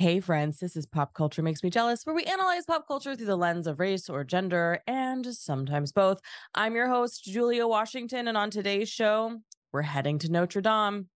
Hey, 0.00 0.20
friends, 0.20 0.60
this 0.60 0.76
is 0.76 0.86
Pop 0.86 1.12
Culture 1.12 1.42
Makes 1.42 1.64
Me 1.64 1.70
Jealous, 1.70 2.06
where 2.06 2.14
we 2.14 2.22
analyze 2.22 2.64
pop 2.64 2.86
culture 2.86 3.16
through 3.16 3.26
the 3.26 3.34
lens 3.34 3.66
of 3.66 3.80
race 3.80 4.08
or 4.08 4.22
gender, 4.22 4.78
and 4.86 5.26
sometimes 5.26 5.90
both. 5.90 6.20
I'm 6.54 6.76
your 6.76 6.86
host, 6.86 7.24
Julia 7.24 7.66
Washington, 7.66 8.28
and 8.28 8.38
on 8.38 8.50
today's 8.50 8.88
show, 8.88 9.40
we're 9.72 9.82
heading 9.82 10.20
to 10.20 10.30
Notre 10.30 10.60
Dame. 10.60 11.08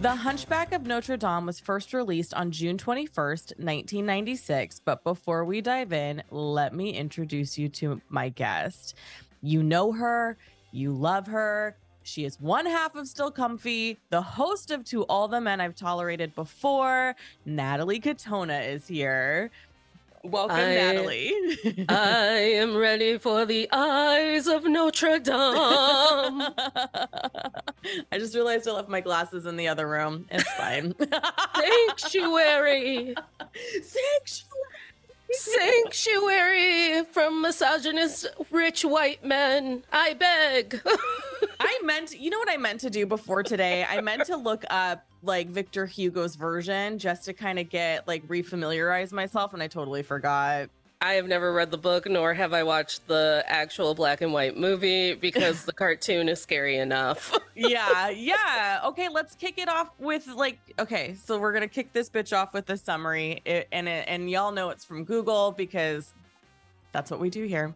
The 0.00 0.16
Hunchback 0.16 0.72
of 0.72 0.84
Notre 0.84 1.16
Dame 1.16 1.46
was 1.46 1.60
first 1.60 1.94
released 1.94 2.34
on 2.34 2.50
June 2.50 2.76
21st, 2.76 3.54
1996. 3.60 4.80
But 4.84 5.04
before 5.04 5.44
we 5.44 5.60
dive 5.60 5.92
in, 5.92 6.24
let 6.32 6.74
me 6.74 6.90
introduce 6.90 7.56
you 7.56 7.68
to 7.68 8.00
my 8.08 8.30
guest. 8.30 8.96
You 9.42 9.62
know 9.62 9.92
her, 9.92 10.36
you 10.72 10.92
love 10.92 11.26
her. 11.28 11.76
She 12.02 12.24
is 12.24 12.40
one 12.40 12.66
half 12.66 12.94
of 12.94 13.08
Still 13.08 13.30
Comfy, 13.32 13.98
the 14.10 14.22
host 14.22 14.70
of 14.70 14.84
To 14.86 15.02
All 15.06 15.26
the 15.26 15.40
Men 15.40 15.60
I've 15.60 15.74
Tolerated 15.74 16.34
Before. 16.36 17.16
Natalie 17.44 18.00
Katona 18.00 18.68
is 18.68 18.86
here. 18.86 19.50
Welcome, 20.22 20.56
I- 20.56 20.74
Natalie. 20.74 21.32
I 21.88 22.52
am 22.54 22.76
ready 22.76 23.18
for 23.18 23.44
the 23.44 23.68
eyes 23.72 24.46
of 24.46 24.64
Notre 24.64 25.18
Dame. 25.18 25.34
I 28.12 28.18
just 28.18 28.34
realized 28.34 28.66
I 28.68 28.72
left 28.72 28.88
my 28.88 29.00
glasses 29.00 29.46
in 29.46 29.56
the 29.56 29.66
other 29.68 29.88
room. 29.88 30.26
It's 30.30 30.48
fine. 30.52 30.94
Sanctuary, 31.56 33.14
Sanctuary. 33.82 34.85
Sanctuary 35.30 37.04
from 37.04 37.42
misogynist 37.42 38.26
rich 38.50 38.84
white 38.84 39.24
men. 39.24 39.84
I 39.92 40.14
beg. 40.14 40.80
I 41.60 41.80
meant, 41.84 42.18
you 42.18 42.30
know 42.30 42.38
what 42.38 42.50
I 42.50 42.56
meant 42.56 42.80
to 42.80 42.90
do 42.90 43.06
before 43.06 43.42
today? 43.42 43.84
I 43.88 44.00
meant 44.00 44.24
to 44.26 44.36
look 44.36 44.64
up 44.70 45.06
like 45.22 45.48
Victor 45.48 45.86
Hugo's 45.86 46.36
version 46.36 46.98
just 46.98 47.24
to 47.24 47.32
kind 47.32 47.58
of 47.58 47.68
get 47.68 48.06
like 48.06 48.26
refamiliarize 48.28 49.12
myself, 49.12 49.52
and 49.52 49.62
I 49.62 49.68
totally 49.68 50.02
forgot. 50.02 50.70
I 51.00 51.14
have 51.14 51.26
never 51.26 51.52
read 51.52 51.70
the 51.70 51.78
book, 51.78 52.08
nor 52.08 52.32
have 52.32 52.54
I 52.54 52.62
watched 52.62 53.06
the 53.06 53.44
actual 53.46 53.94
black 53.94 54.22
and 54.22 54.32
white 54.32 54.56
movie 54.56 55.14
because 55.14 55.64
the 55.64 55.72
cartoon 55.74 56.28
is 56.28 56.40
scary 56.40 56.78
enough. 56.78 57.36
Yeah, 57.54 58.08
yeah. 58.10 58.80
Okay, 58.84 59.08
let's 59.10 59.34
kick 59.34 59.58
it 59.58 59.68
off 59.68 59.90
with 59.98 60.26
like, 60.26 60.58
okay, 60.78 61.14
so 61.22 61.38
we're 61.38 61.52
gonna 61.52 61.68
kick 61.68 61.92
this 61.92 62.08
bitch 62.08 62.34
off 62.34 62.54
with 62.54 62.70
a 62.70 62.78
summary, 62.78 63.42
it, 63.44 63.68
and 63.72 63.88
it, 63.88 64.06
and 64.08 64.30
y'all 64.30 64.52
know 64.52 64.70
it's 64.70 64.84
from 64.86 65.04
Google 65.04 65.52
because 65.52 66.14
that's 66.92 67.10
what 67.10 67.20
we 67.20 67.28
do 67.28 67.44
here. 67.44 67.74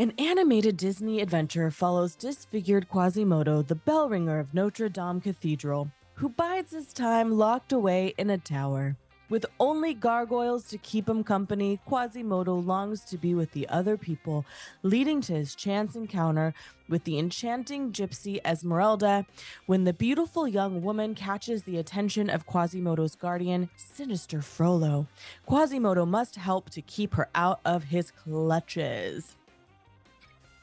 An 0.00 0.12
animated 0.18 0.76
Disney 0.76 1.20
adventure 1.20 1.70
follows 1.70 2.16
disfigured 2.16 2.88
Quasimodo, 2.88 3.62
the 3.62 3.74
bell 3.74 4.08
ringer 4.08 4.40
of 4.40 4.54
Notre 4.54 4.88
Dame 4.88 5.20
Cathedral, 5.20 5.88
who 6.14 6.30
bides 6.30 6.72
his 6.72 6.92
time 6.92 7.38
locked 7.38 7.72
away 7.72 8.14
in 8.18 8.30
a 8.30 8.38
tower. 8.38 8.96
With 9.30 9.46
only 9.60 9.94
gargoyles 9.94 10.64
to 10.70 10.78
keep 10.78 11.08
him 11.08 11.22
company, 11.22 11.78
Quasimodo 11.86 12.56
longs 12.56 13.02
to 13.04 13.16
be 13.16 13.32
with 13.32 13.52
the 13.52 13.68
other 13.68 13.96
people, 13.96 14.44
leading 14.82 15.20
to 15.22 15.34
his 15.34 15.54
chance 15.54 15.94
encounter 15.94 16.52
with 16.88 17.04
the 17.04 17.16
enchanting 17.16 17.92
gypsy 17.92 18.40
Esmeralda 18.44 19.24
when 19.66 19.84
the 19.84 19.92
beautiful 19.92 20.48
young 20.48 20.82
woman 20.82 21.14
catches 21.14 21.62
the 21.62 21.78
attention 21.78 22.28
of 22.28 22.44
Quasimodo's 22.46 23.14
guardian, 23.14 23.70
Sinister 23.76 24.42
Frollo. 24.42 25.06
Quasimodo 25.46 26.04
must 26.04 26.34
help 26.34 26.68
to 26.70 26.82
keep 26.82 27.14
her 27.14 27.28
out 27.36 27.60
of 27.64 27.84
his 27.84 28.10
clutches. 28.10 29.36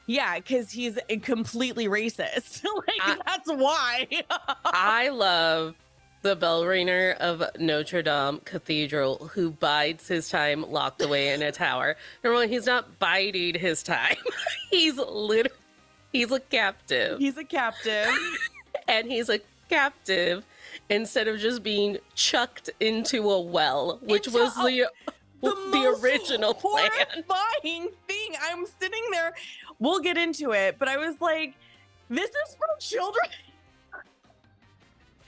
Yeah, 0.06 0.36
because 0.36 0.70
he's 0.70 0.98
completely 1.22 1.86
racist. 1.88 2.62
like, 2.86 3.00
I- 3.00 3.18
that's 3.24 3.50
why. 3.50 4.06
I 4.64 5.08
love 5.08 5.74
the 6.22 6.34
bell 6.36 6.64
ringer 6.66 7.16
of 7.20 7.42
Notre 7.58 8.02
Dame 8.02 8.40
Cathedral 8.44 9.30
who 9.34 9.50
bides 9.50 10.08
his 10.08 10.28
time 10.28 10.68
locked 10.70 11.00
away 11.02 11.32
in 11.32 11.42
a 11.42 11.52
tower. 11.52 11.96
Number 12.24 12.38
one, 12.38 12.48
he's 12.48 12.66
not 12.66 12.98
biding 12.98 13.54
his 13.54 13.82
time. 13.82 14.16
he's 14.70 14.96
literally 14.96 15.50
he's 16.12 16.30
a 16.32 16.40
captive. 16.40 17.18
he's 17.18 17.36
a 17.36 17.44
captive. 17.44 18.08
and 18.88 19.06
he's 19.10 19.28
a 19.28 19.40
captive 19.68 20.44
instead 20.90 21.28
of 21.28 21.38
just 21.38 21.62
being 21.62 21.98
chucked 22.14 22.70
into 22.80 23.30
a 23.30 23.40
well, 23.40 23.98
which 24.02 24.26
Into 24.26 24.38
was 24.38 24.56
a- 24.58 24.62
the 24.62 24.86
the, 25.40 25.50
the, 25.70 25.78
most 25.78 26.02
original 26.02 26.52
plan. 26.52 26.90
horrifying 26.92 27.88
thing. 28.08 28.32
I'm 28.42 28.66
sitting 28.80 29.04
there. 29.12 29.32
We'll 29.78 30.00
get 30.00 30.16
into 30.16 30.50
it, 30.52 30.76
but 30.80 30.88
I 30.88 30.96
was 30.96 31.20
like, 31.20 31.54
"This 32.10 32.28
is 32.30 32.56
for 32.56 32.66
children." 32.80 33.28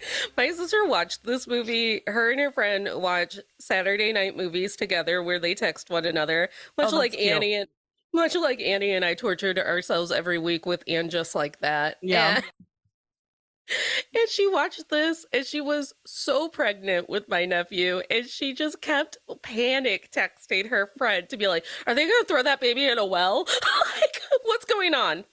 My 0.36 0.50
sister 0.50 0.84
watched 0.86 1.24
this 1.24 1.46
movie. 1.46 2.02
Her 2.06 2.30
and 2.30 2.40
her 2.40 2.50
friend 2.52 2.88
watch 2.94 3.38
Saturday 3.58 4.12
night 4.12 4.36
movies 4.36 4.76
together 4.76 5.22
where 5.22 5.38
they 5.38 5.54
text 5.54 5.90
one 5.90 6.04
another, 6.06 6.48
much 6.76 6.92
Oh, 6.92 6.96
like 6.98 7.12
cute. 7.12 7.32
Annie 7.32 7.54
and 7.54 7.68
much 8.12 8.34
like 8.34 8.60
Annie 8.60 8.92
and 8.92 9.04
I 9.04 9.14
tortured 9.14 9.58
ourselves 9.58 10.10
every 10.10 10.38
week 10.38 10.66
with 10.66 10.82
and 10.88 11.10
just 11.10 11.34
like 11.34 11.60
that. 11.60 11.96
Yeah. 12.02 12.36
And, 12.36 12.44
and 14.14 14.28
she 14.28 14.48
watched 14.48 14.88
this 14.88 15.24
and 15.32 15.46
she 15.46 15.60
was 15.60 15.92
so 16.06 16.48
pregnant 16.48 17.08
with 17.08 17.28
my 17.28 17.44
nephew 17.44 18.02
and 18.10 18.26
she 18.26 18.52
just 18.52 18.80
kept 18.80 19.18
panic 19.42 20.10
texting 20.10 20.68
her 20.70 20.90
friend 20.98 21.28
to 21.28 21.36
be 21.36 21.46
like, 21.46 21.64
Are 21.86 21.94
they 21.94 22.04
gonna 22.06 22.24
throw 22.24 22.42
that 22.42 22.60
baby 22.60 22.84
in 22.86 22.98
a 22.98 23.06
well? 23.06 23.44
like, 23.96 24.20
what's 24.44 24.64
going 24.64 24.94
on? 24.94 25.24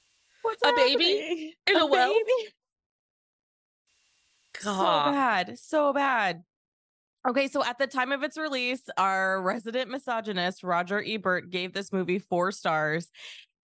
What's 0.43 0.61
A 0.63 0.71
baby 0.75 1.17
happening? 1.19 1.53
in 1.67 1.75
a 1.77 1.85
well? 1.87 2.13
baby? 2.13 2.53
So 4.59 4.71
bad, 4.71 5.57
so 5.59 5.93
bad. 5.93 6.43
Okay, 7.27 7.47
so 7.47 7.63
at 7.63 7.77
the 7.77 7.87
time 7.87 8.11
of 8.11 8.23
its 8.23 8.37
release, 8.37 8.83
our 8.97 9.41
resident 9.41 9.89
misogynist 9.89 10.63
Roger 10.63 11.03
Ebert 11.05 11.49
gave 11.49 11.73
this 11.73 11.91
movie 11.91 12.19
four 12.19 12.51
stars. 12.51 13.09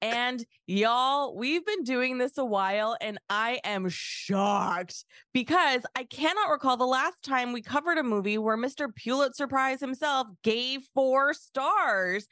And 0.02 0.46
y'all, 0.68 1.34
we've 1.34 1.66
been 1.66 1.84
doing 1.84 2.18
this 2.18 2.38
a 2.38 2.44
while, 2.44 2.98
and 3.00 3.18
I 3.30 3.62
am 3.64 3.88
shocked 3.88 5.06
because 5.34 5.84
I 5.96 6.04
cannot 6.04 6.50
recall 6.50 6.76
the 6.76 6.86
last 6.86 7.24
time 7.24 7.54
we 7.54 7.62
covered 7.62 7.98
a 7.98 8.04
movie 8.04 8.38
where 8.38 8.58
Mr. 8.58 8.94
Pulitzer 8.94 9.48
Prize 9.48 9.80
himself 9.80 10.28
gave 10.44 10.81
four 10.94 11.34
stars, 11.34 12.28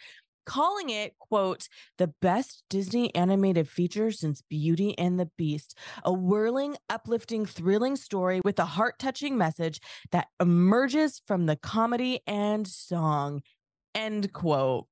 calling 0.45 0.89
it, 0.89 1.17
quote, 1.19 1.67
the 1.97 2.13
best 2.21 2.63
Disney 2.69 3.13
animated 3.15 3.67
feature 3.67 4.11
since 4.11 4.41
Beauty 4.41 4.97
and 4.97 5.19
the 5.19 5.29
Beast. 5.37 5.77
A 6.03 6.13
whirling, 6.13 6.77
uplifting, 6.89 7.45
thrilling 7.45 7.95
story 7.95 8.41
with 8.43 8.59
a 8.59 8.65
heart 8.65 8.99
touching 8.99 9.37
message 9.37 9.79
that 10.11 10.27
emerges 10.39 11.21
from 11.25 11.45
the 11.45 11.55
comedy 11.55 12.21
and 12.27 12.67
song. 12.67 13.41
End 13.93 14.31
quote. 14.33 14.87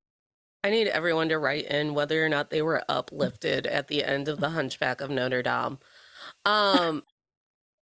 I 0.63 0.69
need 0.69 0.87
everyone 0.87 1.29
to 1.29 1.39
write 1.39 1.65
in 1.65 1.93
whether 1.93 2.23
or 2.23 2.29
not 2.29 2.49
they 2.49 2.61
were 2.61 2.83
uplifted 2.89 3.65
at 3.65 3.87
the 3.87 4.03
end 4.03 4.27
of 4.27 4.39
the 4.39 4.49
Hunchback 4.49 4.99
of 4.99 5.09
Notre 5.09 5.41
Dame. 5.41 5.79
Um, 6.45 7.03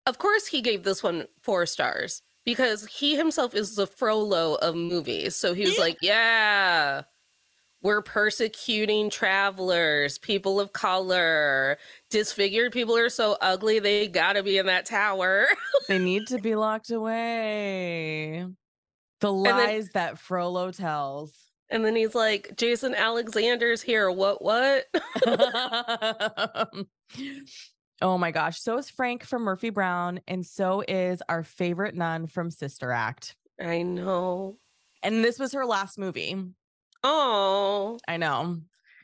of 0.06 0.18
course, 0.18 0.46
he 0.46 0.60
gave 0.60 0.82
this 0.82 1.02
one 1.02 1.26
four 1.42 1.64
stars 1.64 2.22
because 2.44 2.86
he 2.86 3.16
himself 3.16 3.54
is 3.54 3.76
the 3.76 3.86
Frollo 3.86 4.54
of 4.54 4.74
movies. 4.74 5.34
So 5.36 5.54
he 5.54 5.64
was 5.64 5.78
like, 5.78 5.96
"Yeah, 6.02 7.02
we're 7.82 8.02
persecuting 8.02 9.10
travelers, 9.10 10.18
people 10.18 10.58
of 10.60 10.72
color, 10.72 11.78
disfigured 12.10 12.72
people 12.72 12.96
are 12.96 13.08
so 13.08 13.36
ugly 13.40 13.78
they 13.78 14.08
gotta 14.08 14.42
be 14.42 14.58
in 14.58 14.66
that 14.66 14.86
tower." 14.86 15.46
They 15.88 15.98
need 16.00 16.26
to 16.28 16.38
be 16.38 16.56
locked 16.56 16.90
away. 16.90 18.44
The 19.20 19.32
then- 19.32 19.56
lies 19.56 19.90
that 19.94 20.18
Frollo 20.18 20.72
tells. 20.72 21.46
And 21.68 21.84
then 21.84 21.96
he's 21.96 22.14
like, 22.14 22.56
"Jason 22.56 22.94
Alexander's 22.94 23.82
here. 23.82 24.10
What? 24.10 24.42
What?" 24.42 24.86
oh 28.02 28.18
my 28.18 28.30
gosh. 28.30 28.60
So 28.60 28.78
is 28.78 28.88
Frank 28.90 29.24
from 29.24 29.42
Murphy 29.42 29.70
Brown, 29.70 30.20
and 30.28 30.46
so 30.46 30.82
is 30.86 31.22
our 31.28 31.42
favorite 31.42 31.94
nun 31.94 32.26
from 32.26 32.50
Sister 32.50 32.92
Act. 32.92 33.36
I 33.60 33.82
know. 33.82 34.58
And 35.02 35.24
this 35.24 35.38
was 35.38 35.52
her 35.54 35.66
last 35.66 35.98
movie. 35.98 36.36
Oh. 37.08 37.98
I 38.08 38.16
know. 38.16 38.58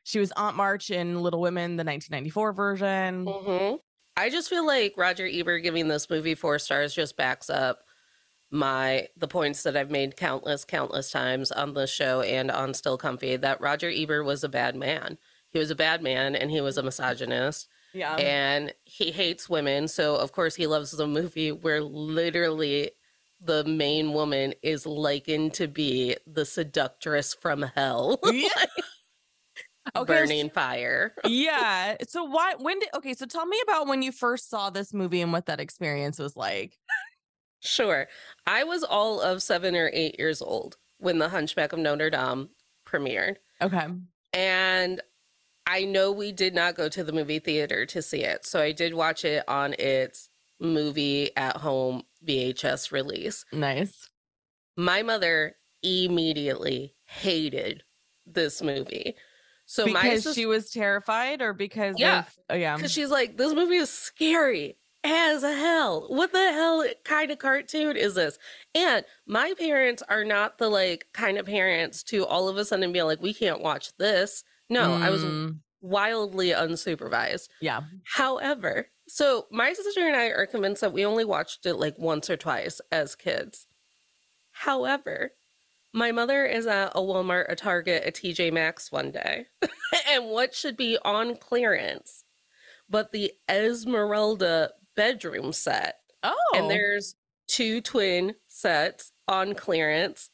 She 0.05 0.19
was 0.19 0.33
Aunt 0.33 0.57
March 0.57 0.91
in 0.91 1.23
Little 1.23 1.41
Women, 1.41 1.77
the 1.77 1.85
1994 1.85 2.53
version. 2.53 3.27
hmm 3.29 3.75
I 4.17 4.29
just 4.29 4.51
feel 4.51 4.67
like 4.67 4.95
Roger 4.99 5.27
Ebert 5.31 5.63
giving 5.63 5.89
this 5.89 6.11
movie 6.11 6.35
four 6.35 6.59
stars 6.59 6.95
just 6.95 7.17
backs 7.17 7.49
up 7.49 7.79
my 8.51 9.09
the 9.17 9.27
points 9.29 9.63
that 9.63 9.75
I've 9.77 9.91
made 9.91 10.17
countless, 10.19 10.65
countless 10.67 11.11
times 11.11 11.51
on 11.51 11.73
the 11.73 11.87
show 11.87 12.21
and 12.21 12.51
on 12.51 12.75
Still 12.75 12.99
Comfy 12.99 13.37
that 13.37 13.61
Roger 13.63 13.91
Ebert 13.91 14.27
was 14.27 14.45
a 14.45 14.49
bad 14.51 14.77
man. 14.77 15.17
He 15.51 15.59
was 15.59 15.71
a 15.71 15.75
bad 15.75 16.03
man 16.03 16.35
and 16.35 16.51
he 16.51 16.61
was 16.61 16.77
a 16.77 16.83
misogynist 16.83 17.69
Yeah. 17.95 18.17
and 18.17 18.75
he 18.85 19.13
hates 19.13 19.49
women. 19.49 19.89
So 19.89 20.17
of 20.17 20.33
course 20.33 20.55
he 20.57 20.67
loves 20.67 20.91
the 20.91 21.07
movie 21.07 21.51
where 21.53 21.81
literally 21.81 22.91
the 23.45 23.65
main 23.65 24.13
woman 24.13 24.55
is 24.63 24.87
likened 24.87 25.55
to 25.55 25.67
be 25.69 26.17
the 26.27 26.45
seductress 26.45 27.35
from 27.35 27.63
hell. 27.63 28.19
Yeah. 28.33 28.49
Okay, 29.97 30.15
s- 30.15 30.21
burning 30.29 30.51
fire. 30.51 31.13
yeah. 31.27 31.97
So 32.09 32.23
why 32.23 32.55
when 32.57 32.79
did 32.79 32.89
okay, 32.95 33.15
so 33.15 33.27
tell 33.27 33.45
me 33.47 33.61
about 33.65 33.89
when 33.89 34.01
you 34.01 34.13
first 34.13 34.49
saw 34.49 34.71
this 34.71 34.95
movie 34.95 35.21
and 35.21 35.33
what 35.33 35.47
that 35.47 35.59
experience 35.59 36.19
was 36.21 36.37
like. 36.37 36.79
Sure. 37.61 38.07
I 38.47 38.63
was 38.65 38.85
all 38.85 39.21
of 39.21 39.43
seven 39.43 39.75
or 39.75 39.91
eight 39.93 40.19
years 40.21 40.41
old 40.41 40.77
when 40.99 41.19
The 41.19 41.29
Hunchback 41.29 41.73
of 41.73 41.81
Notre 41.81 42.11
Dame 42.11 42.49
premiered. 42.87 43.37
Okay. 43.61 43.87
And 44.33 45.01
I 45.67 45.85
know 45.85 46.11
we 46.13 46.31
did 46.33 46.55
not 46.55 46.75
go 46.77 46.89
to 46.89 47.03
the 47.05 47.13
movie 47.13 47.39
theater 47.41 47.85
to 47.87 48.03
see 48.03 48.23
it. 48.23 48.47
So 48.47 48.61
I 48.61 48.71
did 48.73 48.95
watch 48.95 49.25
it 49.25 49.45
on 49.49 49.75
its 49.81 50.29
movie 50.61 51.37
at 51.37 51.57
home 51.57 52.03
VHS 52.25 52.93
release. 52.93 53.45
Nice. 53.53 54.09
My 54.77 55.03
mother 55.03 55.57
immediately 55.83 56.97
hated 57.07 57.83
this 58.27 58.63
movie. 58.63 59.15
So 59.67 59.87
my 59.89 60.03
because 60.03 60.23
sis- 60.25 60.35
she 60.35 60.47
was 60.47 60.71
terrified 60.71 61.41
or 61.43 61.53
because 61.53 61.99
Yeah, 61.99 62.21
of 62.21 62.39
oh 62.51 62.55
yeah. 62.55 62.77
Because 62.77 62.93
she's 62.93 63.11
like, 63.11 63.37
this 63.37 63.55
movie 63.55 63.77
is 63.77 63.91
scary 63.91 64.79
as 65.05 65.43
hell. 65.43 66.07
What 66.09 66.33
the 66.33 66.53
hell 66.53 66.85
kind 67.05 67.31
of 67.31 67.39
cartoon 67.39 67.97
is 67.97 68.15
this? 68.15 68.39
And 68.75 69.05
my 69.27 69.55
parents 69.59 70.03
are 70.09 70.25
not 70.25 70.59
the 70.59 70.69
like 70.69 71.07
kind 71.13 71.39
of 71.39 71.47
parents 71.47 72.03
to 72.05 72.25
all 72.27 72.49
of 72.49 72.57
a 72.57 72.65
sudden 72.65 72.93
be 72.93 73.03
like, 73.03 73.21
we 73.21 73.35
can't 73.35 73.61
watch 73.63 73.97
this. 73.99 74.45
No, 74.71 74.95
I 74.95 75.11
was 75.11 75.25
Mm, 75.25 75.61
wildly 75.81 76.51
unsupervised. 76.51 77.49
yeah. 77.61 77.83
However, 78.05 78.89
so 79.13 79.47
my 79.51 79.75
sister 79.75 80.07
and 80.07 80.17
I 80.17 80.27
are 80.27 80.47
convinced 80.47 80.81
that 80.81 80.93
we 80.93 81.05
only 81.05 81.25
watched 81.25 81.67
it 81.67 81.75
like 81.75 81.99
once 81.99 82.31
or 82.31 82.37
twice 82.37 82.81
as 82.91 83.15
kids. 83.15 83.67
However, 84.53 85.33
my 85.93 86.13
mother 86.13 86.47
is 86.47 86.67
at 86.67 86.93
a 86.95 87.01
Walmart, 87.01 87.51
a 87.51 87.55
Target, 87.57 88.05
a 88.07 88.11
TJ 88.11 88.53
Maxx 88.53 88.91
one 88.91 89.11
day, 89.11 89.47
and 90.09 90.31
what 90.31 90.55
should 90.55 90.77
be 90.77 90.97
on 91.05 91.37
clearance 91.37 92.25
but 92.93 93.11
the 93.11 93.33
Esmeralda 93.49 94.71
bedroom 94.95 95.53
set. 95.53 95.97
Oh. 96.23 96.53
And 96.55 96.71
there's 96.71 97.17
two 97.49 97.81
twin 97.81 98.35
sets 98.49 99.13
on 99.29 99.55
clearance. 99.55 100.31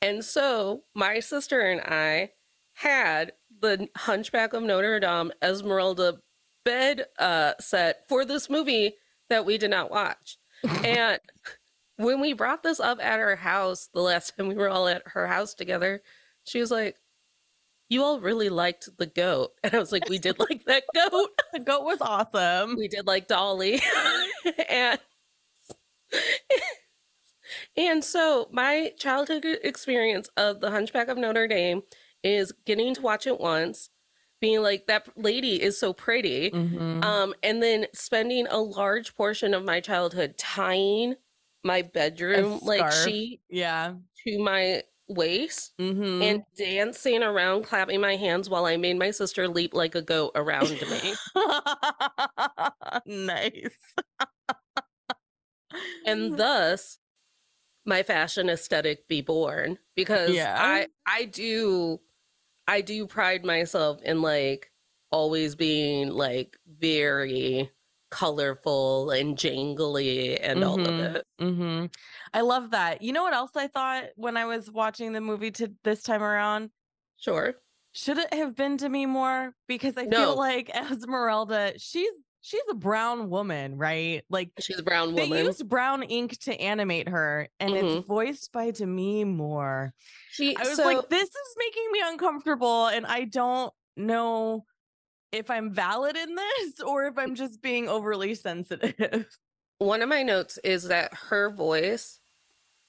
And 0.00 0.24
so 0.24 0.82
my 0.94 1.20
sister 1.20 1.60
and 1.60 1.80
I 1.80 2.30
had 2.74 3.32
the 3.60 3.88
Hunchback 3.96 4.52
of 4.52 4.62
Notre 4.62 5.00
Dame 5.00 5.32
Esmeralda 5.42 6.18
bed 6.64 7.06
uh, 7.18 7.54
set 7.60 8.08
for 8.08 8.24
this 8.24 8.48
movie 8.48 8.94
that 9.28 9.44
we 9.44 9.58
did 9.58 9.70
not 9.70 9.90
watch. 9.90 10.38
and 10.84 11.18
when 11.96 12.20
we 12.20 12.32
brought 12.32 12.62
this 12.62 12.80
up 12.80 12.98
at 13.02 13.18
her 13.18 13.36
house 13.36 13.88
the 13.92 14.00
last 14.00 14.36
time 14.36 14.48
we 14.48 14.54
were 14.54 14.68
all 14.68 14.88
at 14.88 15.02
her 15.06 15.26
house 15.26 15.54
together, 15.54 16.02
she 16.44 16.60
was 16.60 16.70
like, 16.70 16.96
You 17.88 18.02
all 18.02 18.20
really 18.20 18.48
liked 18.48 18.88
the 18.98 19.06
goat. 19.06 19.50
And 19.64 19.74
I 19.74 19.78
was 19.78 19.92
like, 19.92 20.08
We 20.08 20.18
did 20.18 20.38
like 20.38 20.64
that 20.66 20.84
goat. 20.94 21.30
the 21.52 21.60
goat 21.60 21.84
was 21.84 21.98
awesome. 22.00 22.76
We 22.76 22.88
did 22.88 23.06
like 23.06 23.28
Dolly. 23.28 23.80
and 24.68 24.98
and 27.76 28.04
so 28.04 28.48
my 28.52 28.92
childhood 28.98 29.44
experience 29.62 30.28
of 30.36 30.60
the 30.60 30.70
Hunchback 30.70 31.08
of 31.08 31.18
Notre 31.18 31.48
Dame 31.48 31.82
is 32.22 32.52
getting 32.66 32.94
to 32.94 33.00
watch 33.00 33.26
it 33.26 33.40
once, 33.40 33.90
being 34.42 34.60
like, 34.60 34.86
that 34.88 35.08
lady 35.16 35.62
is 35.62 35.78
so 35.78 35.94
pretty. 35.94 36.50
Mhm. 36.50 37.02
Um, 37.04 37.34
and 37.42 37.62
then 37.62 37.86
spending 37.94 38.46
a 38.48 38.58
large 38.58 39.14
portion 39.14 39.54
of 39.54 39.64
my 39.64 39.80
childhood 39.80 40.36
tying 40.36 41.14
my 41.64 41.80
bedroom 41.82 42.58
like 42.62 42.90
sheet 42.92 43.40
yeah. 43.48 43.94
to 44.26 44.38
my 44.40 44.82
waist 45.08 45.72
hmm 45.78 46.22
and 46.22 46.42
dancing 46.56 47.22
around, 47.22 47.64
clapping 47.64 48.00
my 48.00 48.16
hands 48.16 48.50
while 48.50 48.64
I 48.66 48.76
made 48.76 48.98
my 48.98 49.12
sister 49.12 49.46
leap 49.48 49.74
like 49.74 49.94
a 49.94 50.02
goat 50.02 50.32
around 50.34 50.70
me. 50.70 51.14
nice. 53.06 53.70
and 56.06 56.36
thus 56.36 56.98
my 57.84 58.02
fashion 58.02 58.48
aesthetic 58.48 59.08
be 59.08 59.20
born 59.22 59.78
because 59.96 60.30
Yeah. 60.34 60.56
I 60.58 60.88
I 61.06 61.24
do 61.26 62.00
I 62.66 62.80
do 62.80 63.06
pride 63.06 63.44
myself 63.44 64.00
in 64.02 64.22
like 64.22 64.70
always 65.10 65.54
being 65.54 66.10
like 66.10 66.56
very 66.66 67.70
colorful 68.10 69.10
and 69.10 69.36
jangly 69.36 70.38
and 70.40 70.64
all 70.64 70.86
of 70.86 70.98
Mhm. 70.98 71.16
it. 71.16 71.26
hmm 71.38 71.86
I 72.34 72.40
love 72.42 72.70
that. 72.70 73.02
You 73.02 73.12
know 73.12 73.22
what 73.22 73.34
else 73.34 73.52
I 73.56 73.68
thought 73.68 74.10
when 74.16 74.36
I 74.36 74.44
was 74.46 74.70
watching 74.70 75.12
the 75.12 75.20
movie 75.20 75.50
to 75.52 75.74
this 75.82 76.02
time 76.02 76.22
around? 76.22 76.70
Sure. 77.16 77.62
Should 77.92 78.18
it 78.18 78.32
have 78.34 78.54
been 78.54 78.76
Demi 78.76 79.06
Moore? 79.06 79.54
Because 79.66 79.96
I 79.96 80.06
No. 80.06 80.18
feel 80.18 80.36
like 80.36 80.70
Esmeralda, 80.74 81.78
she's 81.78 82.14
she's 82.42 82.62
a 82.70 82.74
brown 82.74 83.30
woman, 83.30 83.78
right? 83.78 84.22
Like 84.28 84.50
She's 84.58 84.78
a 84.78 84.82
brown 84.82 85.14
woman. 85.14 85.30
they 85.30 85.42
used 85.44 85.66
brown 85.68 86.02
ink 86.02 86.38
to 86.40 86.60
animate 86.60 87.08
her, 87.08 87.48
and 87.58 87.74
it's 87.74 87.86
mm-hmm. 87.86 88.06
voiced 88.06 88.52
by 88.52 88.70
Demi 88.70 89.24
Moore. 89.24 89.94
She 90.32 90.54
I 90.56 90.60
was 90.60 90.76
so, 90.76 90.84
like, 90.84 91.08
this 91.08 91.28
is 91.28 91.56
making 91.56 91.90
me 91.92 92.00
uncomfortable, 92.04 92.88
and 92.88 93.06
I 93.06 93.24
don't 93.24 93.72
know 93.96 94.66
if 95.30 95.50
I'm 95.50 95.72
valid 95.72 96.16
in 96.16 96.34
this 96.34 96.80
or 96.86 97.06
if 97.06 97.16
I'm 97.16 97.34
just 97.34 97.62
being 97.62 97.88
overly 97.88 98.34
sensitive. 98.34 99.26
one 99.78 100.02
of 100.02 100.08
my 100.08 100.22
notes 100.22 100.58
is 100.62 100.84
that 100.84 101.14
her 101.14 101.50
voice 101.50 102.20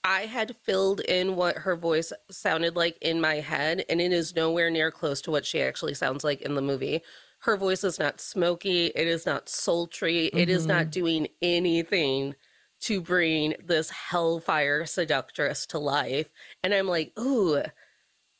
I 0.04 0.22
had 0.26 0.58
filled 0.66 1.00
in 1.00 1.38
what 1.38 1.56
her 1.56 1.78
voice 1.78 2.12
sounded 2.30 2.76
like 2.76 2.98
in 3.02 3.22
my 3.22 3.36
head, 3.36 3.86
and 3.88 4.02
it 4.02 4.12
is 4.12 4.36
nowhere 4.36 4.70
near 4.70 4.92
close 4.92 5.22
to 5.22 5.32
what 5.32 5.46
she 5.46 5.62
actually 5.62 5.94
sounds 5.94 6.26
like 6.26 6.42
in 6.42 6.56
the 6.56 6.62
movie. 6.62 7.02
Her 7.44 7.58
voice 7.58 7.84
is 7.84 8.00
not 8.00 8.22
smoky, 8.22 8.86
it 8.96 9.06
is 9.06 9.26
not 9.26 9.50
sultry, 9.50 10.28
it 10.28 10.48
is 10.48 10.66
not 10.66 10.84
mm-hmm. 10.84 10.90
doing 10.92 11.28
anything 11.42 12.36
to 12.84 13.02
bring 13.02 13.54
this 13.62 13.90
hellfire 13.90 14.86
seductress 14.86 15.66
to 15.66 15.78
life. 15.78 16.32
And 16.64 16.74
I'm 16.74 16.88
like, 16.88 17.12
ooh, 17.20 17.62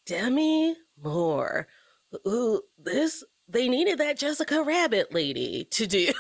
Demi 0.06 0.78
Moore. 1.02 1.68
Ooh, 2.26 2.62
this 2.78 3.26
they 3.50 3.68
needed 3.68 3.98
that 3.98 4.18
Jessica 4.18 4.64
Rabbit 4.64 5.14
lady 5.14 5.66
to 5.72 5.86
do 5.86 6.14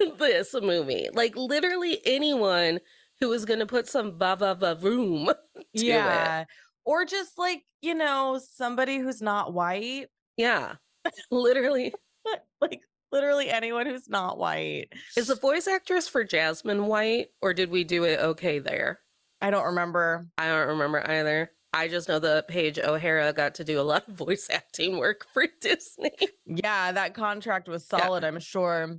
this 0.18 0.54
movie. 0.54 1.08
Like 1.12 1.36
literally 1.36 2.00
anyone 2.06 2.80
who 3.20 3.28
was 3.28 3.44
gonna 3.44 3.66
put 3.66 3.88
some 3.88 4.16
ba 4.16 4.36
ba 4.38 4.54
ba 4.54 4.78
room 4.80 5.30
to 5.76 5.86
it. 5.86 6.46
Or 6.86 7.04
just 7.04 7.36
like, 7.36 7.64
you 7.82 7.94
know, 7.94 8.40
somebody 8.42 8.96
who's 8.96 9.20
not 9.20 9.52
white. 9.52 10.06
Yeah. 10.38 10.76
Literally. 11.30 11.92
like 12.60 12.80
literally 13.10 13.50
anyone 13.50 13.86
who's 13.86 14.08
not 14.08 14.38
white. 14.38 14.88
Is 15.16 15.28
the 15.28 15.34
voice 15.34 15.66
actress 15.66 16.08
for 16.08 16.24
Jasmine 16.24 16.86
White, 16.86 17.28
or 17.40 17.52
did 17.54 17.70
we 17.70 17.84
do 17.84 18.04
it 18.04 18.20
okay 18.20 18.58
there? 18.58 19.00
I 19.40 19.50
don't 19.50 19.64
remember. 19.66 20.28
I 20.38 20.48
don't 20.48 20.68
remember 20.68 21.08
either. 21.08 21.50
I 21.74 21.88
just 21.88 22.08
know 22.08 22.18
that 22.18 22.48
Paige 22.48 22.78
O'Hara 22.78 23.32
got 23.32 23.54
to 23.56 23.64
do 23.64 23.80
a 23.80 23.82
lot 23.82 24.06
of 24.08 24.14
voice 24.26 24.48
acting 24.50 24.98
work 24.98 25.26
for 25.32 25.46
Disney. 25.60 26.12
Yeah, 26.46 26.92
that 26.92 27.14
contract 27.14 27.68
was 27.68 27.86
Yeah. 27.90 27.98
solid, 27.98 28.24
I'm 28.24 28.38
sure. 28.40 28.98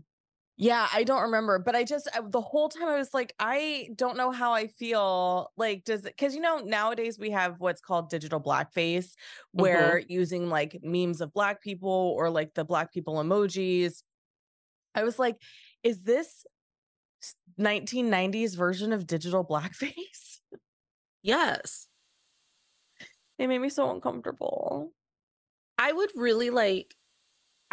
Yeah, 0.55 0.88
I 0.93 1.03
don't 1.03 1.24
remember, 1.24 1.57
but 1.57 1.75
I 1.75 1.83
just 1.83 2.07
I, 2.13 2.22
the 2.22 2.41
whole 2.41 2.69
time 2.69 2.88
I 2.88 2.98
was 2.98 3.12
like, 3.12 3.33
I 3.39 3.89
don't 3.95 4.17
know 4.17 4.29
how 4.29 4.53
I 4.53 4.67
feel. 4.67 5.51
Like, 5.57 5.83
does 5.83 6.05
it 6.05 6.13
because 6.15 6.36
you 6.36 6.41
know 6.41 6.60
nowadays 6.60 7.17
we 7.17 7.31
have 7.31 7.55
what's 7.60 7.81
called 7.81 8.10
digital 8.10 8.39
blackface, 8.39 9.07
mm-hmm. 9.07 9.62
where 9.62 10.03
using 10.07 10.50
like 10.50 10.79
memes 10.83 11.22
of 11.22 11.33
black 11.33 11.62
people 11.62 12.13
or 12.17 12.29
like 12.29 12.53
the 12.53 12.63
black 12.63 12.93
people 12.93 13.15
emojis. 13.15 14.03
I 14.93 15.03
was 15.03 15.17
like, 15.17 15.38
is 15.81 16.03
this 16.03 16.45
1990s 17.60 18.55
version 18.55 18.93
of 18.93 19.07
digital 19.07 19.45
blackface? 19.45 20.39
Yes. 21.25 21.88
It 23.39 23.48
made 23.48 23.60
me 23.60 23.69
so 23.69 23.89
uncomfortable. 23.89 24.91
I 25.77 25.93
would 25.93 26.12
really 26.15 26.50
like 26.50 26.93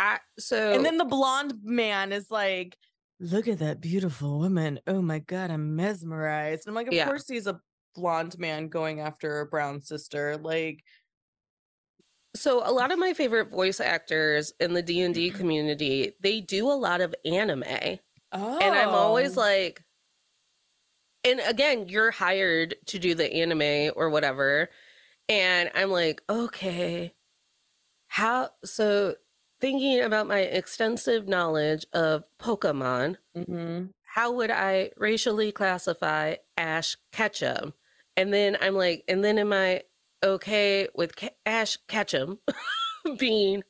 I 0.01 0.19
so 0.39 0.73
And 0.73 0.85
then 0.85 0.97
the 0.97 1.05
blonde 1.05 1.55
man 1.63 2.11
is 2.11 2.31
like, 2.31 2.77
look 3.21 3.47
at 3.47 3.59
that 3.59 3.83
beautiful 3.83 4.39
woman. 4.39 4.81
Oh 4.87 5.03
my 5.03 5.19
God, 5.19 5.51
I'm 5.51 5.77
mesmerized. 5.77 6.67
And 6.67 6.71
I'm 6.71 6.75
like, 6.75 6.87
of 6.87 6.95
Yeah. 6.95 7.05
course 7.05 7.29
he's 7.29 7.47
a 7.47 7.61
blonde 7.95 8.39
man 8.39 8.69
going 8.69 9.01
after 9.01 9.41
a 9.41 9.47
brown 9.47 9.83
sister. 9.83 10.39
Like, 10.39 10.83
so 12.35 12.63
a 12.67 12.73
lot 12.73 12.93
of 12.93 12.99
my 12.99 13.13
favorite 13.13 13.51
voice 13.51 13.79
actors 13.79 14.55
in 14.59 14.73
the 14.73 14.83
D&D 14.83 15.29
mm-hmm. 15.29 15.37
community, 15.37 16.13
they 16.21 16.41
do 16.41 16.71
a 16.71 16.73
lot 16.73 17.03
of 17.03 17.15
anime. 17.27 17.65
oh. 18.33 18.59
And 18.59 18.75
I'm 18.75 18.91
always 18.91 19.37
oh. 19.37 19.41
like, 19.41 19.83
and 21.25 21.41
again, 21.41 21.89
you're 21.91 22.11
hired 22.11 22.77
to 22.87 22.99
do 22.99 23.15
the 23.15 23.31
anime 23.31 23.93
or 23.97 24.09
whatever. 24.09 24.71
And 25.29 25.71
I'm 25.75 25.91
like, 25.91 26.23
okay, 26.31 27.13
how? 28.09 28.49
So, 28.65 29.17
thinking 29.61 30.01
about 30.01 30.27
my 30.29 30.41
extensive 30.41 31.29
knowledge 31.29 31.87
of 31.93 32.25
Pokemon, 32.39 33.17
Mhm. 33.37 33.91
how 34.03 34.33
would 34.33 34.51
I 34.51 34.93
racially 34.97 35.53
classify 35.53 36.37
Ash 36.57 36.97
Ketchum? 37.13 37.75
And 38.17 38.33
then 38.33 38.57
I'm 38.61 38.75
like, 38.75 39.05
and 39.09 39.25
then 39.25 39.39
am 39.39 39.53
I 39.53 39.85
okay 40.23 40.89
with 40.95 41.17
Ke- 41.17 41.37
Ash 41.47 41.77
Ketchum 41.89 42.41
being 43.19 43.63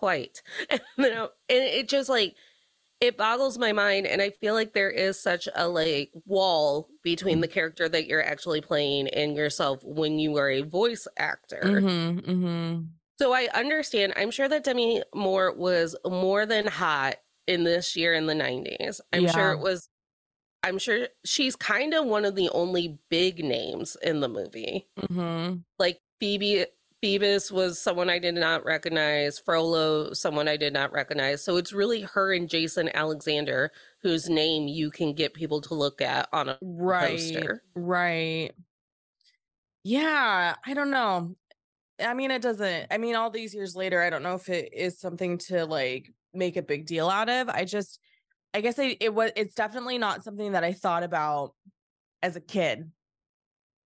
white? 0.00 0.42
and, 0.70 0.80
you 0.98 1.10
know, 1.10 1.30
and 1.48 1.62
it 1.64 1.88
just 1.88 2.08
like 2.08 2.36
it 3.00 3.16
boggles 3.18 3.58
my 3.58 3.72
mind 3.72 4.06
and 4.06 4.22
i 4.22 4.30
feel 4.30 4.54
like 4.54 4.72
there 4.72 4.90
is 4.90 5.20
such 5.20 5.48
a 5.56 5.68
like 5.68 6.10
wall 6.26 6.88
between 7.02 7.40
the 7.40 7.48
character 7.48 7.88
that 7.88 8.06
you're 8.06 8.24
actually 8.24 8.60
playing 8.60 9.08
and 9.08 9.36
yourself 9.36 9.80
when 9.84 10.18
you 10.18 10.36
are 10.36 10.48
a 10.50 10.62
voice 10.62 11.06
actor 11.18 11.60
Mhm, 11.64 12.20
mhm. 12.24 12.88
So 13.18 13.32
i 13.32 13.48
understand 13.54 14.12
i'm 14.16 14.30
sure 14.30 14.48
that 14.48 14.64
demi 14.64 15.02
moore 15.14 15.52
was 15.54 15.96
more 16.06 16.46
than 16.46 16.66
hot 16.66 17.16
in 17.46 17.64
this 17.64 17.94
year 17.96 18.14
in 18.14 18.26
the 18.26 18.34
90s 18.34 19.00
i'm 19.12 19.26
sure 19.28 19.52
it 19.52 19.58
was 19.60 19.88
i'm 20.62 20.78
sure 20.78 21.08
she's 21.24 21.56
kind 21.56 21.94
of 21.94 22.06
one 22.06 22.24
of 22.24 22.34
the 22.34 22.48
only 22.50 22.98
big 23.10 23.44
names 23.44 23.96
in 24.02 24.20
the 24.20 24.28
movie 24.28 24.88
Mhm. 25.00 25.64
like 25.78 26.00
Phoebe 26.20 26.66
Phoebus 27.02 27.50
was 27.52 27.78
someone 27.78 28.08
I 28.08 28.18
did 28.18 28.34
not 28.34 28.64
recognize, 28.64 29.38
Frollo 29.38 30.14
someone 30.14 30.48
I 30.48 30.56
did 30.56 30.72
not 30.72 30.90
recognize. 30.90 31.44
So 31.44 31.58
it's 31.58 31.70
really 31.70 32.00
her 32.00 32.32
and 32.32 32.48
Jason 32.48 32.88
Alexander 32.94 33.72
whose 34.00 34.30
name 34.30 34.68
you 34.68 34.90
can 34.90 35.12
get 35.12 35.34
people 35.34 35.60
to 35.62 35.74
look 35.74 36.00
at 36.00 36.30
on 36.32 36.48
a 36.48 36.58
Right. 36.62 37.10
poster. 37.10 37.62
Right. 37.74 38.52
Yeah, 39.82 40.54
I 40.64 40.72
don't 40.74 40.90
know. 40.90 41.36
I 42.04 42.14
mean, 42.14 42.30
it 42.30 42.42
doesn't. 42.42 42.86
I 42.90 42.98
mean, 42.98 43.16
all 43.16 43.30
these 43.30 43.54
years 43.54 43.74
later, 43.74 44.02
I 44.02 44.10
don't 44.10 44.22
know 44.22 44.34
if 44.34 44.48
it 44.48 44.72
is 44.72 44.98
something 44.98 45.38
to 45.38 45.66
like 45.66 46.12
make 46.32 46.56
a 46.56 46.62
big 46.62 46.86
deal 46.86 47.08
out 47.08 47.28
of. 47.28 47.48
I 47.48 47.64
just, 47.64 47.98
I 48.52 48.60
guess 48.60 48.78
I, 48.78 48.96
it 49.00 49.14
was. 49.14 49.30
It's 49.36 49.54
definitely 49.54 49.98
not 49.98 50.24
something 50.24 50.52
that 50.52 50.64
I 50.64 50.72
thought 50.72 51.02
about 51.02 51.54
as 52.22 52.36
a 52.36 52.40
kid. 52.40 52.90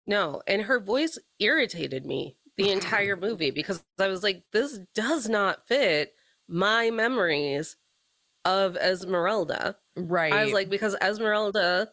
No, 0.06 0.42
and 0.48 0.62
her 0.62 0.80
voice 0.80 1.20
irritated 1.40 2.06
me 2.06 2.38
the 2.56 2.72
entire 2.72 3.16
movie 3.22 3.52
because 3.52 3.84
I 4.00 4.08
was 4.08 4.24
like, 4.24 4.44
this 4.52 4.80
does 4.96 5.28
not 5.28 5.68
fit 5.68 6.14
my 6.48 6.90
memories 6.90 7.76
of 8.46 8.78
Esmeralda. 8.78 9.76
Right. 9.98 10.32
I 10.32 10.46
was 10.46 10.54
like, 10.54 10.70
because 10.70 10.96
Esmeralda 11.02 11.90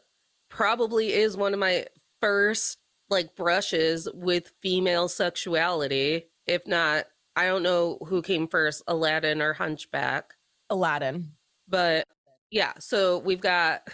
probably 0.49 1.13
is 1.13 1.37
one 1.37 1.53
of 1.53 1.59
my 1.59 1.87
first 2.21 2.79
like 3.11 3.35
brushes 3.37 4.09
with 4.15 4.53
female 4.61 5.09
sexuality. 5.09 6.27
If 6.47 6.67
not, 6.67 7.07
I 7.37 7.47
don't 7.47 7.63
know 7.63 7.99
who 8.07 8.23
came 8.23 8.49
first, 8.49 8.83
Aladdin 8.87 9.43
or 9.43 9.53
Hunchback. 9.55 10.35
Aladdin. 10.71 11.33
But 11.69 12.07
yeah, 12.51 12.73
so 12.79 13.19
we've 13.19 13.41
got 13.41 13.89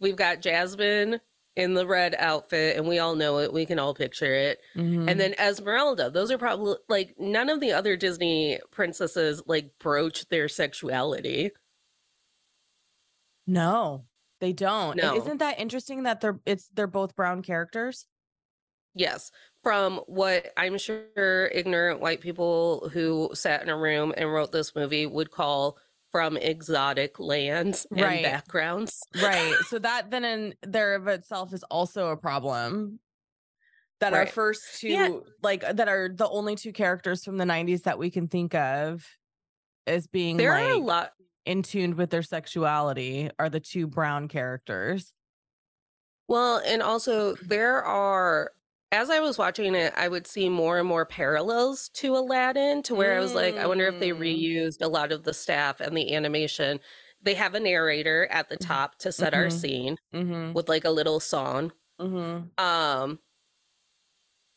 we've 0.00 0.16
got 0.16 0.40
Jasmine 0.40 1.20
in 1.56 1.74
the 1.74 1.86
red 1.86 2.16
outfit, 2.18 2.76
and 2.76 2.86
we 2.88 2.98
all 2.98 3.14
know 3.14 3.38
it. 3.38 3.52
We 3.52 3.64
can 3.64 3.78
all 3.78 3.94
picture 3.94 4.34
it. 4.34 4.60
Mhm. 4.76 5.08
And 5.10 5.20
then 5.20 5.34
Esmeralda. 5.38 6.10
Those 6.10 6.30
are 6.30 6.38
probably 6.38 6.76
like 6.88 7.14
none 7.18 7.48
of 7.48 7.60
the 7.60 7.72
other 7.72 7.96
Disney 7.96 8.58
princesses 8.70 9.42
like 9.46 9.78
broach 9.78 10.28
their 10.28 10.48
sexuality. 10.48 11.52
no, 13.46 14.06
they 14.40 14.52
don't. 14.52 14.96
No. 14.96 15.16
Isn't 15.16 15.38
that 15.38 15.58
interesting 15.60 16.04
that 16.04 16.20
they're 16.20 16.40
it's 16.46 16.68
they're 16.74 16.86
both 16.86 17.14
brown 17.16 17.42
characters? 17.42 18.06
Yes, 18.94 19.30
from 19.62 19.98
what 20.06 20.52
I'm 20.56 20.78
sure 20.78 21.46
ignorant 21.52 22.00
white 22.00 22.20
people 22.20 22.88
who 22.90 23.30
sat 23.34 23.62
in 23.62 23.68
a 23.68 23.76
room 23.76 24.14
and 24.16 24.32
wrote 24.32 24.52
this 24.52 24.74
movie 24.74 25.06
would 25.06 25.30
call 25.30 25.78
from 26.12 26.36
exotic 26.36 27.18
lands 27.18 27.86
and 27.90 28.00
Right. 28.00 28.22
backgrounds. 28.22 29.00
right 29.20 29.54
so 29.68 29.80
that 29.80 30.10
then 30.12 30.24
in 30.24 30.54
there 30.62 30.94
of 30.94 31.08
itself 31.08 31.52
is 31.52 31.64
also 31.64 32.10
a 32.10 32.16
problem 32.16 33.00
that 33.98 34.14
our 34.14 34.26
first 34.26 34.80
two 34.80 34.88
Yeah. 34.88 35.08
like 35.42 35.64
uh, 35.64 35.72
that 35.72 35.88
are 35.88 36.08
the 36.08 36.28
only 36.28 36.54
two 36.54 36.72
characters 36.72 37.24
from 37.24 37.36
the 37.38 37.44
90s 37.44 37.82
that 37.82 37.98
we 37.98 38.10
can 38.10 38.28
think 38.28 38.54
of 38.54 39.04
as 39.88 40.06
being 40.06 40.36
There 40.36 40.52
are 40.52 40.70
a 40.70 40.78
lot. 40.78 41.12
in 41.46 41.62
tuned 41.64 41.94
with 41.96 42.10
their 42.10 42.22
sexuality 42.22 43.30
are 43.40 43.50
the 43.50 43.60
two 43.60 43.88
brown 43.88 44.28
characters 44.28 45.12
Well, 46.28 46.60
and 46.64 46.80
also 46.80 47.34
there 47.36 47.82
are. 47.82 48.52
As 48.94 49.10
I 49.10 49.18
was 49.18 49.38
watching 49.38 49.74
it, 49.74 49.92
I 49.96 50.06
would 50.06 50.24
see 50.24 50.48
more 50.48 50.78
and 50.78 50.86
more 50.86 51.04
parallels 51.04 51.88
to 51.94 52.16
Aladdin, 52.16 52.80
to 52.84 52.94
where 52.94 53.16
I 53.16 53.20
was 53.20 53.34
like, 53.34 53.56
I 53.56 53.66
wonder 53.66 53.88
if 53.88 53.98
they 53.98 54.10
Mm. 54.10 54.20
reused 54.20 54.80
a 54.82 54.86
lot 54.86 55.10
of 55.10 55.24
the 55.24 55.34
staff 55.34 55.80
and 55.80 55.96
the 55.96 56.14
animation. 56.14 56.78
They 57.20 57.34
have 57.34 57.56
a 57.56 57.60
narrator 57.60 58.28
at 58.30 58.48
the 58.48 58.56
Mhm. 58.56 58.66
top 58.68 58.98
to 58.98 59.10
set 59.10 59.34
our 59.34 59.46
Mhm. 59.46 59.52
scene 59.60 59.98
mm-hmm, 60.14 60.52
with 60.52 60.68
like 60.68 60.84
a 60.84 60.90
little 60.90 61.18
song. 61.18 61.72
mm-hmm. 62.00 62.46
Um, 62.64 63.18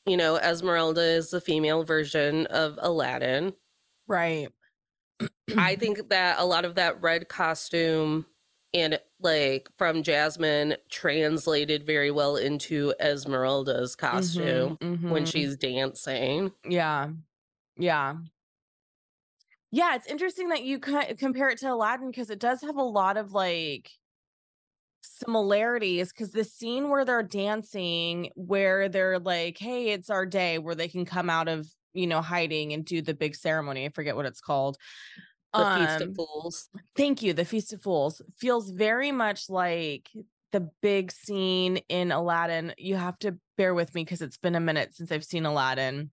you 0.05 0.17
know, 0.17 0.37
Esmeralda 0.37 1.01
is 1.01 1.31
the 1.31 1.41
female 1.41 1.83
version 1.83 2.45
of 2.47 2.77
Aladdin. 2.79 3.55
right 4.07 4.49
I 5.57 5.75
think 5.79 6.09
that 6.09 6.39
a 6.39 6.45
lot 6.45 6.63
of 6.63 6.75
that 6.75 7.01
red 7.01 7.27
costume 7.27 8.27
and 8.73 8.99
like 9.19 9.69
from 9.77 10.03
Jasmine 10.03 10.75
translated 10.89 11.85
very 11.85 12.11
well 12.11 12.35
into 12.35 12.93
Esmeralda's 12.99 13.95
costume 13.95 14.77
Mhm, 14.77 14.77
when 15.07 15.25
mhm. 15.25 15.25
she's 15.25 15.57
dancing. 15.57 16.51
Yeah. 16.63 17.11
Yeah. 17.77 18.17
Yeah, 19.71 19.95
it's 19.95 20.07
interesting 20.07 20.49
that 20.49 20.63
you 20.63 20.79
co- 20.79 21.13
compare 21.15 21.49
it 21.49 21.59
to 21.59 21.71
Aladdin 21.73 22.09
because 22.09 22.29
it 22.29 22.39
does 22.39 22.61
have 22.61 22.77
a 22.77 22.83
lot 22.83 23.17
of 23.17 23.33
like 23.33 23.91
similarities 25.01 26.11
because 26.11 26.31
the 26.31 26.43
scene 26.43 26.89
where 26.89 27.05
they're 27.05 27.23
dancing 27.23 28.29
where 28.35 28.89
they're 28.89 29.19
like 29.19 29.57
hey 29.57 29.89
it's 29.91 30.09
our 30.09 30.25
day 30.25 30.57
where 30.57 30.75
they 30.75 30.87
can 30.87 31.05
come 31.05 31.29
out 31.29 31.47
of 31.47 31.67
you 31.93 32.05
know 32.07 32.21
hiding 32.21 32.73
and 32.73 32.83
do 32.83 33.01
the 33.01 33.13
big 33.13 33.35
ceremony 33.35 33.85
i 33.85 33.89
forget 33.89 34.15
what 34.15 34.25
it's 34.25 34.41
called 34.41 34.77
The 35.57 35.65
Feast 35.75 36.01
Um, 36.01 36.09
of 36.09 36.15
Fools. 36.15 36.69
Thank 36.95 37.21
you. 37.23 37.33
The 37.33 37.45
Feast 37.45 37.73
of 37.73 37.81
Fools 37.81 38.21
feels 38.37 38.69
very 38.69 39.11
much 39.11 39.49
like 39.49 40.09
the 40.51 40.69
big 40.81 41.11
scene 41.11 41.77
in 41.89 42.11
Aladdin. 42.11 42.73
You 42.77 42.95
have 42.95 43.17
to 43.19 43.37
bear 43.57 43.73
with 43.73 43.93
me 43.95 44.03
because 44.03 44.21
it's 44.21 44.37
been 44.37 44.55
a 44.55 44.59
minute 44.59 44.95
since 44.95 45.11
I've 45.11 45.25
seen 45.25 45.45
Aladdin. 45.45 46.11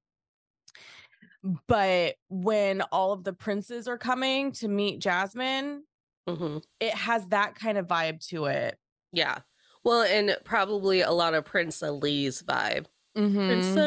But 1.69 2.17
when 2.29 2.81
all 2.91 3.13
of 3.13 3.23
the 3.25 3.33
princes 3.35 3.87
are 3.87 3.99
coming 3.99 4.53
to 4.53 4.69
meet 4.69 4.99
Jasmine, 5.01 5.85
hmm 6.27 6.59
it 6.81 6.95
has 6.95 7.29
that 7.29 7.55
kind 7.55 7.77
of 7.77 7.87
vibe 7.87 8.27
to 8.29 8.47
it. 8.47 8.79
Yeah. 9.13 9.41
Well, 9.85 10.03
and 10.03 10.37
probably 10.45 11.03
a 11.03 11.11
lot 11.11 11.35
of 11.35 11.45
Prince 11.45 11.83
Ali's 11.83 12.43
vibe. 12.43 12.87
Prince 13.15 13.67
Mhm. 13.67 13.79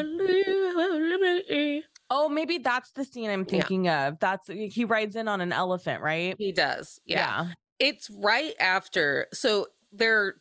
Ali. 1.50 1.84
Oh, 2.10 2.30
maybe 2.30 2.58
that's 2.58 2.92
the 2.92 3.04
scene 3.04 3.30
I'm 3.30 3.42
Yeah. 3.42 3.46
thinking 3.46 3.90
of. 3.90 4.20
That's 4.20 4.48
he 4.48 4.86
rides 4.86 5.16
in 5.16 5.28
on 5.28 5.42
an 5.42 5.52
elephant, 5.52 6.02
right? 6.02 6.36
He 6.38 6.52
does. 6.52 7.00
yeah. 7.06 7.52
it's 7.80 8.10
right 8.10 8.56
after 8.60 9.28
so 9.34 9.68
there 9.92 10.38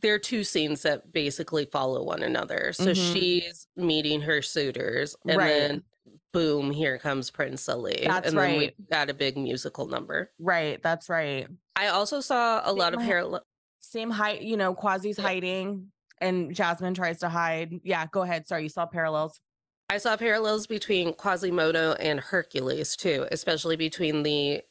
there 0.00 0.14
are 0.14 0.18
two 0.18 0.42
scenes 0.42 0.80
that 0.82 1.12
basically 1.12 1.66
follow 1.66 2.02
one 2.02 2.22
another 2.22 2.72
so 2.72 2.86
Mhm. 2.92 3.12
she's 3.12 3.66
meeting 3.76 4.22
her 4.22 4.40
suitors 4.40 5.14
and 5.28 5.36
Right. 5.36 5.48
then 5.48 5.84
boom 6.32 6.70
here 6.70 6.96
comes 6.96 7.30
prince 7.30 7.68
ali 7.68 8.04
That's 8.06 8.28
and 8.30 8.38
then 8.38 8.42
right. 8.58 8.74
we 8.78 8.84
got 8.90 9.10
a 9.10 9.14
big 9.14 9.36
musical 9.36 9.86
number 9.86 10.32
Right. 10.38 10.82
That's 10.82 11.10
right. 11.10 11.46
i 11.76 11.88
also 11.88 12.20
saw 12.22 12.62
a 12.64 12.72
lot 12.72 12.94
of 12.94 13.00
parallel 13.00 13.42
same 13.80 14.10
height, 14.10 14.40
you 14.40 14.56
know, 14.56 14.74
Quasi's 14.74 15.18
Yeah. 15.18 15.24
hiding 15.24 15.92
and 16.22 16.54
Jasmine 16.54 16.94
tries 16.94 17.18
to 17.20 17.28
hide. 17.28 17.80
Yeah, 17.84 18.06
go 18.10 18.22
ahead. 18.22 18.46
Sorry, 18.48 18.62
you 18.62 18.68
saw 18.70 18.86
parallels. 18.86 19.40
I 19.90 19.98
saw 19.98 20.16
parallels 20.16 20.66
between 20.66 21.12
quasimodo 21.14 21.92
and 21.94 22.20
hercules 22.20 22.96
too 22.96 23.26
especially 23.32 23.76
between 23.76 24.22
the 24.22 24.62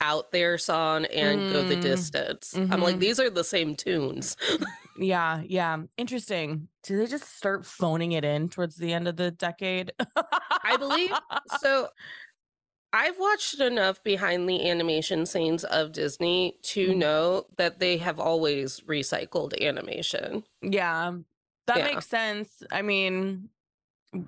out 0.00 0.30
there 0.32 0.58
song 0.58 1.04
and 1.06 1.52
go 1.52 1.62
the 1.62 1.76
Mm. 1.76 1.80
distance 1.80 2.54
i'm 2.54 2.80
like 2.82 2.96
Mhm. 2.96 3.00
these 3.00 3.20
are 3.20 3.30
the 3.30 3.44
same 3.44 3.74
tunes 3.76 4.36
Yeah, 4.96 5.42
yeah. 5.44 5.76
Interesting. 5.96 6.68
Do 6.84 6.96
they 6.96 7.06
just 7.06 7.36
start 7.36 7.66
phoning 7.66 8.12
it 8.12 8.24
in 8.24 8.48
towards 8.48 8.76
the 8.76 8.92
end 8.92 9.08
of 9.08 9.16
the 9.16 9.32
decade? 9.32 9.92
I 10.62 10.76
believe 10.76 11.10
so. 11.58 11.88
I've 12.92 13.18
watched 13.18 13.58
enough 13.58 14.04
behind 14.04 14.48
the 14.48 14.70
animation 14.70 15.26
scenes 15.26 15.64
of 15.64 15.90
Disney 15.90 16.58
to 16.62 16.90
Mhm. 16.90 16.96
know 16.96 17.46
that 17.56 17.80
they 17.80 17.96
have 17.96 18.20
always 18.20 18.80
recycled 18.82 19.60
animation. 19.60 20.44
Yeah, 20.62 21.16
that 21.66 21.78
Yeah. 21.78 21.84
makes 21.86 22.06
sense. 22.06 22.62
I 22.70 22.82
mean, 22.82 23.48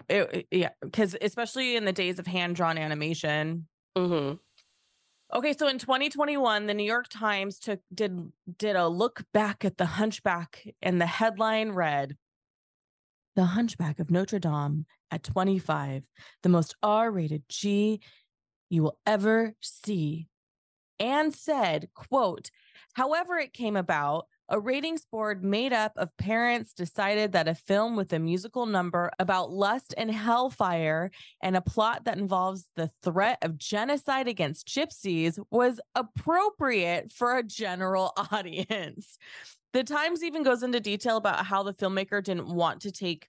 it, 0.08 0.46
yeah, 0.50 0.70
because 0.82 1.16
especially 1.20 1.76
in 1.76 1.84
the 1.84 1.92
days 1.92 2.18
of 2.18 2.26
hand 2.26 2.56
drawn 2.56 2.78
animation. 2.78 3.66
hmm 3.96 4.32
Okay, 5.34 5.54
so 5.58 5.66
in 5.66 5.78
2021, 5.78 6.66
the 6.66 6.74
New 6.74 6.84
York 6.84 7.08
Times 7.08 7.58
took 7.58 7.80
did 7.92 8.32
did 8.58 8.76
a 8.76 8.88
look 8.88 9.24
back 9.32 9.64
at 9.64 9.76
the 9.76 9.86
Hunchback, 9.86 10.66
and 10.80 11.00
the 11.00 11.06
headline 11.06 11.72
read, 11.72 12.16
"The 13.34 13.46
Hunchback 13.46 13.98
of 13.98 14.10
Notre 14.10 14.38
Dame 14.38 14.86
at 15.10 15.24
25, 15.24 16.04
the 16.42 16.48
most 16.48 16.76
R-rated 16.82 17.48
G 17.48 18.00
you 18.70 18.84
will 18.84 18.98
ever 19.04 19.54
see," 19.60 20.28
and 21.00 21.34
said, 21.34 21.90
"quote 21.94 22.50
However, 22.94 23.36
it 23.36 23.52
came 23.52 23.76
about." 23.76 24.28
A 24.48 24.60
ratings 24.60 25.04
board 25.04 25.42
made 25.42 25.72
up 25.72 25.92
of 25.96 26.16
parents 26.16 26.72
decided 26.72 27.32
that 27.32 27.48
a 27.48 27.54
film 27.54 27.96
with 27.96 28.12
a 28.12 28.18
musical 28.18 28.66
number 28.66 29.10
about 29.18 29.50
lust 29.50 29.94
and 29.96 30.10
hellfire 30.10 31.10
and 31.42 31.56
a 31.56 31.60
plot 31.60 32.04
that 32.04 32.18
involves 32.18 32.68
the 32.76 32.90
threat 33.02 33.38
of 33.42 33.58
genocide 33.58 34.28
against 34.28 34.68
gypsies 34.68 35.38
was 35.50 35.80
appropriate 35.94 37.12
for 37.12 37.36
a 37.36 37.42
general 37.42 38.12
audience. 38.32 39.18
The 39.72 39.84
Times 39.84 40.22
even 40.22 40.42
goes 40.42 40.62
into 40.62 40.80
detail 40.80 41.16
about 41.16 41.44
how 41.44 41.62
the 41.62 41.74
filmmaker 41.74 42.22
didn't 42.22 42.48
want 42.48 42.82
to 42.82 42.92
take 42.92 43.28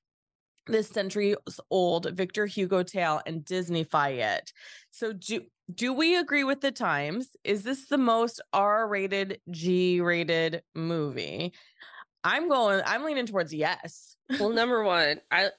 this 0.67 0.89
centuries 0.89 1.35
old 1.69 2.11
Victor 2.13 2.45
Hugo 2.45 2.83
tale 2.83 3.21
and 3.25 3.43
Disneyfy 3.43 4.17
it. 4.17 4.53
So 4.91 5.13
do 5.13 5.41
do 5.73 5.93
we 5.93 6.15
agree 6.15 6.43
with 6.43 6.61
the 6.61 6.71
Times? 6.71 7.35
Is 7.43 7.63
this 7.63 7.87
the 7.87 7.97
most 7.97 8.41
R-rated, 8.53 9.41
G-rated 9.51 10.63
movie? 10.73 11.53
I'm 12.23 12.49
going 12.49 12.81
I'm 12.85 13.03
leaning 13.03 13.25
towards 13.25 13.53
yes. 13.53 14.15
well, 14.39 14.49
number 14.53 14.83
1, 14.83 15.21
I, 15.29 15.49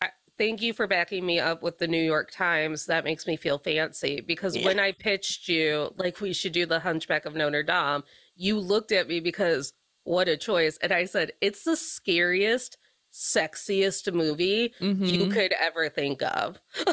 I 0.00 0.08
thank 0.38 0.60
you 0.60 0.72
for 0.72 0.86
backing 0.86 1.24
me 1.24 1.38
up 1.38 1.62
with 1.62 1.78
the 1.78 1.88
New 1.88 2.02
York 2.02 2.30
Times. 2.30 2.86
That 2.86 3.04
makes 3.04 3.26
me 3.26 3.36
feel 3.36 3.58
fancy 3.58 4.20
because 4.20 4.56
yeah. 4.56 4.66
when 4.66 4.80
I 4.80 4.92
pitched 4.92 5.48
you 5.48 5.90
like 5.96 6.20
we 6.20 6.32
should 6.32 6.52
do 6.52 6.66
the 6.66 6.80
Hunchback 6.80 7.24
of 7.24 7.34
Notre 7.34 7.62
Dame, 7.62 8.02
you 8.36 8.58
looked 8.58 8.92
at 8.92 9.08
me 9.08 9.20
because 9.20 9.72
what 10.04 10.28
a 10.28 10.36
choice 10.36 10.78
and 10.80 10.90
I 10.90 11.04
said 11.04 11.32
it's 11.42 11.64
the 11.64 11.76
scariest 11.76 12.78
sexiest 13.18 14.12
movie 14.14 14.72
mm-hmm. 14.80 15.04
you 15.04 15.28
could 15.28 15.52
ever 15.60 15.88
think 15.88 16.22
of. 16.22 16.60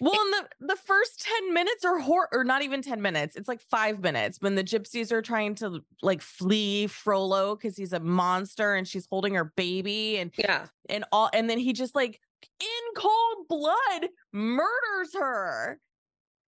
well, 0.00 0.12
in 0.12 0.30
the 0.30 0.48
the 0.60 0.76
first 0.76 1.26
10 1.40 1.54
minutes 1.54 1.84
are 1.84 1.98
horror 1.98 2.28
or 2.32 2.44
not 2.44 2.62
even 2.62 2.82
10 2.82 3.00
minutes. 3.00 3.36
It's 3.36 3.48
like 3.48 3.60
5 3.60 4.00
minutes 4.00 4.40
when 4.40 4.54
the 4.54 4.64
gypsies 4.64 5.10
are 5.12 5.22
trying 5.22 5.54
to 5.56 5.80
like 6.02 6.20
flee 6.20 6.86
Frollo 6.86 7.56
cuz 7.56 7.76
he's 7.76 7.92
a 7.92 8.00
monster 8.00 8.74
and 8.74 8.86
she's 8.86 9.06
holding 9.10 9.34
her 9.34 9.52
baby 9.56 10.18
and 10.18 10.30
yeah. 10.36 10.66
And 10.88 11.04
all 11.10 11.30
and 11.32 11.48
then 11.48 11.58
he 11.58 11.72
just 11.72 11.94
like 11.94 12.20
in 12.60 12.94
cold 12.94 13.48
blood 13.48 14.08
murders 14.32 15.14
her 15.14 15.80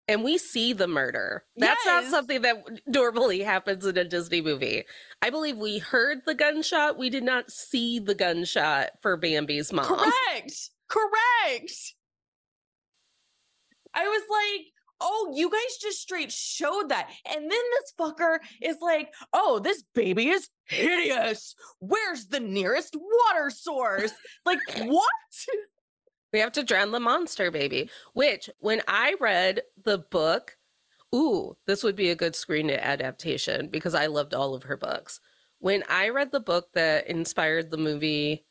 and 0.09 0.25
we 0.25 0.39
see 0.39 0.73
the 0.73 0.89
murder. 0.89 1.45
That's 1.57 1.85
yes. 1.85 2.05
not 2.05 2.11
something 2.11 2.43
that 2.43 2.65
normally 2.87 3.41
happens 3.41 3.85
in 3.85 3.97
a 3.99 4.05
Disney 4.05 4.41
movie. 4.41 4.85
I 5.21 5.31
believe 5.31 5.59
we 5.59 5.79
heard 5.79 6.19
the 6.27 6.35
gunshot. 6.35 6.99
We 6.99 7.11
did 7.11 7.23
not 7.23 7.51
see 7.51 7.99
the 7.99 8.15
gunshot 8.15 8.91
for 9.03 9.17
Bambi's 9.19 9.73
mom. 9.73 9.85
Correct. 9.85 10.71
Correct. 10.89 11.95
I 13.95 14.09
was 14.09 14.23
like, 14.31 14.67
oh, 15.01 15.33
you 15.35 15.51
guys 15.51 15.77
just 15.81 16.01
straight 16.01 16.33
showed 16.33 16.89
that. 16.89 17.11
And 17.27 17.43
then 17.43 17.51
this 17.51 17.93
fucker 17.99 18.39
is 18.63 18.79
like, 18.81 19.13
oh, 19.33 19.61
this 19.63 19.85
baby 19.95 20.29
is 20.29 20.49
hideous. 20.65 21.55
Where's 21.81 22.27
the 22.27 22.41
nearest 22.41 22.97
water 22.97 23.51
source? 23.51 24.13
like, 24.47 24.59
what? 24.85 25.05
We 26.33 26.41
have 26.41 26.53
to 26.53 26.63
drown 26.63 26.91
the 26.91 27.01
monster 27.01 27.51
baby, 27.51 27.91
which 28.13 28.51
when 28.59 28.83
I 28.87 29.15
read 29.21 29.63
the 29.83 29.99
book, 29.99 30.57
ooh, 31.15 31.57
this 31.67 31.83
would 31.83 31.97
be 31.97 32.11
a 32.11 32.17
good 32.17 32.37
screen 32.37 32.71
adaptation 32.71 33.69
because 33.69 33.95
I 33.95 34.07
loved 34.07 34.35
all 34.35 34.55
of 34.55 34.65
her 34.65 34.77
books. 34.77 35.21
When 35.59 35.83
I 35.89 36.11
read 36.11 36.31
the 36.31 36.41
book 36.41 36.69
that 36.75 37.09
inspired 37.09 37.71
the 37.71 37.79
movie 37.79 38.45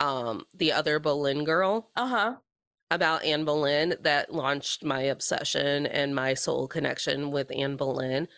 um 0.00 0.44
The 0.54 0.72
Other 0.72 0.98
Boleyn 0.98 1.44
Girl, 1.44 1.90
uh-huh, 1.96 2.36
about 2.90 3.24
Anne 3.24 3.44
Boleyn 3.44 3.94
that 4.02 4.32
launched 4.32 4.84
my 4.84 5.02
obsession 5.02 5.86
and 5.86 6.14
my 6.14 6.34
soul 6.34 6.68
connection 6.68 7.30
with 7.30 7.50
Anne 7.54 7.76
Boleyn, 7.76 8.28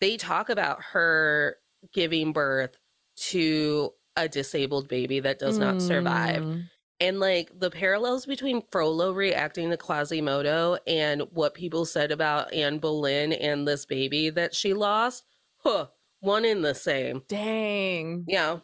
they 0.00 0.16
talk 0.16 0.48
about 0.48 0.82
her 0.92 1.56
giving 1.92 2.32
birth 2.32 2.76
to 3.16 3.92
a 4.16 4.28
disabled 4.28 4.88
baby 4.88 5.20
that 5.20 5.38
does 5.38 5.58
not 5.58 5.80
survive 5.80 6.42
mm. 6.42 6.64
And 7.00 7.18
like 7.18 7.58
the 7.58 7.70
parallels 7.70 8.26
between 8.26 8.62
Frollo 8.70 9.12
reacting 9.12 9.70
to 9.70 9.78
Quasimodo 9.78 10.76
and 10.86 11.22
what 11.32 11.54
people 11.54 11.86
said 11.86 12.12
about 12.12 12.52
Anne 12.52 12.78
Boleyn 12.78 13.32
and 13.32 13.66
this 13.66 13.86
baby 13.86 14.28
that 14.30 14.54
she 14.54 14.74
lost, 14.74 15.24
huh, 15.58 15.86
one 16.20 16.44
in 16.44 16.60
the 16.60 16.74
same. 16.74 17.22
Dang. 17.26 18.24
Yeah. 18.28 18.58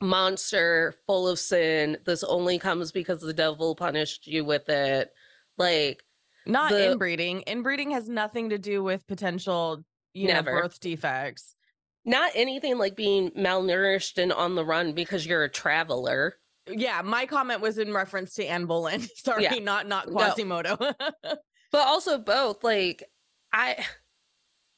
Monster, 0.00 0.94
full 1.06 1.26
of 1.26 1.40
sin. 1.40 1.98
This 2.04 2.22
only 2.22 2.58
comes 2.60 2.92
because 2.92 3.20
the 3.20 3.34
devil 3.34 3.74
punished 3.74 4.28
you 4.28 4.44
with 4.44 4.68
it. 4.68 5.10
Like, 5.58 6.04
not 6.46 6.70
the, 6.70 6.92
inbreeding. 6.92 7.42
Inbreeding 7.48 7.90
has 7.90 8.08
nothing 8.08 8.50
to 8.50 8.58
do 8.58 8.84
with 8.84 9.06
potential, 9.08 9.84
you 10.12 10.28
never. 10.28 10.54
know, 10.54 10.62
birth 10.62 10.78
defects. 10.78 11.56
Not 12.04 12.30
anything 12.36 12.78
like 12.78 12.94
being 12.94 13.30
malnourished 13.32 14.22
and 14.22 14.32
on 14.32 14.54
the 14.54 14.64
run 14.64 14.92
because 14.92 15.26
you're 15.26 15.42
a 15.42 15.48
traveler 15.48 16.36
yeah, 16.68 17.02
my 17.02 17.26
comment 17.26 17.60
was 17.60 17.78
in 17.78 17.92
reference 17.92 18.34
to 18.34 18.44
Anne 18.44 18.66
Boleyn. 18.66 19.00
Sorry, 19.16 19.44
yeah. 19.44 19.54
not 19.56 19.86
not 19.86 20.08
Quasimodo. 20.08 20.76
No. 20.80 20.92
but 21.72 21.86
also 21.86 22.18
both. 22.18 22.64
Like 22.64 23.04
I, 23.52 23.84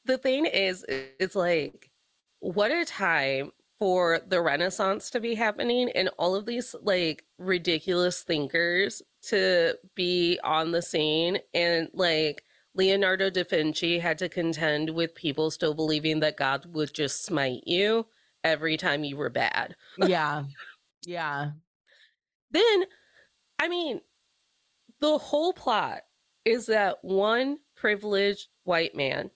the 0.05 0.17
thing 0.17 0.45
is, 0.45 0.85
it's 0.87 1.35
like 1.35 1.89
what 2.39 2.71
a 2.71 2.85
time 2.85 3.51
for 3.79 4.19
the 4.27 4.41
Renaissance 4.41 5.09
to 5.09 5.19
be 5.19 5.35
happening 5.35 5.89
and 5.95 6.09
all 6.19 6.35
of 6.35 6.45
these 6.45 6.75
like 6.81 7.23
ridiculous 7.37 8.23
thinkers 8.23 9.01
to 9.21 9.73
be 9.95 10.37
on 10.43 10.71
the 10.71 10.81
scene 10.81 11.37
and 11.53 11.87
like 11.93 12.43
Leonardo 12.75 13.29
da 13.29 13.43
Vinci 13.43 13.99
had 13.99 14.17
to 14.17 14.29
contend 14.29 14.89
with 14.89 15.15
people 15.15 15.49
still 15.49 15.73
believing 15.73 16.19
that 16.19 16.37
God 16.37 16.65
would 16.73 16.93
just 16.93 17.25
smite 17.25 17.63
you 17.65 18.05
every 18.43 18.77
time 18.77 19.03
you 19.03 19.17
were 19.17 19.29
bad. 19.29 19.75
Yeah. 19.97 20.43
Yeah. 21.05 21.51
Then, 22.51 22.85
I 23.59 23.67
mean, 23.67 24.01
the 24.99 25.17
whole 25.17 25.53
plot 25.53 26.01
is 26.45 26.67
that 26.67 26.97
one 27.01 27.59
privileged 27.75 28.47
white 28.63 28.95
man 28.95 29.31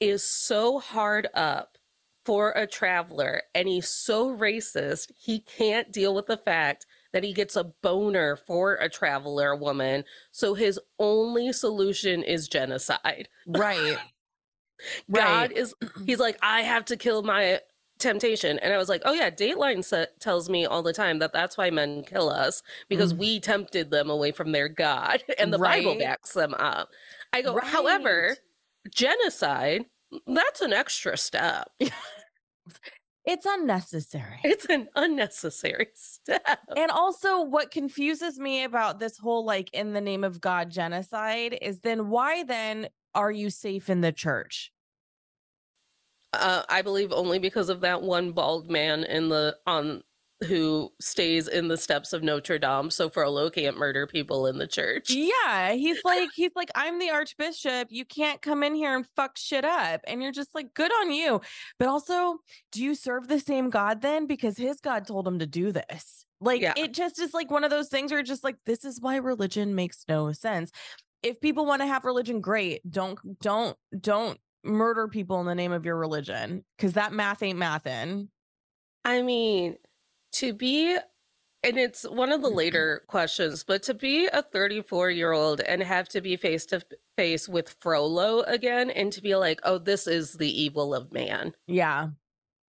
is 0.00 0.22
so 0.24 0.78
hard 0.78 1.28
up 1.34 1.76
for 2.24 2.52
a 2.52 2.66
traveler 2.66 3.42
and 3.54 3.68
he's 3.68 3.88
so 3.88 4.36
racist, 4.36 5.10
he 5.18 5.40
can't 5.40 5.92
deal 5.92 6.14
with 6.14 6.26
the 6.26 6.36
fact 6.36 6.86
that 7.12 7.24
he 7.24 7.32
gets 7.32 7.56
a 7.56 7.72
boner 7.82 8.36
for 8.36 8.74
a 8.74 8.88
traveler 8.88 9.56
woman. 9.56 10.04
So 10.30 10.54
his 10.54 10.78
only 10.98 11.52
solution 11.52 12.22
is 12.22 12.48
genocide. 12.48 13.28
Right. 13.46 13.98
God 15.10 15.50
right. 15.50 15.52
is, 15.52 15.74
he's 16.06 16.20
like, 16.20 16.38
I 16.42 16.62
have 16.62 16.86
to 16.86 16.96
kill 16.96 17.22
my 17.22 17.60
temptation 18.00 18.58
and 18.60 18.72
i 18.72 18.78
was 18.78 18.88
like 18.88 19.02
oh 19.04 19.12
yeah 19.12 19.30
dateline 19.30 19.84
sa- 19.84 20.06
tells 20.18 20.48
me 20.48 20.64
all 20.66 20.82
the 20.82 20.92
time 20.92 21.18
that 21.18 21.32
that's 21.32 21.56
why 21.56 21.70
men 21.70 22.02
kill 22.02 22.28
us 22.28 22.62
because 22.88 23.12
mm. 23.12 23.18
we 23.18 23.40
tempted 23.40 23.90
them 23.90 24.10
away 24.10 24.32
from 24.32 24.52
their 24.52 24.68
god 24.68 25.22
and 25.38 25.52
the 25.52 25.58
right. 25.58 25.84
bible 25.84 25.98
backs 25.98 26.32
them 26.32 26.54
up 26.54 26.88
i 27.32 27.42
go 27.42 27.54
right. 27.54 27.64
however 27.64 28.36
genocide 28.90 29.84
that's 30.26 30.60
an 30.60 30.72
extra 30.72 31.16
step 31.16 31.68
it's 33.26 33.46
unnecessary 33.46 34.40
it's 34.42 34.64
an 34.66 34.88
unnecessary 34.96 35.88
step 35.94 36.58
and 36.76 36.90
also 36.90 37.42
what 37.42 37.70
confuses 37.70 38.38
me 38.38 38.64
about 38.64 38.98
this 38.98 39.18
whole 39.18 39.44
like 39.44 39.72
in 39.72 39.92
the 39.92 40.00
name 40.00 40.24
of 40.24 40.40
god 40.40 40.70
genocide 40.70 41.56
is 41.60 41.80
then 41.80 42.08
why 42.08 42.42
then 42.42 42.88
are 43.14 43.30
you 43.30 43.50
safe 43.50 43.90
in 43.90 44.00
the 44.00 44.12
church 44.12 44.72
uh, 46.32 46.62
I 46.68 46.82
believe 46.82 47.12
only 47.12 47.38
because 47.38 47.68
of 47.68 47.80
that 47.80 48.02
one 48.02 48.32
bald 48.32 48.70
man 48.70 49.04
in 49.04 49.28
the 49.28 49.56
on 49.66 50.02
who 50.46 50.90
stays 51.00 51.48
in 51.48 51.68
the 51.68 51.76
steps 51.76 52.14
of 52.14 52.22
Notre 52.22 52.58
Dame, 52.58 52.90
so 52.90 53.10
Frollo 53.10 53.50
can't 53.50 53.76
murder 53.76 54.06
people 54.06 54.46
in 54.46 54.56
the 54.56 54.66
church. 54.66 55.10
Yeah, 55.10 55.72
he's 55.72 56.02
like 56.04 56.30
he's 56.34 56.52
like 56.56 56.70
I'm 56.74 56.98
the 56.98 57.10
archbishop. 57.10 57.88
You 57.90 58.04
can't 58.04 58.40
come 58.40 58.62
in 58.62 58.74
here 58.74 58.96
and 58.96 59.06
fuck 59.16 59.36
shit 59.36 59.64
up. 59.64 60.00
And 60.06 60.22
you're 60.22 60.32
just 60.32 60.54
like 60.54 60.72
good 60.74 60.92
on 61.00 61.12
you. 61.12 61.40
But 61.78 61.88
also, 61.88 62.38
do 62.72 62.82
you 62.82 62.94
serve 62.94 63.28
the 63.28 63.40
same 63.40 63.70
God 63.70 64.00
then 64.00 64.26
because 64.26 64.56
his 64.56 64.80
God 64.80 65.06
told 65.06 65.28
him 65.28 65.38
to 65.40 65.46
do 65.46 65.72
this? 65.72 66.24
Like 66.40 66.62
yeah. 66.62 66.72
it 66.76 66.94
just 66.94 67.20
is 67.20 67.34
like 67.34 67.50
one 67.50 67.64
of 67.64 67.70
those 67.70 67.88
things 67.88 68.10
where 68.10 68.22
just 68.22 68.44
like 68.44 68.56
this 68.64 68.84
is 68.84 69.00
why 69.00 69.16
religion 69.16 69.74
makes 69.74 70.04
no 70.08 70.32
sense. 70.32 70.70
If 71.22 71.38
people 71.42 71.66
want 71.66 71.82
to 71.82 71.86
have 71.86 72.06
religion 72.06 72.40
great, 72.40 72.80
don't 72.90 73.18
don't 73.40 73.76
don't 73.98 74.40
murder 74.64 75.08
people 75.08 75.40
in 75.40 75.46
the 75.46 75.54
name 75.54 75.72
of 75.72 75.84
your 75.84 75.96
religion 75.96 76.64
because 76.76 76.94
that 76.94 77.12
math 77.12 77.42
ain't 77.42 77.58
mathin'. 77.58 78.28
I 79.04 79.22
mean, 79.22 79.76
to 80.32 80.52
be, 80.52 80.96
and 81.62 81.78
it's 81.78 82.04
one 82.04 82.32
of 82.32 82.42
the 82.42 82.48
later 82.50 83.02
questions, 83.06 83.64
but 83.64 83.82
to 83.84 83.94
be 83.94 84.26
a 84.26 84.42
34 84.42 85.10
year 85.10 85.32
old 85.32 85.60
and 85.60 85.82
have 85.82 86.08
to 86.10 86.20
be 86.20 86.36
face 86.36 86.66
to 86.66 86.82
face 87.16 87.48
with 87.48 87.76
Frollo 87.80 88.40
again 88.42 88.90
and 88.90 89.12
to 89.12 89.22
be 89.22 89.36
like, 89.36 89.60
oh, 89.64 89.78
this 89.78 90.06
is 90.06 90.34
the 90.34 90.62
evil 90.62 90.94
of 90.94 91.12
man. 91.12 91.54
Yeah. 91.66 92.08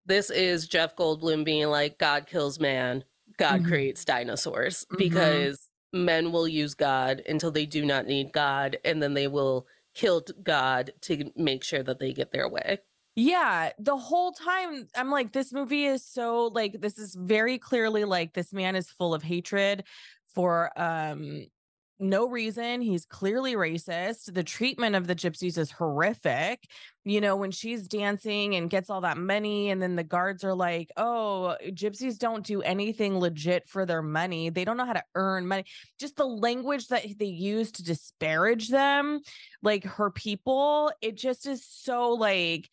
This 0.06 0.30
is 0.30 0.66
Jeff 0.66 0.96
Goldblum 0.96 1.44
being 1.44 1.68
like, 1.68 1.98
God 1.98 2.26
kills 2.26 2.58
man, 2.58 3.04
God 3.38 3.60
mm-hmm. 3.60 3.68
creates 3.68 4.04
dinosaurs 4.04 4.84
mm-hmm. 4.84 4.96
because 4.96 5.68
men 5.92 6.32
will 6.32 6.48
use 6.48 6.74
God 6.74 7.22
until 7.28 7.50
they 7.50 7.66
do 7.66 7.84
not 7.84 8.06
need 8.06 8.32
God 8.32 8.78
and 8.84 9.02
then 9.02 9.14
they 9.14 9.26
will 9.26 9.66
killed 9.94 10.30
God 10.42 10.92
to 11.02 11.30
make 11.36 11.64
sure 11.64 11.82
that 11.82 11.98
they 11.98 12.12
get 12.12 12.32
their 12.32 12.48
way. 12.48 12.78
Yeah, 13.16 13.72
the 13.78 13.96
whole 13.96 14.32
time 14.32 14.88
I'm 14.94 15.10
like, 15.10 15.32
this 15.32 15.52
movie 15.52 15.84
is 15.84 16.06
so 16.06 16.46
like, 16.46 16.80
this 16.80 16.98
is 16.98 17.14
very 17.14 17.58
clearly 17.58 18.04
like 18.04 18.32
this 18.32 18.52
man 18.52 18.76
is 18.76 18.90
full 18.90 19.14
of 19.14 19.22
hatred 19.22 19.84
for 20.34 20.70
um 20.80 21.46
no 22.00 22.28
reason. 22.28 22.80
He's 22.80 23.04
clearly 23.04 23.54
racist. 23.54 24.32
The 24.32 24.42
treatment 24.42 24.96
of 24.96 25.06
the 25.06 25.14
gypsies 25.14 25.58
is 25.58 25.70
horrific. 25.70 26.68
You 27.04 27.20
know, 27.20 27.36
when 27.36 27.50
she's 27.50 27.86
dancing 27.86 28.56
and 28.56 28.70
gets 28.70 28.90
all 28.90 29.02
that 29.02 29.16
money, 29.16 29.70
and 29.70 29.80
then 29.80 29.96
the 29.96 30.04
guards 30.04 30.44
are 30.44 30.54
like, 30.54 30.90
oh, 30.96 31.56
gypsies 31.68 32.18
don't 32.18 32.44
do 32.44 32.62
anything 32.62 33.18
legit 33.18 33.68
for 33.68 33.86
their 33.86 34.02
money. 34.02 34.50
They 34.50 34.64
don't 34.64 34.76
know 34.76 34.86
how 34.86 34.94
to 34.94 35.04
earn 35.14 35.46
money. 35.46 35.64
Just 35.98 36.16
the 36.16 36.26
language 36.26 36.88
that 36.88 37.04
they 37.18 37.26
use 37.26 37.72
to 37.72 37.84
disparage 37.84 38.68
them, 38.68 39.20
like 39.62 39.84
her 39.84 40.10
people, 40.10 40.92
it 41.00 41.16
just 41.16 41.46
is 41.46 41.64
so 41.68 42.10
like, 42.12 42.68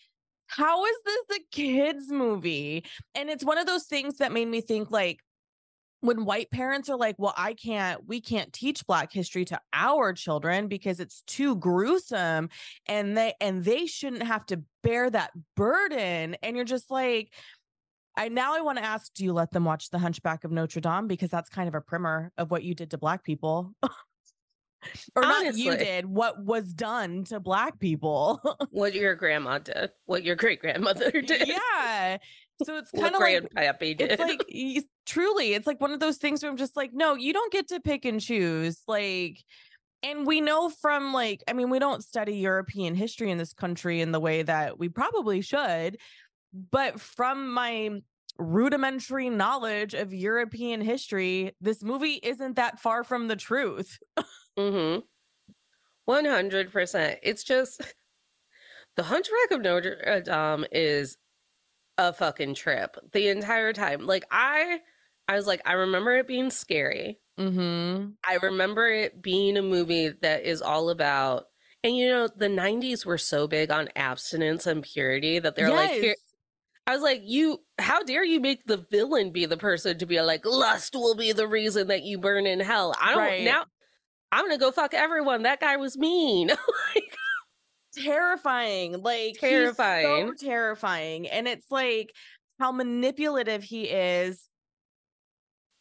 how 0.48 0.86
is 0.86 0.96
this 1.06 1.38
a 1.38 1.42
kids 1.52 2.10
movie? 2.10 2.86
And 3.16 3.30
it's 3.30 3.44
one 3.44 3.58
of 3.58 3.68
those 3.68 3.84
things 3.84 4.18
that 4.18 4.32
made 4.32 4.48
me 4.48 4.62
think 4.62 4.92
like 4.92 5.20
when 6.02 6.26
white 6.26 6.52
parents 6.52 6.90
are 6.90 6.98
like, 6.98 7.16
well, 7.18 7.34
I 7.36 7.54
can't, 7.54 8.08
we 8.08 8.22
can't 8.22 8.54
teach 8.54 8.86
black 8.86 9.12
history 9.12 9.46
to 9.46 9.60
our 9.74 10.14
children 10.14 10.68
because 10.68 11.00
it's 11.00 11.22
too 11.24 11.56
gruesome 11.56 12.50
and 12.86 13.18
they 13.18 13.34
and 13.42 13.64
they 13.64 13.86
shouldn't 13.86 14.24
have 14.24 14.46
to 14.48 14.62
bear 14.84 15.10
that 15.10 15.32
burden. 15.56 16.36
And 16.44 16.56
you're 16.56 16.66
just 16.66 16.92
like, 16.92 17.34
I 18.16 18.30
now 18.30 18.56
I 18.56 18.62
want 18.62 18.80
to 18.80 18.84
ask, 18.84 19.14
do 19.14 19.24
you 19.24 19.34
let 19.34 19.52
them 19.52 19.66
watch 19.66 19.90
The 19.90 20.00
Hunchback 20.00 20.44
of 20.44 20.52
Notre 20.52 20.82
Dame? 20.82 21.08
Because 21.08 21.30
that's 21.30 21.50
kind 21.50 21.68
of 21.68 21.76
a 21.76 21.82
primer 21.82 22.32
of 22.38 22.52
what 22.52 22.64
you 22.64 22.74
did 22.74 22.92
to 22.92 22.98
black 22.98 23.24
people. 23.24 23.74
or 25.16 25.26
Honestly. 25.26 25.66
not 25.66 25.80
you 25.80 25.86
did, 25.86 26.06
what 26.06 26.44
was 26.44 26.74
done 26.74 27.24
to 27.26 27.40
black 27.40 27.80
people. 27.80 28.42
what 28.72 28.94
your 28.94 29.16
grandma 29.16 29.60
did, 29.60 29.92
what 30.06 30.24
your 30.24 30.36
great 30.36 30.60
grandmother 30.60 31.12
did. 31.22 31.48
Yeah. 31.48 32.18
So 32.64 32.78
it's 32.78 32.92
kind 32.92 33.14
of 33.14 33.22
like 33.22 33.44
it's 33.54 34.20
like 34.20 34.42
truly, 35.06 35.54
it's 35.54 35.68
like 35.68 35.80
one 35.80 35.92
of 35.92 36.00
those 36.00 36.18
things 36.18 36.42
where 36.42 36.52
I'm 36.52 36.58
just 36.58 36.76
like, 36.76 36.92
no, 36.94 37.16
you 37.16 37.34
don't 37.34 37.52
get 37.52 37.68
to 37.70 37.80
pick 37.80 38.06
and 38.06 38.20
choose. 38.20 38.82
Like, 38.88 39.44
and 40.02 40.26
we 40.26 40.42
know 40.42 40.70
from 40.70 41.14
like, 41.14 41.44
I 41.48 41.54
mean, 41.54 41.70
we 41.70 41.80
don't 41.80 42.04
study 42.04 42.38
European 42.38 42.96
history 42.96 43.30
in 43.30 43.38
this 43.38 43.54
country 43.54 44.02
in 44.02 44.12
the 44.12 44.20
way 44.20 44.42
that 44.42 44.80
we 44.80 44.90
probably 44.90 45.42
should, 45.42 45.98
but 46.72 47.00
from 47.00 47.54
my 47.54 48.02
rudimentary 48.38 49.30
knowledge 49.30 49.94
of 49.94 50.14
European 50.14 50.82
history, 50.82 51.56
this 51.62 51.84
movie 51.84 52.20
isn't 52.24 52.56
that 52.56 52.80
far 52.80 53.04
from 53.04 53.28
the 53.28 53.36
truth. 53.36 54.00
mm-hmm. 54.58 55.00
100%. 56.10 57.18
It's 57.24 57.44
just 57.44 57.82
the 58.96 59.04
Hunchback 59.04 59.52
of 59.52 59.62
Notre 59.62 60.22
Dame 60.22 60.66
is 60.72 61.18
a 61.98 62.14
fucking 62.14 62.54
trip 62.54 62.96
the 63.12 63.30
entire 63.30 63.74
time. 63.74 64.06
Like 64.06 64.26
I 64.32 64.80
I 65.28 65.36
was 65.36 65.48
like, 65.48 65.62
I 65.66 65.74
remember 65.74 66.16
it 66.16 66.28
being 66.28 66.50
scary. 66.50 67.20
Mm-hmm. 67.40 68.12
I 68.26 68.36
remember 68.36 68.88
it 68.88 69.22
being 69.22 69.58
a 69.58 69.62
movie 69.62 70.10
that 70.22 70.44
is 70.44 70.62
all 70.62 70.90
about, 70.90 71.46
and 71.84 71.96
you 71.96 72.08
know, 72.08 72.28
the 72.28 72.48
90s 72.48 73.06
were 73.06 73.18
so 73.18 73.48
big 73.48 73.70
on 73.70 73.90
abstinence 73.96 74.66
and 74.66 74.84
purity 74.84 75.40
that 75.40 75.56
they're 75.56 75.70
yes. 75.70 75.90
like, 75.92 76.02
here. 76.02 76.16
I 76.88 76.94
was 76.94 77.02
like, 77.02 77.22
you, 77.26 77.62
how 77.78 78.02
dare 78.02 78.24
you 78.24 78.40
make 78.40 78.66
the 78.66 78.78
villain 78.90 79.32
be 79.32 79.46
the 79.46 79.58
person 79.58 79.98
to 80.00 80.06
be 80.06 80.22
like, 80.22 80.46
lust 80.46 80.96
will 80.96 81.16
be 81.16 81.34
the 81.34 81.48
reason 81.48 81.90
that 81.90 82.04
you 82.04 82.18
burn 82.18 82.48
in 82.48 82.62
hell. 82.62 82.96
I 83.00 83.10
don't, 83.14 83.20
right. 83.20 83.44
now, 83.44 83.66
I'm 84.32 84.46
gonna 84.46 84.58
go 84.58 84.72
fuck 84.72 84.94
everyone. 84.94 85.44
That 85.44 85.60
guy 85.60 85.76
was 85.76 85.98
mean. 85.98 86.48
like, 86.96 87.18
terrifying. 87.94 89.02
Like 89.02 89.38
terrifying. 89.38 90.34
so 90.40 90.46
terrifying. 90.46 91.28
And 91.28 91.46
it's 91.46 91.70
like 91.70 92.14
how 92.58 92.72
manipulative 92.72 93.64
he 93.64 93.84
is. 93.84 94.48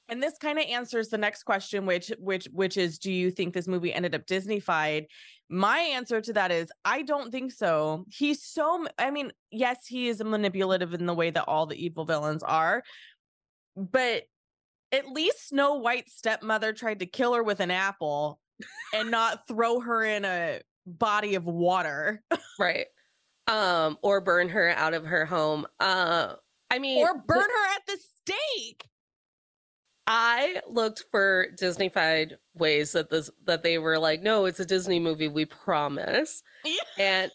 And 0.09 0.23
this 0.23 0.39
kind 0.39 0.59
of 0.59 0.65
answers 0.67 1.09
the 1.09 1.19
next 1.19 1.45
question, 1.45 1.87
which 1.87 2.13
which 2.19 2.49
which 2.53 2.77
is 2.77 2.99
do 2.99 3.13
you 3.13 3.31
think 3.31 3.55
this 3.55 3.69
movie 3.69 3.93
ended 3.93 4.15
up 4.15 4.27
Disneyfied? 4.27 5.07
My 5.49 5.79
answer 5.79 6.21
to 6.21 6.33
that 6.33 6.51
is 6.51 6.71
I 6.85 7.03
don't 7.03 7.31
think 7.31 7.53
so. 7.53 8.05
He's 8.09 8.43
so 8.43 8.87
I 8.99 9.11
mean, 9.11 9.33
yes, 9.51 9.87
he 9.87 10.09
is 10.09 10.23
manipulative 10.23 10.93
in 10.95 11.07
the 11.07 11.15
way 11.15 11.31
that 11.31 11.45
all 11.47 11.67
the 11.67 11.83
evil 11.83 12.05
villains 12.05 12.43
are, 12.43 12.83
but 13.77 14.25
at 14.93 15.09
least 15.09 15.49
Snow 15.49 15.75
White's 15.75 16.17
stepmother 16.17 16.73
tried 16.73 17.01
to 17.01 17.07
kill 17.07 17.35
her 17.35 17.43
with 17.43 17.61
an 17.61 17.71
apple 17.71 18.41
and 18.95 19.11
not 19.11 19.47
throw 19.47 19.81
her 19.81 20.03
in 20.03 20.25
a 20.25 20.61
body 20.87 21.35
of 21.35 21.45
water. 21.47 22.23
right. 22.59 22.87
Um, 23.49 23.99
or 24.03 24.21
burn 24.21 24.49
her 24.49 24.71
out 24.71 24.95
of 24.95 25.05
her 25.07 25.25
home. 25.25 25.67
Uh 25.79 26.35
I 26.71 26.81
mean 26.81 26.99
Or 26.99 27.17
burn 27.17 27.39
her 27.39 27.75
at 27.77 27.83
the 27.87 27.99
stake. 27.99 28.89
I 30.07 30.61
looked 30.69 31.05
for 31.11 31.49
Disneyfied 31.61 32.33
ways 32.55 32.93
that 32.93 33.11
this 33.11 33.31
that 33.45 33.63
they 33.63 33.79
were 33.79 33.99
like, 33.99 34.23
no, 34.23 34.45
it's 34.45 34.61
a 34.61 34.65
Disney 34.65 35.01
movie, 35.01 35.29
we 35.29 35.45
promise. 35.45 36.43
Yeah. 36.65 36.73
And 36.99 37.31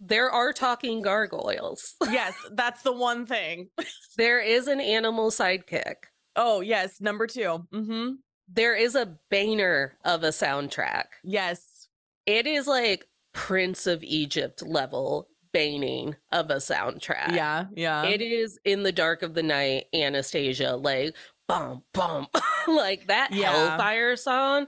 there 0.00 0.30
are 0.30 0.52
talking 0.52 1.02
gargoyles. 1.02 1.94
yes, 2.10 2.34
that's 2.52 2.82
the 2.82 2.92
one 2.92 3.26
thing. 3.26 3.68
there 4.16 4.40
is 4.40 4.66
an 4.66 4.80
animal 4.80 5.30
sidekick. 5.30 5.94
Oh, 6.36 6.60
yes, 6.60 7.00
number 7.00 7.26
2. 7.26 7.40
Mm-hmm. 7.72 8.10
There 8.48 8.74
is 8.74 8.94
a 8.94 9.16
banner 9.30 9.96
of 10.04 10.22
a 10.24 10.28
soundtrack. 10.28 11.04
Yes. 11.22 11.88
It 12.26 12.46
is 12.46 12.66
like 12.66 13.06
Prince 13.32 13.86
of 13.86 14.02
Egypt 14.02 14.62
level 14.62 15.28
baning 15.52 16.16
of 16.32 16.50
a 16.50 16.56
soundtrack. 16.56 17.34
Yeah, 17.34 17.66
yeah. 17.74 18.04
It 18.04 18.20
is 18.20 18.58
in 18.64 18.82
the 18.82 18.92
dark 18.92 19.22
of 19.22 19.34
the 19.34 19.42
night, 19.42 19.84
Anastasia, 19.94 20.76
like 20.76 21.14
bum 21.48 21.82
bum, 21.92 22.26
like 22.68 23.06
that 23.06 23.32
yeah. 23.32 23.52
Hellfire 23.52 24.16
song. 24.16 24.66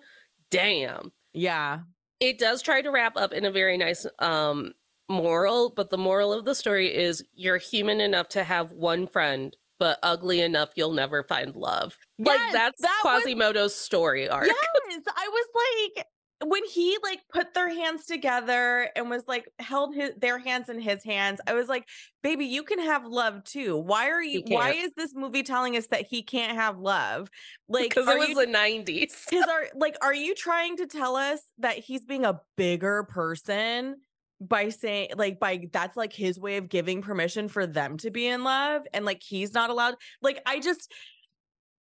Damn. 0.50 1.12
Yeah. 1.32 1.80
It 2.20 2.38
does 2.38 2.62
try 2.62 2.82
to 2.82 2.90
wrap 2.90 3.16
up 3.16 3.32
in 3.32 3.44
a 3.44 3.50
very 3.50 3.76
nice 3.76 4.06
um 4.18 4.72
moral, 5.08 5.72
but 5.74 5.90
the 5.90 5.98
moral 5.98 6.32
of 6.32 6.44
the 6.44 6.54
story 6.54 6.94
is 6.94 7.24
you're 7.34 7.58
human 7.58 8.00
enough 8.00 8.28
to 8.30 8.44
have 8.44 8.72
one 8.72 9.06
friend, 9.06 9.56
but 9.78 9.98
ugly 10.02 10.40
enough 10.40 10.70
you'll 10.76 10.92
never 10.92 11.22
find 11.24 11.54
love. 11.54 11.96
Yes, 12.18 12.26
like 12.26 12.52
that's 12.52 12.80
that 12.82 12.98
Quasimodo's 13.02 13.64
was... 13.64 13.74
story 13.74 14.28
arc. 14.28 14.46
Yes, 14.46 15.02
I 15.08 15.28
was 15.28 15.92
like, 15.96 16.06
when 16.44 16.62
he 16.66 16.98
like 17.02 17.20
put 17.32 17.54
their 17.54 17.68
hands 17.68 18.04
together 18.04 18.90
and 18.94 19.08
was 19.08 19.22
like 19.26 19.48
held 19.58 19.94
his 19.94 20.10
their 20.18 20.38
hands 20.38 20.68
in 20.68 20.78
his 20.78 21.02
hands 21.02 21.40
i 21.46 21.54
was 21.54 21.66
like 21.66 21.86
baby 22.26 22.44
you 22.44 22.64
can 22.64 22.80
have 22.80 23.06
love 23.06 23.44
too. 23.44 23.76
Why 23.76 24.10
are 24.10 24.22
you 24.22 24.42
why 24.48 24.72
is 24.72 24.92
this 24.96 25.14
movie 25.14 25.44
telling 25.44 25.76
us 25.76 25.86
that 25.92 26.08
he 26.08 26.24
can't 26.24 26.56
have 26.56 26.80
love? 26.80 27.30
Like 27.68 27.90
because 27.90 28.08
it 28.08 28.18
was 28.18 28.30
you, 28.30 28.34
the 28.34 28.52
90s 28.52 29.12
because 29.30 29.44
are 29.48 29.68
like 29.76 29.96
are 30.02 30.12
you 30.12 30.34
trying 30.34 30.76
to 30.78 30.86
tell 30.86 31.14
us 31.14 31.40
that 31.58 31.78
he's 31.78 32.04
being 32.04 32.24
a 32.24 32.40
bigger 32.56 33.04
person 33.04 33.98
by 34.40 34.70
saying 34.70 35.10
like 35.16 35.38
by 35.38 35.68
that's 35.72 35.96
like 35.96 36.12
his 36.12 36.36
way 36.36 36.56
of 36.56 36.68
giving 36.68 37.00
permission 37.00 37.46
for 37.46 37.64
them 37.64 37.96
to 37.98 38.10
be 38.10 38.26
in 38.26 38.42
love 38.42 38.82
and 38.92 39.04
like 39.04 39.22
he's 39.22 39.54
not 39.54 39.70
allowed? 39.70 39.94
Like 40.20 40.42
i 40.46 40.58
just 40.58 40.92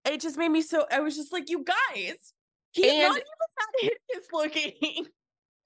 it 0.06 0.22
just 0.22 0.38
made 0.38 0.50
me 0.50 0.62
so 0.62 0.86
i 0.92 1.00
was 1.00 1.16
just 1.16 1.34
like 1.34 1.50
you 1.50 1.66
guys 1.66 2.34
He's 2.72 2.92
and, 2.92 3.02
not 3.02 3.16
even 3.16 3.24
hideous 3.80 4.28
looking. 4.32 5.08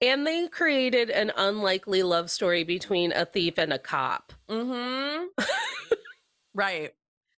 And 0.00 0.26
they 0.26 0.48
created 0.48 1.10
an 1.10 1.32
unlikely 1.36 2.02
love 2.02 2.30
story 2.30 2.64
between 2.64 3.12
a 3.12 3.26
thief 3.26 3.58
and 3.58 3.72
a 3.72 3.78
cop. 3.78 4.32
Mm-hmm. 4.48 5.26
right. 6.54 6.92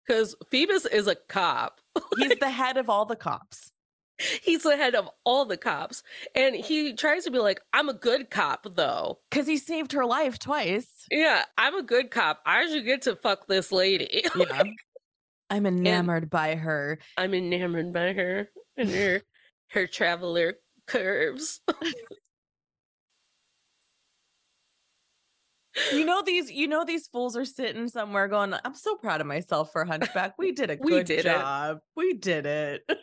Because 0.06 0.36
Phoebus 0.50 0.86
is 0.86 1.06
a 1.06 1.16
cop. 1.28 1.80
He's 2.16 2.38
the 2.38 2.50
head 2.50 2.76
of 2.76 2.88
all 2.88 3.04
the 3.04 3.16
cops. 3.16 3.72
He's 4.42 4.62
the 4.62 4.76
head 4.76 4.94
of 4.94 5.08
all 5.24 5.44
the 5.44 5.56
cops. 5.56 6.02
And 6.34 6.54
he 6.54 6.92
tries 6.94 7.24
to 7.24 7.30
be 7.30 7.38
like, 7.38 7.60
I'm 7.72 7.88
a 7.88 7.94
good 7.94 8.30
cop, 8.30 8.66
though. 8.76 9.18
Because 9.30 9.46
he 9.46 9.56
saved 9.56 9.92
her 9.92 10.04
life 10.04 10.38
twice. 10.38 11.06
Yeah, 11.10 11.44
I'm 11.58 11.74
a 11.74 11.82
good 11.82 12.10
cop. 12.10 12.40
I 12.46 12.66
should 12.68 12.84
get 12.84 13.02
to 13.02 13.16
fuck 13.16 13.48
this 13.48 13.72
lady. 13.72 14.24
yeah. 14.36 14.62
I'm 15.50 15.66
enamored 15.66 16.24
and 16.24 16.30
by 16.30 16.54
her. 16.54 16.98
I'm 17.16 17.34
enamored 17.34 17.92
by 17.92 18.12
her. 18.12 18.48
And 18.76 18.88
her 18.90 19.22
her 19.72 19.86
traveler 19.86 20.54
curves. 20.86 21.60
you 25.92 26.04
know 26.04 26.22
these 26.22 26.50
you 26.50 26.68
know 26.68 26.84
these 26.84 27.06
fools 27.08 27.36
are 27.36 27.46
sitting 27.46 27.88
somewhere 27.88 28.28
going 28.28 28.54
i'm 28.64 28.74
so 28.74 28.94
proud 28.96 29.22
of 29.22 29.26
myself 29.26 29.72
for 29.72 29.84
hunchback. 29.84 30.34
We 30.38 30.52
did 30.52 30.70
a 30.70 30.76
good 30.76 30.92
we 30.92 31.02
did 31.02 31.24
job. 31.24 31.76
It. 31.76 31.82
we 31.96 32.14
did 32.14 32.46
it. 32.46 32.82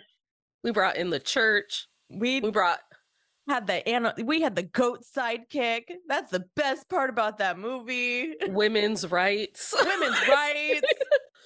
We 0.62 0.72
brought 0.72 0.98
in 0.98 1.10
the 1.10 1.22
church. 1.22 1.88
We 2.10 2.42
we 2.42 2.52
brought 2.52 2.80
had 3.48 3.66
the 3.66 4.14
we 4.26 4.42
had 4.42 4.58
the 4.58 4.64
goat 4.64 5.04
sidekick. 5.18 5.84
That's 6.10 6.32
the 6.32 6.46
best 6.58 6.90
part 6.90 7.10
about 7.10 7.38
that 7.38 7.58
movie. 7.58 8.34
Women's 8.48 9.10
rights. 9.10 9.74
Women's 9.86 10.28
rights. 10.28 10.82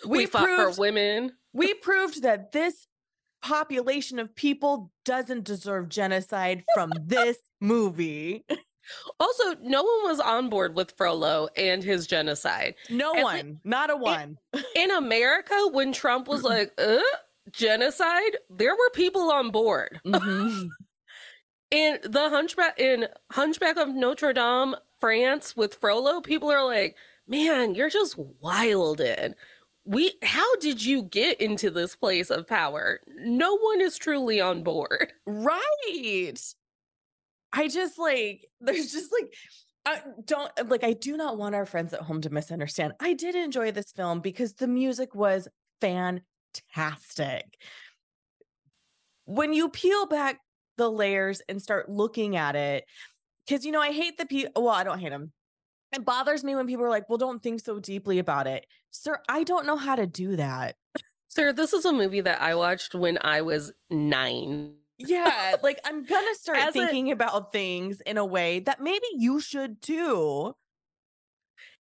We, 0.06 0.18
we 0.18 0.26
fought 0.26 0.46
proved, 0.46 0.76
for 0.76 0.82
women. 0.82 1.32
we 1.54 1.76
proved 1.76 2.24
that 2.24 2.52
this 2.52 2.88
population 3.44 4.18
of 4.20 4.34
people 4.36 4.92
doesn't 5.06 5.44
deserve 5.44 5.90
genocide 5.90 6.64
from 6.74 6.92
this 7.06 7.38
movie. 7.62 8.46
Also, 9.20 9.56
no 9.62 9.84
one 9.84 10.04
was 10.10 10.20
on 10.20 10.50
board 10.50 10.76
with 10.76 10.94
Frollo 10.98 11.48
and 11.56 11.84
his 11.84 12.08
genocide. 12.08 12.76
No 12.90 13.14
one, 13.14 13.60
not 13.64 13.90
a 13.90 13.96
one. 13.96 14.38
In 14.76 14.92
America, 14.92 15.56
when 15.72 15.94
Trump 15.94 16.28
was 16.28 16.44
like, 16.44 16.74
uh, 16.78 16.98
genocide, 17.52 18.38
there 18.50 18.74
were 18.76 18.90
people 18.94 19.32
on 19.32 19.52
board. 19.52 20.00
Mhm. 20.06 20.68
In 21.72 21.98
the 22.04 22.30
Hunchback 22.30 22.80
in 22.80 23.08
Hunchback 23.32 23.78
of 23.78 23.90
Notre 23.90 24.32
Dame, 24.32 24.76
France, 25.00 25.56
with 25.58 25.74
Frollo, 25.82 26.22
people 26.22 26.52
are 26.52 26.64
like, 26.64 26.96
"Man, 27.28 27.74
you're 27.74 27.90
just 27.90 28.16
wildin'. 28.16 29.34
We, 29.86 30.14
how 30.24 30.56
did 30.58 30.84
you 30.84 31.04
get 31.04 31.42
into 31.42 31.70
this 31.70 31.96
place 31.96 32.30
of 32.30 32.48
power? 32.48 33.02
No 33.18 33.58
one 33.58 33.82
is 33.82 33.98
truly 33.98 34.40
on 34.40 34.64
board." 34.64 35.12
Right. 35.26 36.38
I 37.52 37.68
just 37.68 38.00
like, 38.00 38.48
there's 38.62 38.92
just 38.92 39.12
like, 39.12 39.34
I 39.86 40.02
don't 40.26 40.52
like, 40.70 40.84
I 40.84 40.94
do 40.94 41.18
not 41.18 41.38
want 41.38 41.56
our 41.56 41.66
friends 41.66 41.94
at 41.94 42.02
home 42.02 42.22
to 42.22 42.30
misunderstand. 42.30 42.94
I 43.00 43.14
did 43.14 43.36
enjoy 43.36 43.72
this 43.72 43.92
film 43.92 44.22
because 44.22 44.54
the 44.54 44.68
music 44.68 45.14
was 45.14 45.48
fantastic. 45.82 47.46
When 49.26 49.54
you 49.54 49.70
peel 49.70 50.06
back 50.06 50.40
the 50.78 50.90
layers 50.90 51.42
and 51.48 51.62
start 51.62 51.90
looking 51.90 52.36
at 52.38 52.56
it, 52.56 52.86
because, 53.46 53.66
you 53.66 53.72
know, 53.72 53.82
I 53.82 53.92
hate 53.92 54.18
the 54.18 54.26
people, 54.26 54.64
well, 54.64 54.74
I 54.74 54.84
don't 54.84 55.00
hate 55.00 55.10
them. 55.10 55.34
It 55.94 56.06
bothers 56.06 56.44
me 56.44 56.56
when 56.56 56.66
people 56.68 56.86
are 56.86 56.90
like, 56.90 57.08
well, 57.08 57.18
don't 57.18 57.42
think 57.44 57.60
so 57.60 57.80
deeply 57.80 58.18
about 58.20 58.48
it. 58.48 58.66
Sir, 58.92 59.20
I 59.30 59.44
don't 59.44 59.66
know 59.68 59.78
how 59.78 59.96
to 59.96 60.08
do 60.08 60.36
that. 60.36 60.76
Sir, 61.28 61.54
this 61.54 61.74
is 61.74 61.86
a 61.86 61.92
movie 61.94 62.22
that 62.22 62.42
I 62.42 62.56
watched 62.56 62.96
when 62.96 63.18
I 63.22 63.42
was 63.42 63.72
nine. 63.90 64.74
Yeah, 64.98 65.56
like 65.64 65.80
I'm 65.84 66.04
gonna 66.04 66.34
start 66.36 66.58
As 66.60 66.70
a- 66.70 66.72
thinking 66.80 67.12
about 67.12 67.52
things 67.52 68.02
in 68.02 68.18
a 68.18 68.26
way 68.26 68.60
that 68.60 68.82
maybe 68.82 69.06
you 69.18 69.40
should 69.40 69.82
too. 69.82 70.56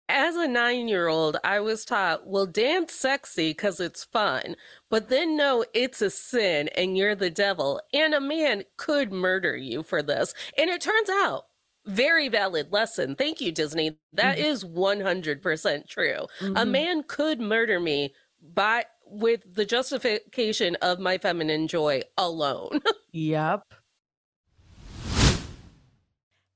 As 0.09 0.37
a 0.37 0.47
nine 0.47 0.87
year 0.87 1.09
old, 1.09 1.37
I 1.42 1.59
was 1.59 1.85
taught, 1.85 2.29
well, 2.29 2.47
dance 2.47 2.92
sexy 2.92 3.51
because 3.51 3.81
it's 3.81 4.05
fun, 4.05 4.55
but 4.88 5.09
then 5.09 5.37
no, 5.37 5.64
it's 5.75 6.01
a 6.01 6.11
sin 6.11 6.69
and 6.77 6.97
you're 6.97 7.16
the 7.16 7.31
devil, 7.31 7.81
and 7.92 8.14
a 8.14 8.21
man 8.21 8.62
could 8.77 9.11
murder 9.12 9.57
you 9.57 9.83
for 9.83 10.03
this. 10.03 10.33
And 10.57 10.71
it 10.71 10.81
turns 10.81 11.09
out, 11.11 11.47
very 11.87 12.29
valid 12.29 12.72
lesson. 12.72 13.14
Thank 13.16 13.40
you, 13.40 13.53
Disney. 13.53 13.99
That 14.12 14.38
Mhm. 14.38 14.44
is 14.44 14.64
100% 14.64 15.88
true. 15.88 16.27
A 16.40 16.44
Mhm. 16.44 16.70
man 16.70 17.03
could 17.05 17.40
murder 17.40 17.81
me 17.81 18.14
by 18.40 18.85
with 19.05 19.42
the 19.55 19.64
justification 19.64 20.77
of 20.77 20.99
my 20.99 21.16
feminine 21.18 21.68
joy 21.68 22.03
alone. 22.18 22.81
Yep. 23.12 23.62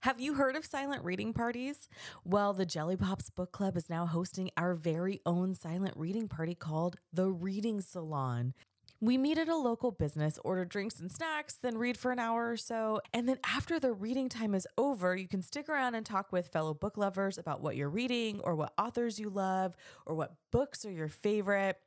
Have 0.02 0.18
you 0.20 0.34
heard 0.34 0.56
of 0.56 0.64
silent 0.64 1.04
reading 1.04 1.32
parties? 1.34 1.88
Well, 2.24 2.52
the 2.54 2.64
Jelly 2.66 2.96
Pops 2.96 3.28
Book 3.30 3.52
Club 3.52 3.76
is 3.76 3.90
now 3.90 4.06
hosting 4.06 4.50
our 4.56 4.74
very 4.74 5.20
own 5.26 5.54
silent 5.54 5.94
reading 5.96 6.26
party 6.28 6.54
called 6.54 6.96
The 7.12 7.28
Reading 7.30 7.80
Salon. 7.82 8.54
We 9.02 9.16
meet 9.16 9.38
at 9.38 9.48
a 9.48 9.56
local 9.56 9.92
business, 9.92 10.38
order 10.44 10.66
drinks 10.66 11.00
and 11.00 11.10
snacks, 11.10 11.54
then 11.54 11.78
read 11.78 11.96
for 11.96 12.12
an 12.12 12.18
hour 12.18 12.50
or 12.50 12.58
so. 12.58 13.00
And 13.14 13.26
then 13.26 13.38
after 13.44 13.80
the 13.80 13.94
reading 13.94 14.28
time 14.28 14.54
is 14.54 14.68
over, 14.76 15.16
you 15.16 15.26
can 15.26 15.40
stick 15.40 15.70
around 15.70 15.94
and 15.94 16.04
talk 16.04 16.32
with 16.32 16.48
fellow 16.48 16.74
book 16.74 16.98
lovers 16.98 17.38
about 17.38 17.62
what 17.62 17.76
you're 17.76 17.88
reading 17.88 18.40
or 18.40 18.54
what 18.54 18.74
authors 18.76 19.18
you 19.18 19.30
love 19.30 19.74
or 20.04 20.14
what 20.14 20.34
books 20.52 20.84
are 20.84 20.92
your 20.92 21.08
favorite. 21.08 21.78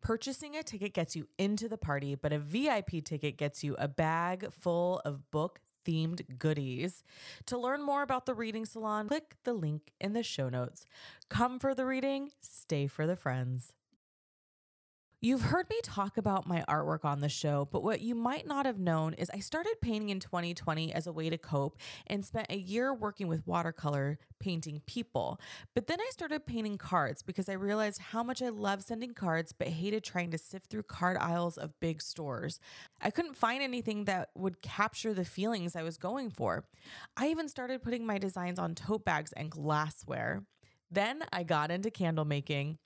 Purchasing 0.00 0.56
a 0.56 0.64
ticket 0.64 0.94
gets 0.94 1.14
you 1.14 1.28
into 1.38 1.68
the 1.68 1.78
party, 1.78 2.16
but 2.16 2.32
a 2.32 2.40
VIP 2.40 3.04
ticket 3.04 3.36
gets 3.36 3.62
you 3.62 3.76
a 3.78 3.86
bag 3.86 4.48
full 4.50 5.00
of 5.04 5.30
book 5.30 5.60
themed 5.86 6.38
goodies. 6.40 7.04
To 7.46 7.56
learn 7.56 7.84
more 7.84 8.02
about 8.02 8.26
the 8.26 8.34
reading 8.34 8.66
salon, 8.66 9.06
click 9.06 9.36
the 9.44 9.52
link 9.52 9.92
in 10.00 10.12
the 10.12 10.24
show 10.24 10.48
notes. 10.48 10.84
Come 11.28 11.60
for 11.60 11.72
the 11.72 11.86
reading, 11.86 12.32
stay 12.40 12.88
for 12.88 13.06
the 13.06 13.16
friends. 13.16 13.72
You've 15.20 15.42
heard 15.42 15.68
me 15.68 15.80
talk 15.82 16.16
about 16.16 16.46
my 16.46 16.64
artwork 16.68 17.04
on 17.04 17.18
the 17.18 17.28
show, 17.28 17.66
but 17.72 17.82
what 17.82 18.00
you 18.00 18.14
might 18.14 18.46
not 18.46 18.66
have 18.66 18.78
known 18.78 19.14
is 19.14 19.28
I 19.34 19.40
started 19.40 19.74
painting 19.80 20.10
in 20.10 20.20
2020 20.20 20.94
as 20.94 21.08
a 21.08 21.12
way 21.12 21.28
to 21.28 21.36
cope 21.36 21.76
and 22.06 22.24
spent 22.24 22.46
a 22.50 22.56
year 22.56 22.94
working 22.94 23.26
with 23.26 23.44
watercolor 23.44 24.20
painting 24.38 24.80
people. 24.86 25.40
But 25.74 25.88
then 25.88 26.00
I 26.00 26.08
started 26.12 26.46
painting 26.46 26.78
cards 26.78 27.24
because 27.24 27.48
I 27.48 27.54
realized 27.54 28.00
how 28.00 28.22
much 28.22 28.42
I 28.42 28.50
love 28.50 28.84
sending 28.84 29.12
cards, 29.12 29.52
but 29.52 29.66
hated 29.66 30.04
trying 30.04 30.30
to 30.30 30.38
sift 30.38 30.70
through 30.70 30.84
card 30.84 31.16
aisles 31.16 31.58
of 31.58 31.80
big 31.80 32.00
stores. 32.00 32.60
I 33.02 33.10
couldn't 33.10 33.34
find 33.36 33.60
anything 33.60 34.04
that 34.04 34.28
would 34.36 34.62
capture 34.62 35.14
the 35.14 35.24
feelings 35.24 35.74
I 35.74 35.82
was 35.82 35.96
going 35.96 36.30
for. 36.30 36.64
I 37.16 37.26
even 37.26 37.48
started 37.48 37.82
putting 37.82 38.06
my 38.06 38.18
designs 38.18 38.60
on 38.60 38.76
tote 38.76 39.04
bags 39.04 39.32
and 39.32 39.50
glassware. 39.50 40.44
Then 40.92 41.24
I 41.32 41.42
got 41.42 41.72
into 41.72 41.90
candle 41.90 42.24
making. 42.24 42.78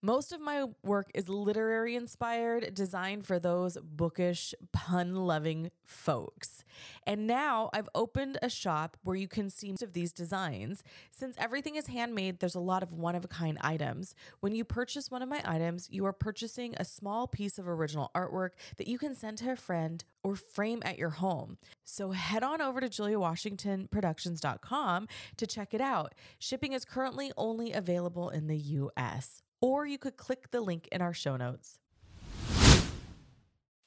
Most 0.00 0.32
of 0.32 0.40
my 0.40 0.64
work 0.84 1.10
is 1.12 1.28
literary 1.28 1.96
inspired, 1.96 2.72
designed 2.72 3.26
for 3.26 3.40
those 3.40 3.76
bookish, 3.82 4.54
pun 4.72 5.16
loving 5.16 5.72
folks. 5.84 6.62
And 7.04 7.26
now 7.26 7.68
I've 7.72 7.88
opened 7.96 8.38
a 8.40 8.48
shop 8.48 8.96
where 9.02 9.16
you 9.16 9.26
can 9.26 9.50
see 9.50 9.70
most 9.70 9.82
of 9.82 9.94
these 9.94 10.12
designs. 10.12 10.84
Since 11.10 11.34
everything 11.36 11.74
is 11.74 11.88
handmade, 11.88 12.38
there's 12.38 12.54
a 12.54 12.60
lot 12.60 12.84
of 12.84 12.94
one 12.94 13.16
of 13.16 13.24
a 13.24 13.28
kind 13.28 13.58
items. 13.60 14.14
When 14.38 14.54
you 14.54 14.64
purchase 14.64 15.10
one 15.10 15.20
of 15.20 15.28
my 15.28 15.42
items, 15.44 15.88
you 15.90 16.06
are 16.06 16.12
purchasing 16.12 16.76
a 16.76 16.84
small 16.84 17.26
piece 17.26 17.58
of 17.58 17.66
original 17.66 18.12
artwork 18.14 18.50
that 18.76 18.86
you 18.86 18.98
can 18.98 19.16
send 19.16 19.38
to 19.38 19.50
a 19.50 19.56
friend 19.56 20.04
or 20.22 20.36
frame 20.36 20.80
at 20.84 20.96
your 20.96 21.10
home. 21.10 21.58
So 21.82 22.12
head 22.12 22.44
on 22.44 22.60
over 22.60 22.80
to 22.80 22.88
juliawashingtonproductions.com 22.88 25.08
to 25.38 25.46
check 25.46 25.74
it 25.74 25.80
out. 25.80 26.14
Shipping 26.38 26.72
is 26.72 26.84
currently 26.84 27.32
only 27.36 27.72
available 27.72 28.28
in 28.28 28.46
the 28.46 28.56
US 28.56 29.42
or 29.60 29.86
you 29.86 29.98
could 29.98 30.16
click 30.16 30.50
the 30.50 30.60
link 30.60 30.88
in 30.92 31.00
our 31.02 31.12
show 31.14 31.36
notes. 31.36 31.78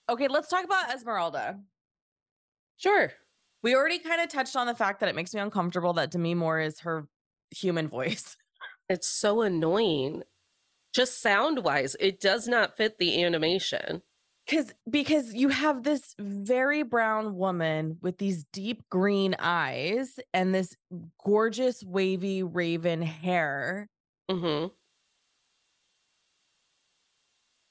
Okay, 0.10 0.28
let's 0.28 0.50
talk 0.50 0.66
about 0.66 0.94
Esmeralda. 0.94 1.60
sure. 2.78 3.12
We 3.64 3.76
already 3.76 4.00
kind 4.00 4.20
of 4.22 4.28
touched 4.30 4.56
on 4.56 4.66
the 4.66 4.74
fact 4.74 5.00
that 5.02 5.10
it 5.10 5.16
makes 5.16 5.34
me 5.36 5.40
uncomfortable 5.40 5.94
that 5.94 6.10
Demi 6.10 6.34
Moore 6.34 6.60
is 6.60 6.80
her 6.82 7.08
human 7.52 7.88
voice. 7.88 8.38
It's 8.90 9.08
so 9.08 9.42
annoying. 9.42 10.24
Just 10.94 11.22
sound 11.22 11.64
wise, 11.64 11.96
it 12.02 12.20
does 12.20 12.46
not 12.46 12.76
fit 12.76 12.98
the 12.98 13.24
animation. 13.24 14.02
Cause 14.50 14.74
because 14.90 15.34
you 15.34 15.48
have 15.48 15.84
this 15.84 16.14
very 16.20 16.84
brown 16.84 17.38
woman 17.38 18.00
with 18.02 18.18
these 18.18 18.44
deep 18.52 18.84
green 18.90 19.34
eyes 19.40 20.20
and 20.34 20.54
this 20.54 20.76
gorgeous 21.24 21.84
wavy 21.86 22.44
raven 22.44 23.02
hair. 23.02 23.88
hmm 24.30 24.66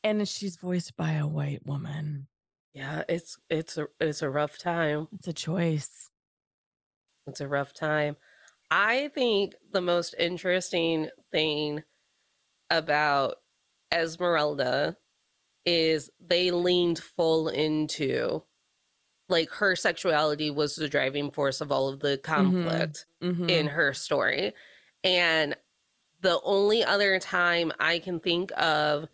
And 0.02 0.26
she's 0.28 0.56
voiced 0.56 0.96
by 0.96 1.12
a 1.12 1.26
white 1.26 1.64
woman. 1.66 2.28
Yeah, 2.72 3.02
it's 3.08 3.38
it's 3.50 3.76
a 3.76 3.88
it's 4.00 4.22
a 4.22 4.30
rough 4.30 4.56
time. 4.58 5.08
It's 5.12 5.28
a 5.28 5.32
choice. 5.32 6.08
It's 7.26 7.40
a 7.40 7.48
rough 7.48 7.72
time. 7.74 8.16
I 8.70 9.08
think 9.08 9.54
the 9.72 9.80
most 9.80 10.14
interesting 10.18 11.10
thing 11.32 11.82
about 12.70 13.36
Esmeralda 13.92 14.96
is 15.66 16.08
they 16.20 16.50
leaned 16.52 16.98
full 17.00 17.48
into 17.48 18.42
like 19.28 19.50
her 19.50 19.76
sexuality 19.76 20.50
was 20.50 20.76
the 20.76 20.88
driving 20.88 21.30
force 21.30 21.60
of 21.60 21.70
all 21.70 21.88
of 21.88 22.00
the 22.00 22.18
conflict 22.18 23.06
Mhm. 23.22 23.50
in 23.50 23.66
her 23.68 23.92
story. 23.92 24.54
And 25.04 25.56
the 26.20 26.40
only 26.42 26.82
other 26.84 27.18
time 27.18 27.72
I 27.78 27.98
can 27.98 28.18
think 28.20 28.50
of 28.56 29.08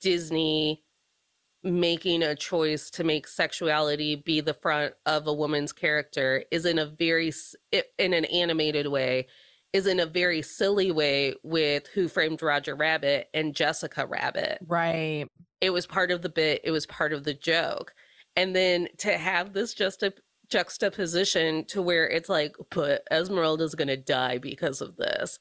Disney 0.00 0.82
making 1.62 2.22
a 2.22 2.34
choice 2.34 2.88
to 2.90 3.04
make 3.04 3.26
sexuality 3.26 4.16
be 4.16 4.40
the 4.40 4.54
front 4.54 4.94
of 5.04 5.26
a 5.26 5.32
woman's 5.32 5.72
character 5.72 6.42
is 6.50 6.64
in 6.64 6.78
a 6.78 6.86
very 6.86 7.32
in 7.98 8.14
an 8.14 8.24
animated 8.26 8.86
way 8.86 9.26
is 9.72 9.86
in 9.86 10.00
a 10.00 10.06
very 10.06 10.42
silly 10.42 10.90
way 10.90 11.34
with 11.44 11.86
Who 11.88 12.08
Framed 12.08 12.42
Roger 12.42 12.74
Rabbit 12.74 13.28
and 13.34 13.54
Jessica 13.54 14.06
Rabbit. 14.06 14.58
Right. 14.66 15.26
it 15.60 15.70
was 15.70 15.86
part 15.86 16.10
of 16.10 16.22
the 16.22 16.28
bit 16.28 16.62
it 16.64 16.70
was 16.70 16.86
part 16.86 17.12
of 17.12 17.24
the 17.24 17.34
joke. 17.34 17.94
And 18.36 18.56
then 18.56 18.88
to 18.98 19.18
have 19.18 19.52
this 19.52 19.74
just 19.74 20.02
a 20.02 20.14
juxtaposition 20.48 21.64
to 21.66 21.82
where 21.82 22.08
it's 22.08 22.28
like 22.28 22.56
but 22.70 23.02
esmeralda's 23.10 23.74
gonna 23.74 23.96
die 23.96 24.38
because 24.38 24.80
of 24.80 24.96
this 24.96 25.38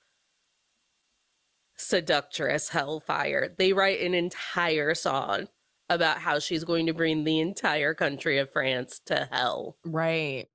seductress 1.79 2.69
hellfire 2.69 3.55
they 3.57 3.73
write 3.73 4.01
an 4.01 4.13
entire 4.13 4.93
song 4.93 5.47
about 5.89 6.17
how 6.19 6.37
she's 6.37 6.63
going 6.63 6.85
to 6.85 6.93
bring 6.93 7.23
the 7.23 7.39
entire 7.39 7.93
country 7.93 8.37
of 8.37 8.51
france 8.51 8.99
to 9.05 9.27
hell 9.31 9.77
Right. 9.85 10.47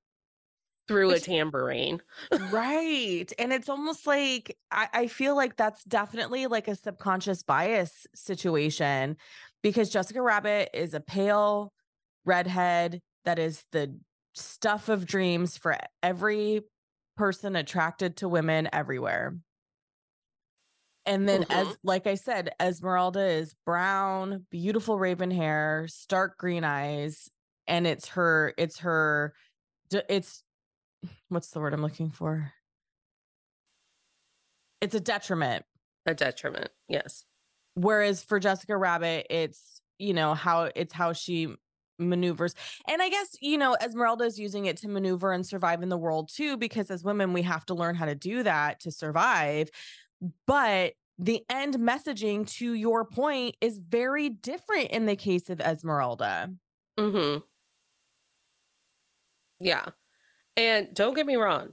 through 0.87 1.11
a 1.11 1.19
tambourine 1.19 1.99
right 2.51 3.31
and 3.39 3.51
it's 3.51 3.69
almost 3.69 4.05
like 4.05 4.55
I, 4.71 4.87
I 4.93 5.07
feel 5.07 5.35
like 5.35 5.57
that's 5.57 5.83
definitely 5.83 6.47
like 6.47 6.67
a 6.67 6.75
subconscious 6.75 7.43
bias 7.43 8.05
situation 8.13 9.17
because 9.63 9.89
jessica 9.89 10.21
rabbit 10.21 10.69
is 10.73 10.93
a 10.93 10.99
pale 10.99 11.73
redhead 12.23 13.01
that 13.25 13.39
is 13.39 13.63
the 13.71 13.97
stuff 14.35 14.89
of 14.89 15.05
dreams 15.05 15.57
for 15.57 15.75
every 16.03 16.61
person 17.17 17.55
attracted 17.55 18.17
to 18.17 18.27
women 18.27 18.67
everywhere. 18.73 19.37
And 21.05 21.29
then, 21.29 21.45
as 21.49 21.67
Mhm. 21.67 21.77
like 21.83 22.07
I 22.07 22.15
said, 22.15 22.53
Esmeralda 22.59 23.25
is 23.25 23.53
brown, 23.65 24.47
beautiful 24.49 24.97
raven 24.97 25.31
hair, 25.31 25.87
stark 25.87 26.37
green 26.37 26.63
eyes, 26.63 27.29
and 27.67 27.85
it's 27.85 28.09
her, 28.09 28.53
it's 28.57 28.79
her, 28.79 29.33
it's 30.09 30.43
what's 31.29 31.51
the 31.51 31.59
word 31.59 31.73
I'm 31.73 31.81
looking 31.81 32.09
for? 32.09 32.51
It's 34.81 34.95
a 34.95 34.99
detriment. 34.99 35.65
A 36.05 36.13
detriment. 36.13 36.69
Yes. 36.87 37.25
Whereas 37.75 38.23
for 38.23 38.39
Jessica 38.39 38.77
Rabbit, 38.77 39.27
it's 39.29 39.81
you 39.97 40.13
know 40.13 40.33
how 40.33 40.69
it's 40.75 40.93
how 40.93 41.13
she 41.13 41.55
maneuvers. 41.97 42.53
And 42.87 43.01
I 43.01 43.09
guess, 43.09 43.37
you 43.41 43.57
know, 43.57 43.77
Esmeralda 43.81 44.25
is 44.25 44.37
using 44.37 44.65
it 44.65 44.77
to 44.77 44.89
maneuver 44.89 45.31
and 45.31 45.45
survive 45.45 45.81
in 45.81 45.89
the 45.89 45.97
world 45.97 46.29
too, 46.33 46.57
because 46.57 46.91
as 46.91 47.03
women, 47.03 47.31
we 47.31 47.41
have 47.43 47.65
to 47.67 47.73
learn 47.73 47.95
how 47.95 48.05
to 48.05 48.15
do 48.15 48.43
that 48.43 48.81
to 48.81 48.91
survive. 48.91 49.69
But 50.47 50.93
the 51.17 51.43
end 51.49 51.75
messaging 51.75 52.47
to 52.57 52.73
your 52.73 53.05
point 53.05 53.55
is 53.61 53.77
very 53.77 54.29
different 54.29 54.91
in 54.91 55.05
the 55.05 55.15
case 55.15 55.49
of 55.49 55.61
Esmeralda. 55.61 56.51
Mm-hmm. 56.99 57.39
Yeah. 59.59 59.85
And 60.57 60.93
don't 60.93 61.13
get 61.13 61.25
me 61.25 61.35
wrong, 61.35 61.69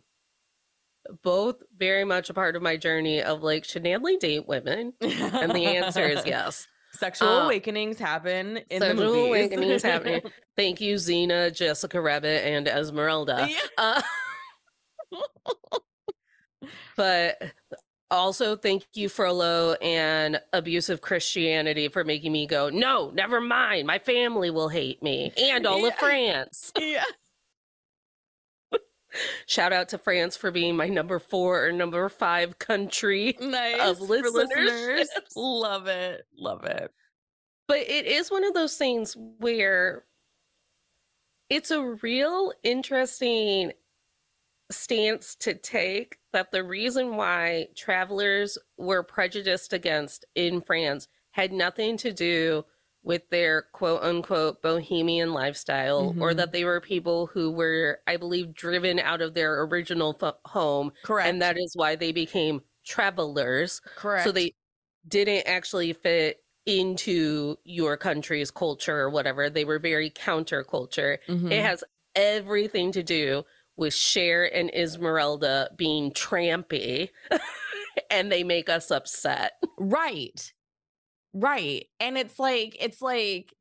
both 1.23 1.63
very 1.77 2.05
much 2.05 2.31
a 2.31 2.35
part 2.35 2.57
of 2.57 2.63
my 2.63 2.77
journey 2.77 3.23
of 3.23 3.43
like, 3.43 3.65
should 3.65 3.83
Natalie 3.83 4.17
date 4.17 4.47
women? 4.47 4.93
And 5.01 5.53
the 5.53 5.67
answer 5.67 6.05
is 6.05 6.23
yes. 6.27 6.67
Sexual 6.95 7.29
Uh, 7.29 7.45
awakenings 7.45 7.99
happen 7.99 8.59
in 8.69 8.81
the 8.81 8.89
Sexual 8.89 9.25
awakenings 9.25 9.83
happening. 9.83 10.21
Thank 10.57 10.81
you, 10.81 10.97
Xena, 10.97 11.55
Jessica 11.55 12.01
Rabbit, 12.01 12.47
and 12.47 12.69
Esmeralda. 12.69 13.49
Yeah. 13.49 13.57
Uh, 13.79 14.03
but 16.97 17.43
also 18.13 18.57
thank 18.57 18.85
you, 18.95 19.09
Frollo, 19.09 19.73
and 19.75 20.41
abusive 20.53 21.01
Christianity 21.01 21.89
for 21.89 22.05
making 22.05 22.33
me 22.33 22.47
go, 22.47 22.69
no, 22.69 23.11
never 23.11 23.41
mind. 23.41 23.87
My 23.87 23.99
family 23.99 24.51
will 24.51 24.69
hate 24.69 25.03
me 25.03 25.33
and 25.37 25.67
all 25.67 25.85
of 25.85 25.95
France. 25.97 26.73
yeah. 26.79 27.05
Shout 29.47 29.73
out 29.73 29.89
to 29.91 29.99
France 29.99 30.37
for 30.37 30.51
being 30.51 30.77
my 30.77 30.89
number 30.89 31.19
four 31.19 31.67
or 31.67 31.73
number 31.73 32.09
five 32.09 32.59
country. 32.59 33.37
Nice. 33.41 33.99
for 33.99 34.07
listenerships. 34.07 35.07
Love 35.37 35.87
it. 35.87 36.27
Love 36.37 36.65
it. 36.65 36.91
But 37.67 37.79
it 37.79 38.07
is 38.07 38.31
one 38.31 38.45
of 38.45 38.55
those 38.55 38.77
things 38.77 39.17
where 39.39 40.05
it's 41.49 41.71
a 41.71 41.83
real 42.03 42.53
interesting 42.63 43.73
stance 44.73 45.35
to 45.37 45.55
take 45.55 46.19
that 46.33 46.51
the 46.53 46.65
reason 46.65 47.17
why 47.17 47.69
travelers 47.77 48.59
were 48.79 49.03
prejudiced 49.03 49.73
against 49.73 50.25
in 50.35 50.61
France 50.61 51.09
had 51.33 51.53
nothing 51.53 51.97
to 51.99 52.13
do 52.13 52.65
with 53.05 53.29
their 53.31 53.63
quote 53.73 54.03
unquote 54.03 54.63
bohemian 54.63 55.33
lifestyle 55.33 56.15
or 56.21 56.31
Mhm. 56.33 56.37
that 56.37 56.53
they 56.53 56.65
were 56.65 56.81
people 56.81 57.27
who 57.27 57.51
were, 57.51 58.01
I 58.07 58.17
believe, 58.17 58.55
driven 58.55 58.99
out 59.01 59.21
of 59.21 59.35
their 59.35 59.63
original 59.63 60.13
fo- 60.13 60.39
home. 60.45 60.93
Correct. 61.03 61.29
And 61.29 61.43
that 61.43 61.59
is 61.59 61.73
why 61.75 61.97
they 61.97 62.13
became 62.13 62.63
travelers. 62.85 63.81
correct. 63.97 64.25
So 64.25 64.33
they 64.33 64.53
didn't 65.09 65.47
actually 65.49 65.93
fit 65.93 66.45
into 66.67 67.57
your 67.65 67.97
country's 67.97 68.51
culture 68.53 68.97
or 69.01 69.11
whatever. 69.11 69.51
They 69.51 69.65
were 69.65 69.81
very 69.81 70.09
counterculture. 70.11 71.19
Mhm. 71.29 71.51
It 71.51 71.61
has 71.63 71.83
everything 72.15 72.93
to 72.93 73.03
do 73.03 73.45
with 73.77 73.95
Cher 73.95 74.45
and 74.55 74.71
Esmeralda 74.75 75.71
being 75.77 76.13
trampy 76.13 77.11
and 78.11 78.31
they 78.31 78.45
make 78.45 78.69
us 78.69 78.91
upset. 78.91 79.53
right. 79.79 80.53
Right. 81.35 81.87
And 81.99 82.19
it's 82.19 82.39
like 82.39 82.77
it's 82.79 83.01
like 83.01 83.55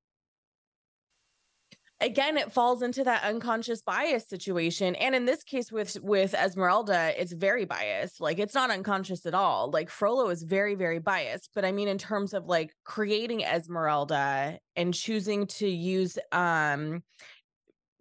again 2.02 2.36
it 2.36 2.52
falls 2.52 2.82
into 2.82 3.04
that 3.04 3.24
unconscious 3.24 3.82
bias 3.82 4.28
situation. 4.28 4.96
And 4.96 5.16
in 5.16 5.26
this 5.26 5.44
case 5.44 5.72
with 5.72 5.96
with 6.02 6.34
esmeralda 6.34 7.14
it's 7.18 7.32
very 7.32 7.64
biased. 7.64 8.20
Like 8.20 8.40
it's 8.40 8.56
not 8.56 8.72
unconscious 8.72 9.26
at 9.26 9.34
all. 9.34 9.72
Like 9.72 9.90
frollo 9.90 10.30
is 10.30 10.44
very 10.44 10.76
very 10.76 11.00
biased. 11.00 11.52
But 11.56 11.64
i 11.64 11.72
mean 11.72 11.88
in 11.88 11.98
terms 11.98 12.34
of 12.34 12.46
like 12.48 12.74
creating 12.84 13.44
esmeralda 13.44 14.60
and 14.76 14.94
choosing 14.94 15.48
to 15.48 15.68
use 15.68 16.18
um 16.34 17.04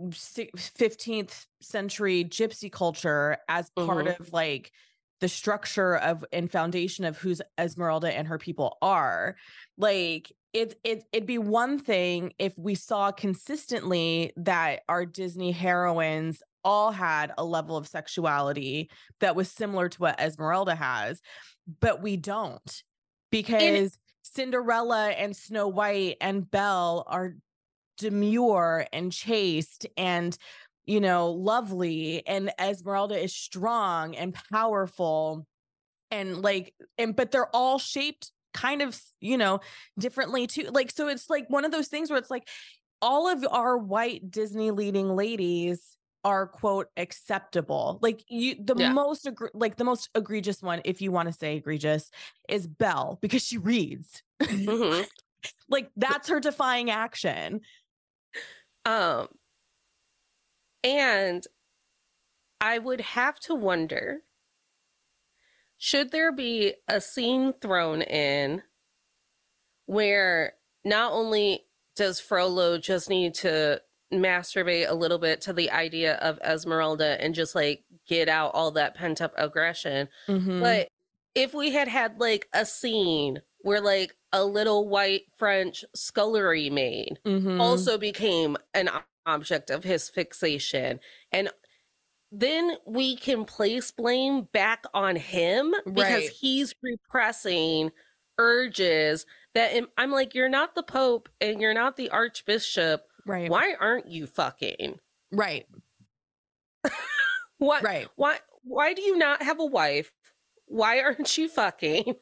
15th 0.09 1.47
century 1.61 2.25
gypsy 2.25 2.71
culture 2.71 3.37
as 3.49 3.71
part 3.71 4.07
Mhm. 4.07 4.21
of 4.21 4.33
like 4.33 4.73
the 5.21 5.29
structure 5.29 5.97
of 5.97 6.25
and 6.33 6.51
foundation 6.51 7.05
of 7.05 7.19
who's 7.19 7.43
Esmeralda 7.59 8.11
and 8.17 8.27
her 8.27 8.39
people 8.39 8.79
are. 8.81 9.37
Like 9.77 10.33
it 10.53 10.81
it 10.83 11.05
it'd 11.13 11.27
be 11.27 11.39
one 11.39 11.79
thing 11.79 12.33
if 12.39 12.57
we 12.59 12.75
saw 12.75 13.13
consistently 13.13 14.33
that 14.37 14.83
our 14.89 15.05
Disney 15.05 15.53
heroines 15.53 16.43
all 16.65 16.91
had 16.91 17.33
a 17.39 17.45
level 17.45 17.77
of 17.77 17.87
sexuality 17.87 18.91
that 19.21 19.37
was 19.37 19.51
similar 19.51 19.89
to 19.89 19.99
what 19.99 20.21
Esmeralda 20.21 20.75
has, 20.75 21.21
but 21.81 22.03
we 22.03 22.17
don't 22.17 22.83
because 23.31 23.99
Cinderella 24.23 25.11
and 25.11 25.37
Snow 25.37 25.69
White 25.69 26.17
and 26.21 26.51
Belle 26.51 27.05
are 27.07 27.35
demure 28.01 28.87
and 28.93 29.13
chaste 29.13 29.87
and 29.97 30.37
you 30.87 31.01
know 31.01 31.31
lovely 31.31 32.27
and 32.27 32.51
Esmeralda 32.59 33.23
is 33.23 33.35
strong 33.35 34.17
and 34.17 34.35
powerful 34.51 35.47
and 36.11 36.41
like 36.43 36.75
and 36.99 37.15
but 37.15 37.31
they're 37.31 37.55
all 37.55 37.79
shaped 37.79 38.33
kind 38.55 38.81
of 38.83 38.99
you 39.21 39.37
know 39.37 39.61
differently 39.99 40.47
too 40.47 40.69
like 40.73 40.91
so 40.91 41.09
it's 41.09 41.29
like 41.29 41.45
one 41.49 41.65
of 41.65 41.71
those 41.71 41.89
things 41.89 42.09
where 42.11 42.19
it's 42.19 42.31
like 42.31 42.49
all 43.03 43.29
of 43.29 43.47
our 43.51 43.77
white 43.77 44.31
Disney 44.31 44.71
leading 44.71 45.15
ladies 45.15 45.97
are 46.25 46.47
quote 46.47 46.89
acceptable 46.97 47.99
like 48.03 48.25
you 48.29 48.57
the 48.59 48.75
Yeah. 48.77 48.93
most 48.93 49.27
egr- 49.27 49.51
like 49.55 49.77
the 49.77 49.85
most 49.85 50.09
egregious 50.15 50.63
one 50.63 50.81
if 50.85 51.01
you 51.01 51.13
want 51.13 51.29
to 51.29 51.33
say 51.33 51.57
egregious 51.57 52.11
is 52.49 52.67
Belle 52.67 53.19
because 53.21 53.43
she 53.45 53.59
reads 53.59 54.23
Mhm. 54.43 55.07
like 55.69 55.91
that's 55.97 56.29
her 56.29 56.41
defying 56.41 56.91
action 56.91 57.61
Um, 58.85 59.29
and 60.83 61.47
I 62.61 62.79
would 62.79 63.01
have 63.01 63.38
to 63.40 63.55
wonder 63.55 64.21
should 65.83 66.11
there 66.11 66.31
be 66.33 66.75
a 66.88 67.01
scene 67.01 67.55
thrown 67.55 68.03
in 68.03 68.62
where 69.87 70.55
not 70.85 71.12
only 71.12 71.64
does 71.97 72.21
Frollo 72.21 72.79
just 72.79 73.09
need 73.09 73.35
to 73.37 73.81
masturbate 74.12 74.88
a 74.88 74.95
little 74.95 75.19
bit 75.19 75.40
to 75.43 75.53
the 75.53 75.71
idea 75.71 76.16
of 76.16 76.38
Esmeralda 76.40 77.16
and 77.23 77.35
just 77.35 77.55
like 77.55 77.85
get 78.07 78.29
out 78.29 78.51
all 78.55 78.71
that 78.73 78.95
pent 78.95 79.21
up 79.21 79.33
aggression, 79.37 80.09
Mhm. 80.29 80.61
but 80.61 80.88
if 81.35 81.55
we 81.55 81.71
had 81.73 81.88
had 81.88 82.19
like 82.21 82.49
a 82.53 82.66
scene 82.66 83.40
where 83.62 83.81
like 83.81 84.16
a 84.33 84.44
little 84.44 84.88
white 84.88 85.23
French 85.37 85.85
scullery 85.94 86.70
maid 86.70 87.18
Mhm. 87.25 87.61
also 87.61 87.99
became 87.99 88.57
an 88.75 88.88
object 89.27 89.70
of 89.70 89.85
his 89.85 90.09
fixation. 90.09 91.01
And 91.33 91.51
then 92.33 92.77
we 92.87 93.16
can 93.16 93.44
place 93.44 93.90
blame 93.90 94.42
back 94.53 94.85
on 94.94 95.16
him 95.16 95.75
because 95.92 96.25
Right. 96.25 96.31
he's 96.31 96.75
repressing 96.83 97.90
urges 98.38 99.27
that 99.55 99.73
I'm 99.99 100.12
like, 100.12 100.35
you're 100.35 100.49
not 100.49 100.75
the 100.75 100.83
Pope 100.85 101.29
and 101.40 101.61
you're 101.61 101.75
not 101.75 101.96
the 101.96 102.09
Archbishop. 102.11 103.07
right 103.27 103.51
Why 103.51 103.75
aren't 103.81 104.07
you 104.07 104.27
fucking? 104.27 105.01
right 105.33 105.66
What? 107.59 107.83
right 107.83 108.09
Why? 108.16 108.38
Why 108.62 108.94
do 108.94 109.03
you 109.03 109.16
not 109.16 109.42
have 109.42 109.59
a 109.61 109.64
wife? 109.66 110.12
Why 110.66 111.01
aren't 111.01 111.37
you 111.37 111.49
fucking? 111.49 112.14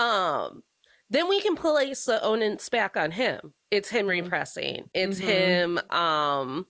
Um, 0.00 0.62
then 1.10 1.28
we 1.28 1.40
can 1.40 1.56
place 1.56 2.04
the 2.04 2.22
onus 2.22 2.68
back 2.68 2.96
on 2.96 3.10
him. 3.12 3.52
It's 3.70 3.88
him 3.90 4.06
Mhm. 4.06 4.22
repressing. 4.24 4.90
It's 4.94 5.18
Mhm. 5.18 5.22
him 5.22 5.78
um 5.90 6.66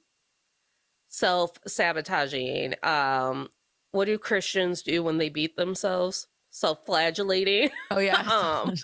self 1.09 1.59
sabotaging. 1.67 2.75
Um, 2.83 3.49
what 3.93 4.05
do 4.07 4.19
Christians 4.19 4.83
do 4.83 5.03
when 5.03 5.19
they 5.19 5.29
beat 5.29 5.57
themselves? 5.57 6.27
Self 6.51 6.85
flagellating. 6.87 7.71
oh 7.91 7.99
yeah 7.99 8.21
Um. 8.29 8.75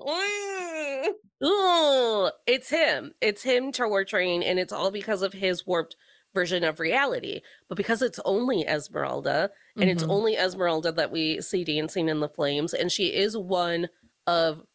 Ooh, 1.44 2.30
it's 2.46 2.70
him. 2.70 3.12
It's 3.20 3.42
him 3.42 3.72
torturing, 3.72 4.44
and 4.44 4.58
it's 4.58 4.72
all 4.72 4.90
because 4.90 5.22
of 5.22 5.32
his 5.32 5.66
warped 5.66 5.96
version 6.34 6.64
of 6.64 6.80
reality. 6.80 7.40
But 7.68 7.76
because 7.76 8.00
it's 8.02 8.20
only 8.24 8.62
Esmeralda, 8.66 9.50
and 9.76 9.88
it's 9.90 10.02
Mhm. 10.04 10.10
only 10.10 10.36
Esmeralda 10.36 10.92
that 10.92 11.10
we 11.10 11.40
see 11.40 11.64
dancing 11.64 12.08
in 12.08 12.20
the 12.20 12.28
flames, 12.28 12.74
and 12.74 12.90
she 12.92 13.12
is 13.14 13.36
one 13.36 13.88
of. 14.26 14.66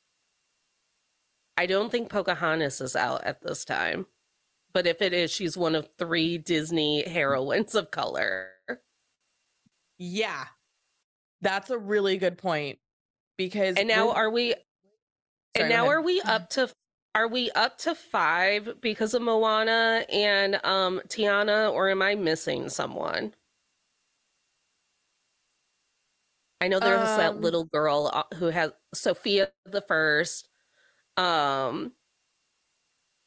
I 1.58 1.66
don't 1.66 1.89
think 1.91 2.10
Pocahontas 2.10 2.82
is 2.82 2.95
out 2.95 3.24
at 3.24 3.41
this 3.41 3.66
time, 3.66 4.08
but 4.74 4.86
if 4.86 5.02
it 5.02 5.14
is, 5.14 5.32
she's 5.32 5.58
one 5.58 5.74
of 5.76 5.89
three 5.98 6.38
Disney 6.38 7.02
heroines 7.08 7.74
of 7.76 7.89
color. 7.91 8.52
Yeah. 9.98 10.48
That's 11.41 11.70
a 11.72 11.78
really 11.78 12.18
good 12.18 12.38
point 12.38 12.80
because 13.38 13.76
And 13.76 13.88
now 13.88 14.14
we're- 14.14 14.30
we 14.32 14.50
Sorry, 14.52 14.64
and 15.56 15.70
now 15.70 15.88
are 15.88 16.02
we 16.02 16.22
up 16.22 16.50
to 16.52 16.72
are 17.16 17.28
we 17.28 17.50
up 17.52 17.80
to 17.80 17.95
5 17.95 18.80
because 18.80 19.16
of 19.16 19.24
Moana 19.24 20.06
and 20.10 20.64
um 20.64 21.02
Tiana 21.08 21.72
or 21.72 21.89
am 21.89 22.02
I 22.04 22.14
missing 22.14 22.70
someone? 22.70 23.34
I 26.60 26.68
know 26.68 26.80
there's 26.80 26.99
that 27.18 27.34
Um, 27.36 27.41
little 27.41 27.66
girl 27.66 28.10
uh, 28.14 28.36
who 28.36 28.47
has 28.47 28.72
Sophia 28.93 29.51
the 29.66 29.82
first. 29.82 30.49
Um 31.18 31.93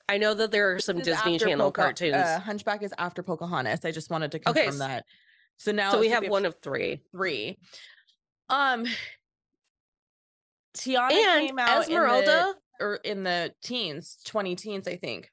I 0.08 0.18
know 0.18 0.34
that 0.34 0.50
there 0.50 0.72
are 0.74 0.80
some 0.80 0.98
Disney 0.98 1.38
Channel 1.38 1.68
Poca- 1.68 1.82
cartoons. 1.82 2.14
Uh, 2.16 2.40
Hunchback 2.40 2.82
is 2.82 2.92
after 2.98 3.22
Pocahontas. 3.22 3.84
I 3.84 3.92
just 3.92 4.10
wanted 4.10 4.32
to 4.32 4.38
Okay, 4.50 4.64
confirm 4.64 4.82
s- 4.82 4.88
that. 4.88 5.04
So 5.58 5.70
now 5.70 5.92
so 5.92 6.00
we 6.00 6.08
have 6.08 6.26
one 6.28 6.44
of 6.46 6.56
3. 6.62 7.00
three. 7.12 7.58
Um, 8.48 8.86
Tiana 10.76 11.12
And 11.12 11.46
came 11.48 11.58
out 11.60 11.82
Esmeralda, 11.82 12.20
in 12.20 12.26
the, 12.26 12.84
or 12.84 12.94
in 12.96 13.22
the 13.24 13.54
teens, 13.62 14.18
twenty 14.24 14.56
teens, 14.56 14.88
I 14.88 14.96
think. 14.96 15.30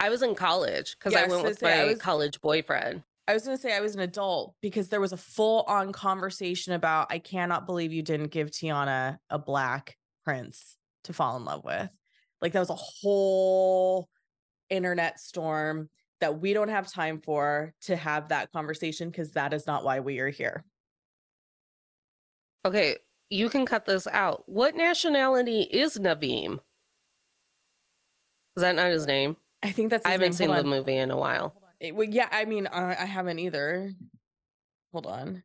I 0.00 0.10
was 0.10 0.22
in 0.22 0.34
college 0.34 0.98
cuz 0.98 1.12
Yeah, 1.14 1.20
I 1.20 1.28
went 1.28 1.44
with 1.44 1.62
my 1.62 1.84
was- 1.84 1.98
college 2.00 2.40
boyfriend. 2.42 3.02
I 3.26 3.32
was 3.32 3.44
going 3.44 3.56
to 3.56 3.60
say 3.62 3.74
I 3.74 3.80
was 3.80 3.94
an 3.94 4.02
adult 4.02 4.54
because 4.60 4.88
there 4.88 5.00
was 5.00 5.12
a 5.12 5.16
full 5.16 5.64
on 5.66 5.92
conversation 5.92 6.74
about 6.74 7.06
I 7.10 7.18
cannot 7.18 7.66
believe 7.66 7.92
you 7.92 8.02
didn't 8.02 8.30
give 8.30 8.50
Tiana 8.50 9.18
a 9.30 9.38
black 9.38 9.96
prince 10.24 10.76
to 11.04 11.12
fall 11.12 11.36
in 11.36 11.44
love 11.44 11.64
with. 11.64 11.88
Like 12.42 12.52
that 12.52 12.60
was 12.60 12.70
a 12.70 12.74
whole 12.74 14.08
internet 14.68 15.20
storm 15.20 15.88
that 16.20 16.38
we 16.38 16.52
don't 16.52 16.68
have 16.68 16.90
time 16.90 17.20
for 17.20 17.72
to 17.82 17.96
have 17.96 18.28
that 18.28 18.52
conversation 18.52 19.08
because 19.08 19.32
that 19.32 19.54
is 19.54 19.66
not 19.66 19.84
why 19.84 20.00
we 20.00 20.18
are 20.18 20.28
here. 20.28 20.64
Okay, 22.66 22.96
you 23.30 23.48
can 23.48 23.66
cut 23.66 23.86
this 23.86 24.06
out. 24.06 24.44
What 24.46 24.74
nationality 24.74 25.62
is 25.62 25.98
Naveen? 25.98 26.58
Is 28.56 28.62
that 28.62 28.76
not 28.76 28.90
his 28.90 29.06
name? 29.06 29.36
I 29.62 29.70
think 29.70 29.90
that's 29.90 30.06
I 30.06 30.10
haven't 30.10 30.38
name. 30.38 30.50
seen 30.50 30.50
the 30.50 30.64
movie 30.64 30.96
in 30.96 31.10
a 31.10 31.16
while. 31.16 31.54
It- 31.84 31.94
well, 31.94 32.08
yeah, 32.08 32.28
I 32.32 32.46
mean, 32.46 32.66
uh, 32.66 32.96
I 32.98 33.04
haven't 33.04 33.38
either. 33.38 33.92
Hold 34.92 35.06
on. 35.06 35.42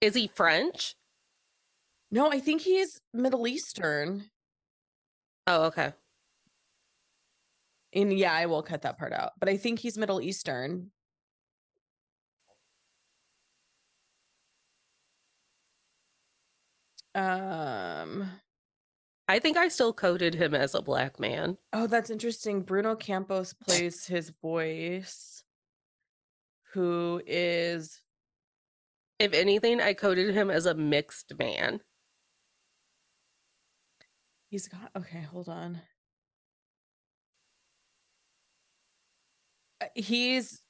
Is 0.00 0.14
he 0.14 0.26
French? 0.26 0.94
No, 2.10 2.30
I 2.30 2.40
think 2.40 2.62
he's 2.62 3.00
Middle 3.12 3.46
Eastern. 3.46 4.30
Oh, 5.46 5.64
okay. 5.64 5.92
And 7.92 8.16
yeah, 8.16 8.32
I 8.32 8.46
will 8.46 8.62
cut 8.62 8.82
that 8.82 8.98
part 8.98 9.12
out. 9.12 9.32
But 9.38 9.50
I 9.50 9.58
think 9.58 9.80
he's 9.80 9.98
Middle 9.98 10.20
Eastern. 10.22 10.92
Um 17.14 18.30
I 19.28 19.38
think 19.38 19.56
I 19.56 19.68
still 19.68 19.92
coded 19.92 20.34
him 20.34 20.54
as 20.54 20.74
a 20.74 20.82
black 20.82 21.20
man. 21.20 21.56
oh, 21.72 21.86
that's 21.86 22.10
interesting. 22.10 22.62
Bruno 22.62 22.94
Campos 22.96 23.52
plays 23.66 24.06
his 24.06 24.30
voice 24.42 25.41
who 26.72 27.22
is 27.26 28.00
If 29.18 29.32
anything, 29.34 29.80
I 29.80 29.94
coded 29.94 30.34
him 30.34 30.50
as 30.50 30.66
a 30.66 30.74
mixed 30.74 31.32
man. 31.38 31.80
he's 34.50 34.68
got 34.68 34.90
okay, 34.96 35.22
hold 35.22 35.48
on. 35.48 35.80
Uh, 39.80 39.86
He's 39.94 40.62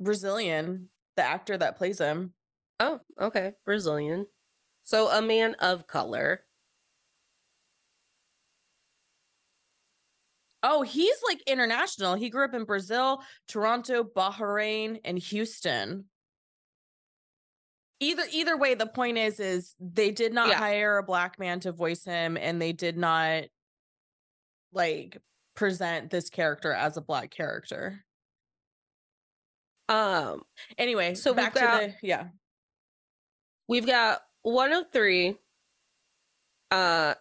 Brazilian, 0.00 0.88
the 1.16 1.22
actor 1.22 1.58
that 1.58 1.76
plays 1.76 1.98
him. 1.98 2.32
Oh, 2.80 3.00
okay. 3.20 3.52
Brazilian. 3.64 4.26
So 4.84 5.08
a 5.08 5.20
man 5.20 5.54
of 5.56 5.86
color. 5.86 6.42
Oh, 10.62 10.82
he's 10.82 11.16
like 11.26 11.40
international. 11.46 12.14
He 12.14 12.30
grew 12.30 12.44
up 12.44 12.54
in 12.54 12.64
Brazil, 12.64 13.22
Toronto, 13.46 14.02
Bahrain, 14.02 15.00
and 15.04 15.18
Houston. 15.18 16.06
Either 18.00 18.24
either 18.32 18.56
way, 18.56 18.74
the 18.74 18.86
point 18.86 19.18
is 19.18 19.40
is 19.40 19.74
they 19.80 20.10
did 20.10 20.32
not 20.32 20.48
Yeah. 20.48 20.58
hire 20.58 20.98
a 20.98 21.02
black 21.02 21.38
man 21.38 21.60
to 21.60 21.72
voice 21.72 22.04
him, 22.04 22.36
and 22.36 22.60
they 22.60 22.72
did 22.72 22.96
not 22.96 23.44
like 24.72 25.18
present 25.54 26.10
this 26.10 26.28
character 26.30 26.72
as 26.72 26.96
a 26.96 27.00
black 27.00 27.30
character. 27.30 28.04
Um, 29.88 30.42
Anyway, 30.76 31.14
So 31.14 31.32
back 31.34 31.54
got- 31.54 31.80
to 31.80 31.86
the 31.88 31.94
yeah. 32.06 32.28
we've 33.68 33.86
got 33.86 34.20
one 34.42 34.72
of 34.72 34.92
three 34.92 35.36
uh 36.70 37.14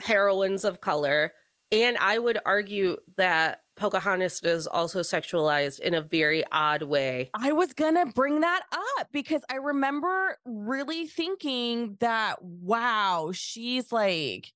heroines 0.00 0.64
of 0.64 0.80
color. 0.80 1.32
And 1.72 1.96
I 1.98 2.18
would 2.18 2.38
argue 2.44 2.96
that 3.16 3.60
Pocahontas 3.76 4.42
is 4.42 4.66
also 4.66 5.00
sexualized 5.00 5.80
in 5.80 5.94
a 5.94 6.02
very 6.02 6.44
odd 6.52 6.82
way. 6.82 7.30
I 7.32 7.52
was 7.52 7.72
gonna 7.72 8.06
bring 8.06 8.40
that 8.40 8.62
up 8.98 9.08
because 9.12 9.42
I 9.50 9.56
remember 9.56 10.36
really 10.44 11.06
thinking 11.06 11.96
that 12.00 12.42
wow, 12.42 13.30
she's 13.32 13.90
like 13.92 14.52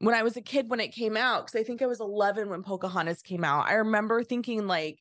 when 0.00 0.14
I 0.14 0.22
was 0.22 0.36
a 0.36 0.42
kid 0.42 0.68
when 0.68 0.80
it 0.80 0.92
came 0.92 1.16
out, 1.16 1.46
because 1.46 1.60
I 1.60 1.64
think 1.64 1.82
I 1.82 1.86
was 1.86 2.00
11 2.00 2.48
when 2.48 2.62
Pocahontas 2.62 3.22
came 3.22 3.44
out. 3.44 3.68
I 3.68 3.74
remember 3.74 4.24
thinking 4.24 4.66
like 4.66 4.98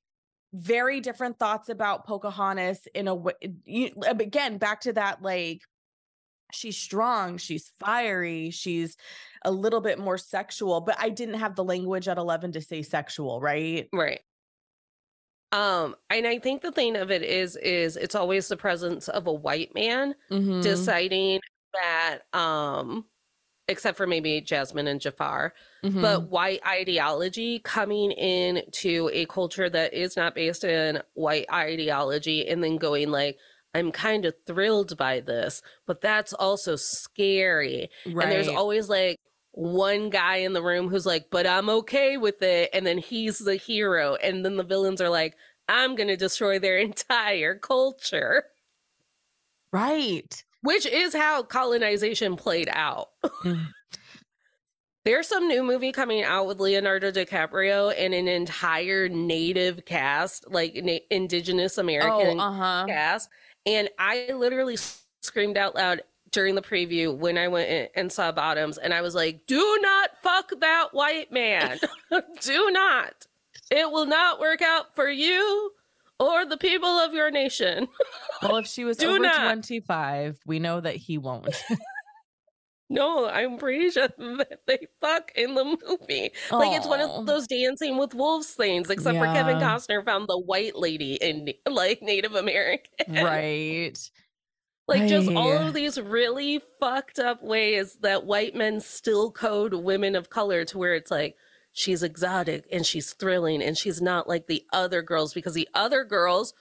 very 0.54 1.00
different 1.00 1.40
thoughts 1.40 1.70
about 1.70 2.06
Pocahontas 2.06 2.88
in 2.94 3.08
a 3.08 3.16
way. 3.16 3.34
You, 3.66 3.92
again, 4.06 4.58
back 4.58 4.82
to 4.82 4.94
that 4.94 5.22
like 5.22 5.62
she's 6.52 6.78
strong, 6.78 7.38
she's 7.38 7.72
fiery, 7.80 8.52
she's 8.52 8.96
a 9.44 9.52
little 9.52 9.82
bit 9.82 10.00
more 10.00 10.18
sexual, 10.18 10.82
but 10.82 10.96
I 11.00 11.10
didn't 11.10 11.36
have 11.40 11.56
the 11.56 11.64
language 11.64 12.08
at 12.08 12.18
11 12.18 12.52
to 12.54 12.62
say 12.62 12.82
sexual, 12.82 13.40
right? 13.42 13.88
Right. 13.94 14.22
Um, 15.52 15.96
and 16.12 16.28
I 16.28 16.38
think 16.40 16.62
the 16.62 16.72
thing 16.72 16.96
of 16.96 17.10
it 17.10 17.24
is, 17.24 17.56
is 17.58 17.98
it's 17.98 18.14
always 18.16 18.48
the 18.48 18.58
presence 18.58 19.08
of 19.10 19.26
a 19.26 19.34
white 19.34 19.74
man 19.74 20.14
Mhm. 20.30 20.62
deciding 20.62 21.40
that, 21.74 22.20
um, 22.34 23.06
except 23.68 23.98
for 23.98 24.06
maybe 24.08 24.42
Jasmine 24.42 24.88
and 24.88 25.02
Jafar, 25.02 25.54
Mhm. 25.84 26.02
but 26.02 26.30
white 26.30 26.62
ideology 26.68 27.60
coming 27.60 28.12
into 28.12 29.10
a 29.14 29.26
culture 29.28 29.70
that 29.70 29.94
is 29.94 30.16
not 30.16 30.36
based 30.36 30.64
in 30.64 31.02
white 31.14 31.46
ideology 31.52 32.48
and 32.48 32.64
then 32.64 32.78
going 32.78 33.10
like, 33.10 33.38
I'm 33.76 33.92
kind 33.92 34.26
of 34.26 34.36
thrilled 34.48 34.98
by 34.98 35.20
this, 35.20 35.62
but 35.88 36.02
that's 36.02 36.34
also 36.34 36.76
scary. 36.76 37.90
right. 38.08 38.24
And 38.24 38.32
there's 38.32 38.48
always 38.48 38.90
like 38.90 39.18
one 39.52 40.10
guy 40.10 40.38
in 40.38 40.54
the 40.54 40.62
room 40.62 40.88
who's 40.88 41.06
like, 41.06 41.28
but 41.32 41.48
I'm 41.48 41.70
okay 41.70 42.18
with 42.18 42.42
it. 42.42 42.70
And 42.74 42.86
then 42.86 42.98
he's 42.98 43.40
the 43.40 43.56
hero. 43.56 44.16
And 44.16 44.46
then 44.46 44.58
the 44.58 44.64
villains 44.64 45.02
are 45.02 45.10
like, 45.10 45.36
I'm 45.68 45.96
going 45.96 46.08
to 46.08 46.18
destroy 46.18 46.60
their 46.60 46.78
entire 46.80 47.56
culture, 47.56 48.46
right. 49.72 50.44
which 50.62 50.86
is 50.86 51.14
how 51.14 51.44
colonization 51.44 52.36
played 52.36 52.70
out. 52.72 53.10
Mm. 53.44 53.68
There's 55.06 55.28
some 55.28 55.48
new 55.48 55.64
movie 55.64 55.94
coming 55.94 56.24
out 56.24 56.46
with 56.46 56.60
Leonardo 56.60 57.10
DiCaprio 57.10 57.94
and 57.98 58.14
an 58.14 58.28
entire 58.28 59.08
native 59.08 59.86
cast, 59.86 60.52
like 60.52 60.76
na- 60.76 60.98
indigenous 61.10 61.78
American 61.78 62.40
oh, 62.40 62.44
uh-huh. 62.44 62.86
cast. 62.86 63.30
And 63.66 63.90
I 63.98 64.32
literally 64.34 64.78
screamed 65.22 65.58
out 65.58 65.74
loud 65.74 66.02
during 66.32 66.56
the 66.56 66.62
preview 66.62 67.16
when 67.16 67.38
I 67.38 67.48
went 67.48 67.70
in 67.70 67.88
and 67.96 68.12
saw 68.12 68.32
Bottoms, 68.32 68.78
and 68.78 68.94
I 68.94 69.02
was 69.02 69.16
like, 69.16 69.46
do 69.48 69.80
not 69.82 70.12
fuck 70.22 70.52
that 70.60 70.90
white 70.92 71.32
man. 71.32 71.80
do 72.42 72.70
not. 72.72 73.28
It 73.72 73.92
will 73.92 74.06
not 74.06 74.40
work 74.40 74.62
out 74.62 74.96
for 74.96 75.10
you 75.10 75.72
or 76.20 76.46
the 76.46 76.58
people 76.58 76.90
of 76.90 77.14
your 77.14 77.32
nation. 77.32 77.88
Well, 78.42 78.56
if 78.56 78.68
she 78.68 78.86
was 78.86 78.96
Do 78.96 79.10
over 79.10 79.20
not. 79.20 79.44
25, 79.44 80.40
we 80.46 80.60
know 80.60 80.80
that 80.80 80.96
he 80.96 81.18
won't. 81.18 81.62
No, 82.92 83.30
I'm 83.30 83.60
pretty 83.60 83.92
sure 83.92 84.08
that 84.18 84.62
they 84.66 84.88
fuck 85.00 85.32
in 85.36 85.54
the 85.54 85.64
movie. 85.64 86.32
Like 86.52 86.76
it's 86.76 86.88
one 86.88 87.02
of 87.02 87.28
those 87.28 87.46
dancing 87.46 87.98
with 87.98 88.16
wolves 88.16 88.48
things, 88.50 88.90
except 88.90 89.16
for 89.16 89.26
Kevin 89.26 89.58
Costner 89.58 90.04
found 90.04 90.28
the 90.28 90.40
white 90.40 90.76
lady 90.76 91.14
in 91.16 91.54
like 91.70 92.02
Native 92.02 92.34
American. 92.34 93.14
right. 93.14 93.96
Like 94.90 95.08
just 95.08 95.30
all 95.32 95.52
of 95.52 95.74
these 95.74 96.00
really 96.00 96.62
fucked 96.80 97.20
up 97.20 97.42
ways 97.44 97.98
that 98.02 98.26
white 98.26 98.56
men 98.56 98.80
still 98.82 99.32
code 99.32 99.74
women 99.74 100.16
of 100.16 100.30
color 100.30 100.66
to 100.66 100.78
where 100.78 100.96
it's 100.96 101.12
like 101.12 101.36
she's 101.72 102.04
exotic 102.04 102.66
and 102.72 102.86
she's 102.86 103.14
thrilling 103.14 103.62
and 103.62 103.78
she's 103.78 104.02
not 104.02 104.28
like 104.28 104.48
the 104.48 104.64
other 104.74 105.02
girls 105.02 105.34
because 105.34 105.54
the 105.54 105.70
other 105.74 106.04
girls 106.04 106.54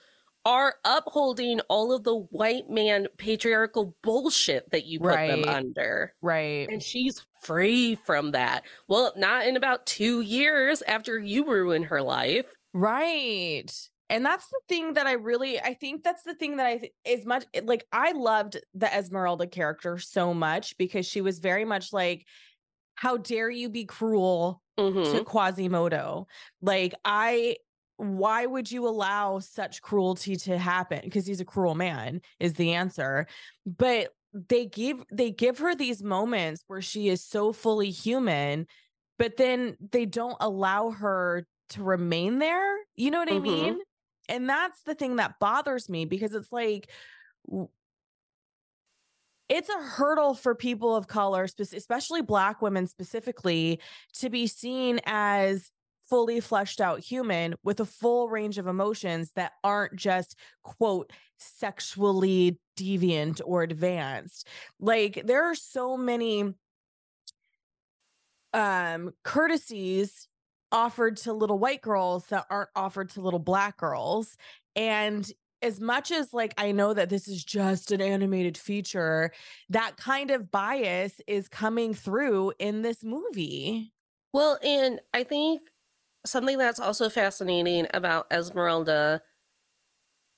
are 0.45 0.75
upholding 0.85 1.59
all 1.67 1.91
of 1.91 2.03
the 2.05 2.15
white 2.15 2.69
man 2.69 3.07
patriarchal 3.17 3.95
bullshit 4.01 4.71
that 4.71 4.85
you 4.85 4.99
put 4.99 5.11
them 5.27 5.41
Right. 5.43 5.47
under. 5.47 6.13
Right. 6.21 6.69
And 6.69 6.81
she's 6.81 7.25
free 7.41 7.95
from 7.95 8.31
that. 8.31 8.63
Well, 8.87 9.11
not 9.17 9.45
in 9.47 9.57
about 9.57 9.85
two 9.85 10.21
years 10.21 10.81
after 10.87 11.19
you 11.19 11.45
ruin 11.45 11.83
her 11.83 12.01
life. 12.01 12.45
Right. 12.73 13.69
And 14.09 14.25
that's 14.25 14.47
the 14.47 14.59
thing 14.67 14.93
that 14.93 15.07
I 15.07 15.13
really 15.13 15.59
I 15.59 15.73
think 15.75 16.03
that's 16.03 16.23
the 16.23 16.33
thing 16.33 16.57
that 16.57 16.65
I 16.65 16.89
is 17.05 17.25
much 17.25 17.45
like 17.63 17.85
I 17.91 18.11
loved 18.13 18.59
the 18.73 18.93
Esmeralda 18.93 19.47
character 19.47 19.97
so 19.99 20.33
much 20.33 20.77
because 20.77 21.05
she 21.05 21.21
was 21.21 21.39
very 21.39 21.65
much 21.65 21.93
like 21.93 22.25
how 22.95 23.17
dare 23.17 23.49
you 23.49 23.69
be 23.69 23.85
cruel 23.85 24.61
Mhm. 24.79 25.11
to 25.11 25.23
Quasimodo? 25.23 26.27
Like 26.61 26.93
I 27.05 27.57
why 27.97 28.45
would 28.45 28.71
you 28.71 28.87
allow 28.87 29.39
such 29.39 29.81
cruelty 29.81 30.35
to 30.37 30.57
happen? 30.57 31.01
Because 31.03 31.27
he's 31.27 31.41
a 31.41 31.45
cruel 31.45 31.75
man 31.75 32.21
is 32.39 32.53
the 32.53 32.73
answer. 32.73 33.27
But 33.65 34.13
they 34.33 34.65
give 34.67 35.03
they 35.11 35.31
give 35.31 35.57
her 35.59 35.75
these 35.75 36.01
moments 36.03 36.63
where 36.67 36.81
she 36.81 37.09
is 37.09 37.23
so 37.23 37.51
fully 37.53 37.91
human, 37.91 38.67
but 39.17 39.37
then 39.37 39.77
they 39.91 40.05
don't 40.05 40.37
allow 40.39 40.91
her 40.91 41.45
to 41.69 41.83
remain 41.83 42.39
there. 42.39 42.77
You 42.95 43.11
know 43.11 43.19
what 43.19 43.29
I 43.29 43.39
Mhm. 43.39 43.41
mean? 43.41 43.79
And 44.29 44.47
that's 44.47 44.83
the 44.83 44.95
thing 44.95 45.17
that 45.17 45.39
bothers 45.39 45.89
me 45.89 46.05
because 46.05 46.33
it's 46.33 46.51
like 46.53 46.89
it's 49.49 49.69
a 49.69 49.81
hurdle 49.81 50.35
for 50.35 50.53
people 50.53 50.95
of 50.95 51.07
color, 51.07 51.47
especially 51.59 52.21
Black 52.21 52.61
women 52.61 52.85
specifically, 52.87 53.79
to 54.13 54.29
be 54.29 54.45
seen 54.47 54.99
as 55.05 55.71
fully 56.07 56.39
fleshed 56.39 56.79
out 56.79 56.99
human 56.99 57.55
with 57.63 57.79
a 57.79 57.85
full 57.85 58.29
range 58.29 58.57
of 58.57 58.67
emotions 58.67 59.31
that 59.35 59.53
aren't 59.63 59.95
just, 59.95 60.35
quote, 60.63 61.11
sexually 61.37 62.59
deviant 62.77 63.41
or 63.45 63.63
advanced. 63.63 64.47
Like, 64.79 65.23
there 65.25 65.43
are 65.45 65.55
so 65.55 65.97
many 65.97 66.53
um 68.51 69.13
courtesies 69.23 70.28
offered 70.71 71.17
to 71.17 71.33
little 71.33 71.59
white 71.59 71.81
girls 71.81 72.27
that 72.27 72.45
aren't 72.49 72.69
offered 72.75 73.09
to 73.09 73.21
little 73.21 73.39
black 73.39 73.77
girls 73.77 74.37
and 74.75 75.31
as 75.61 75.79
much 75.79 76.11
as 76.11 76.33
like 76.33 76.53
I 76.57 76.71
know 76.71 76.93
that 76.93 77.09
this 77.09 77.27
is 77.27 77.43
just 77.43 77.91
an 77.91 78.01
animated 78.01 78.57
feature, 78.57 79.31
that 79.69 79.97
kind 79.97 80.31
of 80.31 80.51
bias 80.51 81.21
is 81.27 81.47
coming 81.47 81.93
through 81.93 82.53
in 82.59 82.81
this 82.81 83.03
movie. 83.03 83.91
Well, 84.33 84.57
and 84.63 85.01
I 85.13 85.23
think 85.23 85.61
something 86.25 86.57
that's 86.57 86.79
also 86.79 87.09
fascinating 87.09 87.87
about 87.93 88.27
Esmeralda 88.31 89.21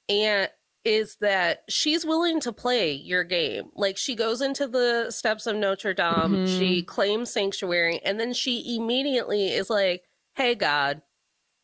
and 0.10 0.50
is 0.84 1.18
that 1.22 1.64
she's 1.70 2.06
willing 2.06 2.40
to 2.40 2.52
play 2.52 2.92
your 2.92 3.24
game. 3.24 3.66
Like 3.76 3.98
she 3.98 4.16
goes 4.16 4.42
into 4.42 4.68
the 4.68 5.12
steps 5.12 5.46
of 5.46 5.56
Notre 5.56 5.94
Dame, 5.94 6.48
she 6.48 6.80
mm-hmm. 6.80 6.86
claims 6.86 7.32
sanctuary, 7.32 8.00
and 8.04 8.20
then 8.20 8.34
she 8.34 8.76
immediately 8.76 9.50
is 9.50 9.70
like, 9.70 10.04
"Hey 10.36 10.56
God, 10.56 11.02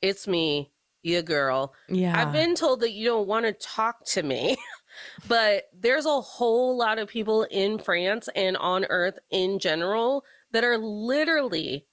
it's 0.01 0.27
me, 0.27 0.71
you 1.03 1.21
girl. 1.21 1.73
Yeah. 1.89 2.19
I've 2.19 2.33
been 2.33 2.55
told 2.55 2.81
that 2.81 2.91
you 2.91 3.05
don't 3.05 3.27
want 3.27 3.45
to 3.45 3.53
talk 3.53 4.05
to 4.07 4.23
me." 4.23 4.57
but 5.27 5.65
there's 5.73 6.05
a 6.05 6.21
whole 6.21 6.77
lot 6.77 6.99
of 6.99 7.07
people 7.07 7.43
in 7.43 7.77
France 7.77 8.29
and 8.35 8.57
on 8.57 8.85
earth 8.85 9.19
in 9.29 9.59
general 9.59 10.23
that 10.51 10.63
are 10.63 10.77
literally 10.77 11.85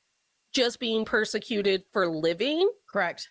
just 0.52 0.78
being 0.78 1.04
persecuted 1.04 1.82
for 1.92 2.08
living 2.08 2.70
correct. 2.88 3.30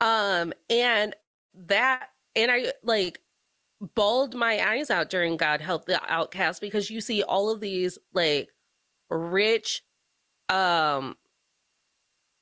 um 0.00 0.52
and 0.68 1.16
that 1.54 2.08
and 2.36 2.50
i 2.50 2.66
like 2.82 3.18
bawled 3.94 4.34
my 4.34 4.60
eyes 4.72 4.90
out 4.90 5.10
during 5.10 5.36
god 5.36 5.60
help 5.60 5.86
the 5.86 6.00
outcast 6.06 6.60
because 6.60 6.90
you 6.90 7.00
see 7.00 7.22
all 7.22 7.50
of 7.50 7.60
these 7.60 7.98
like 8.12 8.50
rich 9.10 9.82
um 10.50 11.16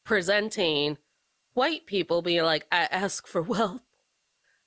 presenting 0.04 0.98
white 1.54 1.86
people 1.86 2.22
being 2.22 2.42
like 2.44 2.66
i 2.72 2.84
ask 2.90 3.26
for 3.26 3.42
wealth. 3.42 3.82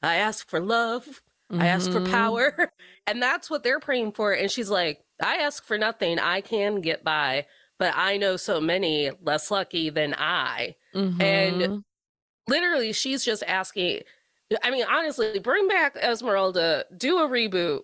I 0.03 0.15
ask 0.17 0.47
for 0.47 0.59
love. 0.59 1.21
I 1.49 1.67
ask 1.67 1.91
for 1.91 1.99
Mhm. 2.01 2.11
power. 2.11 2.71
And 3.07 3.21
that's 3.21 3.49
what 3.51 3.61
they're 3.63 3.79
praying 3.79 4.13
for. 4.13 4.33
And 4.33 4.49
she's 4.51 4.69
like 4.69 5.03
i 5.21 5.37
ask 5.37 5.63
for 5.63 5.77
nothing. 5.77 6.19
I 6.19 6.41
can 6.41 6.81
get 6.81 7.03
by 7.03 7.45
but 7.77 7.93
i 7.95 8.17
know 8.17 8.37
so 8.37 8.59
many 8.61 9.11
less 9.21 9.51
lucky 9.51 9.89
than 9.89 10.13
i. 10.17 10.75
Mhm. 10.95 11.83
literally 12.47 12.93
she's 12.93 13.23
just 13.25 13.43
asking 13.47 14.01
i 14.63 14.69
mean 14.71 14.85
honestly 14.89 15.39
bring 15.39 15.67
back 15.67 15.95
esmeralda. 15.97 16.85
Do 16.95 17.19
a 17.19 17.27
reboot 17.27 17.81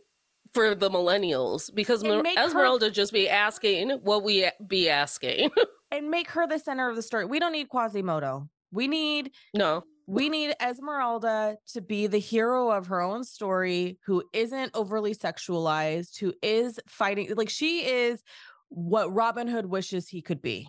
for 0.53 0.75
the 0.75 0.89
millennials 0.89 1.73
because 1.73 2.01
And 2.03 2.11
Mer- 2.17 2.23
make 2.23 2.37
her- 2.37 2.45
esmeralda 2.45 2.91
just 2.91 3.13
be 3.13 3.27
asking 3.29 3.91
what 4.03 4.23
we 4.23 4.49
be 4.67 4.89
asking 4.89 5.49
and 5.91 6.09
make 6.09 6.29
her 6.31 6.47
the 6.47 6.59
center 6.59 6.89
of 6.89 6.95
the 6.95 7.01
story. 7.01 7.25
We 7.25 7.39
don't 7.39 7.51
need 7.51 7.69
Quasimodo. 7.69 8.47
We 8.71 8.87
need 8.87 9.31
no 9.53 9.83
we 10.07 10.29
need 10.29 10.53
Esmeralda 10.61 11.57
to 11.73 11.81
be 11.81 12.07
the 12.07 12.17
hero 12.17 12.69
of 12.71 12.87
her 12.87 12.99
own 13.01 13.23
story 13.23 13.97
who 14.05 14.23
isn't 14.33 14.71
overly 14.73 15.13
sexualized, 15.13 16.19
who 16.19 16.33
is 16.41 16.79
fighting 16.87 17.33
like 17.35 17.49
she 17.49 17.85
is 17.85 18.21
what 18.69 19.13
Robin 19.13 19.47
Hood 19.47 19.67
wishes 19.67 20.07
he 20.07 20.21
could 20.21 20.41
be. 20.41 20.67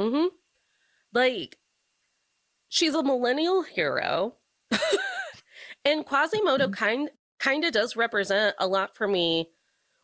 hmm 0.00 0.26
like 1.12 1.56
she's 2.68 2.94
a 2.94 3.02
millennial 3.02 3.62
hero 3.62 4.34
and 5.84 6.04
quasimodo 6.04 6.68
kind 6.68 7.08
kind 7.38 7.64
of 7.64 7.72
does 7.72 7.94
represent 7.96 8.54
a 8.58 8.66
lot 8.66 8.96
for 8.96 9.06
me 9.06 9.48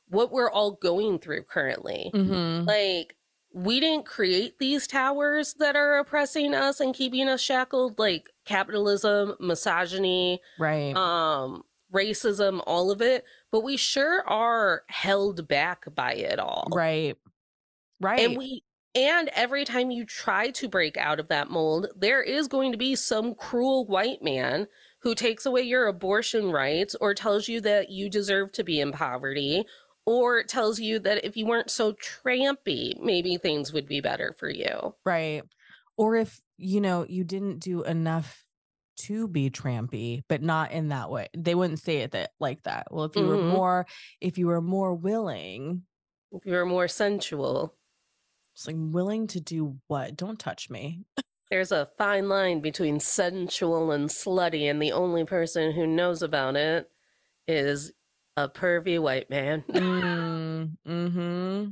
what 0.08 0.30
we're 0.30 0.50
all 0.50 0.72
going 0.72 1.18
through 1.18 1.42
currently 1.42 2.10
Mm-hmm. 2.14 2.66
like 2.66 3.16
we 3.52 3.80
didn't 3.80 4.06
create 4.06 4.58
these 4.58 4.86
towers 4.86 5.54
that 5.54 5.74
are 5.76 5.98
oppressing 5.98 6.54
us 6.54 6.80
and 6.80 6.94
keeping 6.94 7.28
us 7.28 7.40
shackled 7.40 7.98
like 7.98 8.28
capitalism 8.44 9.34
misogyny 9.40 10.40
Right. 10.58 10.94
um 10.96 11.62
racism 11.92 12.62
all 12.66 12.90
of 12.92 13.02
it 13.02 13.24
but 13.50 13.64
we 13.64 13.76
sure 13.76 14.22
are 14.28 14.82
held 14.88 15.48
back 15.48 15.84
by 15.94 16.12
it 16.14 16.38
all 16.38 16.68
right. 16.72 17.16
Right. 18.00 18.20
and 18.20 18.38
we 18.38 18.62
and 18.94 19.28
every 19.34 19.64
time 19.64 19.90
you 19.90 20.04
try 20.04 20.50
to 20.50 20.68
break 20.68 20.96
out 20.96 21.18
of 21.18 21.28
that 21.28 21.50
mold 21.50 21.88
there 21.96 22.22
is 22.22 22.46
going 22.46 22.70
to 22.72 22.78
be 22.78 22.94
some 22.94 23.34
cruel 23.34 23.84
white 23.86 24.22
man 24.22 24.68
who 25.02 25.14
takes 25.14 25.46
away 25.46 25.62
your 25.62 25.86
abortion 25.88 26.52
rights 26.52 26.94
or 27.00 27.14
tells 27.14 27.48
you 27.48 27.60
that 27.62 27.90
you 27.90 28.08
deserve 28.08 28.52
to 28.52 28.62
be 28.62 28.80
in 28.80 28.92
poverty 28.92 29.64
or 30.10 30.42
tells 30.42 30.80
you 30.80 30.98
that 30.98 31.24
if 31.24 31.36
you 31.36 31.46
weren't 31.46 31.70
so 31.70 31.92
trampy 31.94 32.98
maybe 33.00 33.36
things 33.36 33.72
would 33.72 33.86
be 33.86 34.00
better 34.00 34.34
for 34.38 34.50
you 34.50 34.94
right. 35.04 35.42
Or 35.96 36.16
if, 36.16 36.40
you 36.56 36.80
know, 36.80 37.04
you 37.06 37.24
didn't 37.24 37.58
do 37.58 37.82
enough 37.82 38.46
to 39.00 39.28
be 39.28 39.50
trampy, 39.50 40.22
but 40.28 40.42
not 40.42 40.72
in 40.72 40.88
that 40.88 41.10
way. 41.10 41.28
They 41.36 41.54
wouldn't 41.54 41.78
say 41.80 41.98
it 41.98 42.12
that 42.12 42.30
like 42.40 42.62
that. 42.62 42.88
Well, 42.90 43.04
if 43.04 43.16
you 43.16 43.26
were 43.26 43.36
Mhm. 43.36 43.48
more, 43.48 43.86
if 44.20 44.38
you 44.38 44.46
were 44.46 44.62
more 44.62 44.94
willing, 44.94 45.84
if 46.32 46.46
you're 46.46 46.64
more 46.66 46.88
sensual 46.88 47.76
it's 48.54 48.66
like 48.66 48.76
willing 48.78 49.26
to 49.28 49.40
do 49.40 49.80
what? 49.86 50.16
Don't 50.16 50.38
touch 50.38 50.70
me. 50.70 51.04
there's 51.50 51.72
a 51.72 51.86
fine 51.98 52.28
line 52.28 52.60
between 52.60 53.00
sensual 53.00 53.90
and 53.90 54.08
slutty 54.08 54.70
and 54.70 54.80
the 54.80 54.92
only 54.92 55.24
person 55.24 55.72
who 55.72 55.86
knows 55.86 56.22
about 56.22 56.56
it 56.56 56.90
is 57.48 57.92
a 58.44 58.48
pervy 58.48 58.98
white 59.00 59.28
man 59.30 59.62
mm, 59.70 60.70
mm-hmm. 60.86 61.70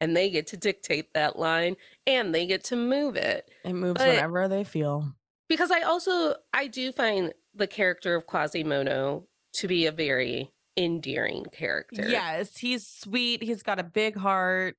and 0.00 0.16
they 0.16 0.30
get 0.30 0.46
to 0.48 0.56
dictate 0.56 1.12
that 1.14 1.38
line 1.38 1.76
and 2.06 2.34
they 2.34 2.46
get 2.46 2.64
to 2.64 2.76
move 2.76 3.16
it 3.16 3.50
It 3.64 3.72
moves 3.74 3.98
But- 3.98 4.08
whenever 4.08 4.48
they 4.48 4.64
feel. 4.64 5.14
because 5.48 5.70
i 5.70 5.80
also 5.82 6.34
i 6.52 6.66
do 6.66 6.92
find 6.92 7.32
the 7.54 7.66
character 7.66 8.14
of 8.14 8.26
quasimodo 8.26 9.24
to 9.54 9.68
be 9.68 9.86
a 9.86 9.92
very 9.92 10.50
endearing 10.78 11.44
character 11.52 12.08
Yes, 12.08 12.56
he's 12.56 12.86
sweet. 12.86 13.42
He's 13.42 13.62
got 13.62 13.78
a 13.78 13.82
big 13.82 14.16
heart. 14.16 14.76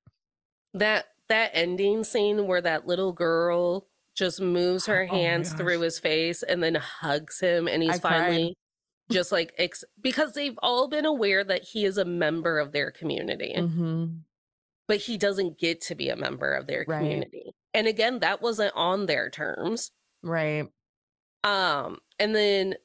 that 0.74 1.06
that 1.30 1.52
ending 1.54 2.04
scene 2.04 2.48
where 2.48 2.62
that 2.62 2.88
little 2.88 3.14
girl 3.14 3.86
just 4.16 4.42
moves 4.42 4.86
her 4.88 5.08
Oh 5.10 5.14
hands 5.16 5.54
through 5.54 5.82
his 5.82 6.00
face 6.00 6.42
and 6.42 6.64
then 6.64 6.74
hugs 6.76 7.40
him 7.40 7.68
and 7.68 7.84
he's 7.84 7.98
I 7.98 8.00
cried. 8.00 8.54
Just 9.12 9.32
like 9.32 9.54
ex- 9.58 9.84
because 10.02 10.34
they've 10.34 10.58
all 10.64 10.88
been 10.88 11.06
aware 11.06 11.44
that 11.44 11.64
he 11.64 11.86
is 11.86 11.98
a 11.98 12.06
member 12.06 12.60
of 12.60 12.72
their 12.72 12.90
community 12.92 13.54
Mm-hmm. 13.56 14.06
but 14.88 14.98
he 14.98 15.18
doesn't 15.18 15.60
get 15.60 15.82
to 15.82 15.96
be 15.96 16.10
a 16.10 16.16
member 16.16 16.54
of 16.54 16.68
their 16.68 16.86
Right. 16.88 17.00
community 17.00 17.54
and 17.74 17.88
again 17.88 18.20
that 18.20 18.42
wasn't 18.42 18.74
on 18.76 19.06
their 19.06 19.30
terms 19.30 19.92
Right. 20.24 20.68
Um, 21.44 21.98
and 22.20 22.34
then 22.34 22.76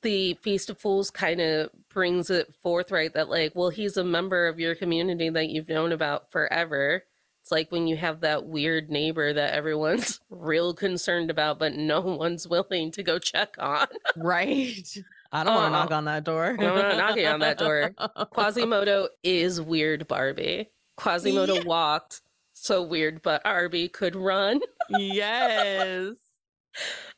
the 0.00 0.34
Feast 0.42 0.70
of 0.70 0.78
Fools 0.80 1.10
kind 1.10 1.40
of 1.40 1.68
brings 1.90 2.30
it 2.30 2.54
forthright 2.62 3.12
that, 3.14 3.28
like, 3.28 3.54
well, 3.54 3.68
he's 3.68 3.96
a 3.98 4.04
member 4.04 4.46
of 4.46 4.58
your 4.58 4.74
community 4.74 5.28
that 5.28 5.48
you've 5.50 5.68
known 5.68 5.92
about 5.92 6.30
forever. 6.30 7.04
It's 7.42 7.50
like 7.50 7.70
when 7.70 7.86
you 7.86 7.96
have 7.96 8.20
that 8.20 8.46
weird 8.46 8.88
neighbor 8.90 9.32
that 9.34 9.52
everyone's 9.52 10.20
real 10.30 10.72
concerned 10.72 11.30
about, 11.30 11.58
but 11.58 11.74
no 11.74 12.00
one's 12.00 12.48
willing 12.48 12.90
to 12.92 13.02
go 13.02 13.18
check 13.18 13.56
on. 13.58 13.88
Right. 14.16 14.88
I 15.32 15.44
don't 15.44 15.54
want 15.54 15.66
to 15.66 15.78
knock 15.78 15.90
on 15.90 16.04
that 16.06 16.24
door. 16.24 16.56
I'm 16.58 16.64
not 16.64 16.96
knocking 16.96 17.26
on 17.26 17.40
that 17.40 17.58
door. 17.58 17.92
Quasimodo 18.30 19.08
is 19.22 19.60
weird 19.60 20.08
Barbie. 20.08 20.70
Quasimodo 20.96 21.56
Yeah. 21.56 21.64
walked 21.64 22.22
so 22.54 22.82
weird, 22.82 23.22
but 23.22 23.42
Barbie 23.44 23.88
could 23.88 24.16
run. 24.16 24.60
yes. 24.90 26.16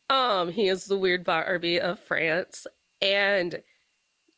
Um, 0.09 0.51
he 0.51 0.67
is 0.69 0.87
the 0.87 0.97
weird 0.99 1.23
Barbie 1.23 1.81
of 1.81 2.01
France, 2.01 2.67
and 3.01 3.63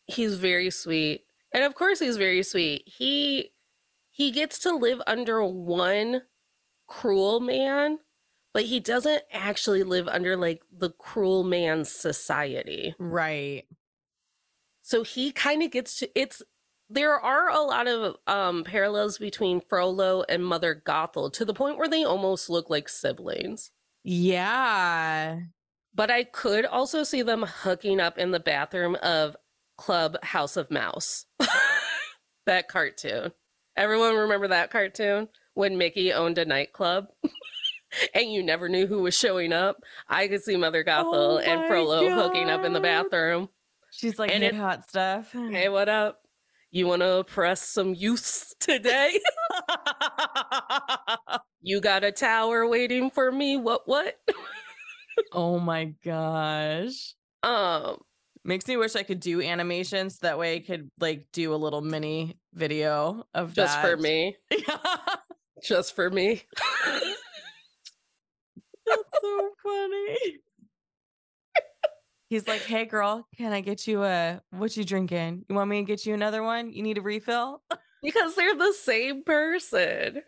he's 0.07 0.35
very 0.37 0.69
sweet. 0.69 1.25
And 1.55 1.65
of 1.65 1.75
course, 1.75 1.99
he's 1.99 2.19
very 2.19 2.43
sweet. 2.43 2.83
He 2.87 3.53
he 4.11 4.31
gets 4.33 4.59
to 4.61 4.75
live 4.75 5.01
under 5.07 5.43
one 5.45 6.23
cruel 6.89 7.41
man, 7.41 7.99
but 8.55 8.65
he 8.65 8.81
doesn't 8.81 9.23
actually 9.33 9.83
live 9.83 10.09
under 10.09 10.37
like 10.37 10.63
the 10.71 10.91
cruel 10.91 11.45
man's 11.45 11.91
society. 11.91 12.95
Right. 12.99 13.65
So 14.83 15.03
he 15.03 15.33
kind 15.33 15.63
of 15.63 15.71
gets 15.71 15.99
to 15.99 16.11
it's 16.19 16.43
there 16.91 17.19
are 17.19 17.49
a 17.49 17.61
lot 17.61 17.89
of 17.89 18.17
um 18.27 18.65
parallels 18.65 19.19
between 19.19 19.61
Frollo 19.61 20.25
and 20.29 20.45
Mother 20.45 20.81
Gothel 20.87 21.33
to 21.35 21.45
the 21.45 21.55
point 21.55 21.79
where 21.79 21.89
they 21.89 22.05
almost 22.05 22.51
look 22.51 22.69
like 22.69 22.89
siblings. 22.89 23.71
Yeah. 24.05 25.41
But 25.95 26.11
I 26.11 26.25
could 26.25 26.65
also 26.65 27.05
see 27.05 27.23
them 27.23 27.45
hooking 27.47 28.01
up 28.01 28.19
in 28.19 28.31
the 28.31 28.41
bathroom 28.41 28.97
of 29.03 29.37
Club 29.77 30.17
House 30.23 30.57
of 30.57 30.71
Mouse. 30.71 31.27
that 32.47 32.69
cartoon. 32.69 33.33
Everyone 33.77 34.15
remember 34.15 34.49
that 34.49 34.71
cartoon 34.71 35.29
when 35.55 35.79
Mickey 35.79 36.13
owned 36.13 36.39
a 36.39 36.45
nightclub? 36.45 37.09
and 38.15 38.31
you 38.33 38.43
never 38.43 38.69
knew 38.69 38.87
who 38.87 39.03
was 39.03 39.17
showing 39.17 39.53
up. 39.53 39.77
I 40.09 40.29
could 40.29 40.43
see 40.43 40.57
Mother 40.57 40.85
Gothel 40.85 41.13
Oh 41.13 41.39
and 41.39 41.67
Frollo 41.67 42.09
hooking 42.11 42.49
up 42.51 42.65
in 42.65 42.73
the 42.73 42.81
bathroom. 42.81 43.49
She's 43.91 44.19
like, 44.19 44.31
And 44.33 44.43
it- 44.43 44.55
hot 44.55 44.89
stuff. 44.89 45.33
Hey, 45.33 45.69
what 45.69 45.89
up? 45.89 46.19
You 46.71 46.87
want 46.87 47.03
to 47.03 47.23
press 47.25 47.61
some 47.69 47.93
use 47.95 48.55
today? 48.59 49.21
you 51.61 51.81
got 51.83 52.03
a 52.03 52.11
tower 52.13 52.67
waiting 52.67 53.11
for 53.11 53.31
me? 53.31 53.59
What, 53.59 53.83
what? 53.87 54.17
oh 55.33 55.59
my 55.59 55.93
gosh. 56.03 57.15
Um, 57.43 57.99
Makes 58.45 58.67
me 58.67 58.77
wish 58.77 58.97
I 58.97 59.05
could 59.05 59.21
do 59.21 59.41
animations. 59.41 60.19
That 60.19 60.37
way 60.39 60.57
I 60.57 60.61
could 60.61 60.91
like 60.99 61.27
do 61.33 61.55
a 61.55 61.57
little 61.57 61.81
mini 61.81 62.39
video 62.55 63.25
of 63.35 63.55
just 63.55 63.81
for 63.81 63.97
me. 63.97 64.37
Just 65.63 65.95
for 65.95 66.11
me. 66.11 66.43
funny. 69.63 70.39
He's 72.29 72.49
like, 72.49 72.63
"Hey, 72.63 72.87
girl, 72.87 73.27
can 73.37 73.53
I 73.53 73.61
get 73.61 73.87
you 73.87 74.03
a 74.03 74.41
what 74.51 74.77
you 74.77 74.85
drinking? 74.85 75.45
You 75.49 75.55
want 75.55 75.69
me 75.71 75.81
to 75.81 75.87
get 75.87 76.07
you 76.07 76.15
another 76.15 76.43
one? 76.43 76.73
You 76.73 76.83
need 76.83 76.99
a 76.99 77.03
refill?" 77.03 77.63
Because 78.03 78.35
they're 78.35 78.57
the 78.57 78.73
same 78.73 79.23
person. 79.23 80.23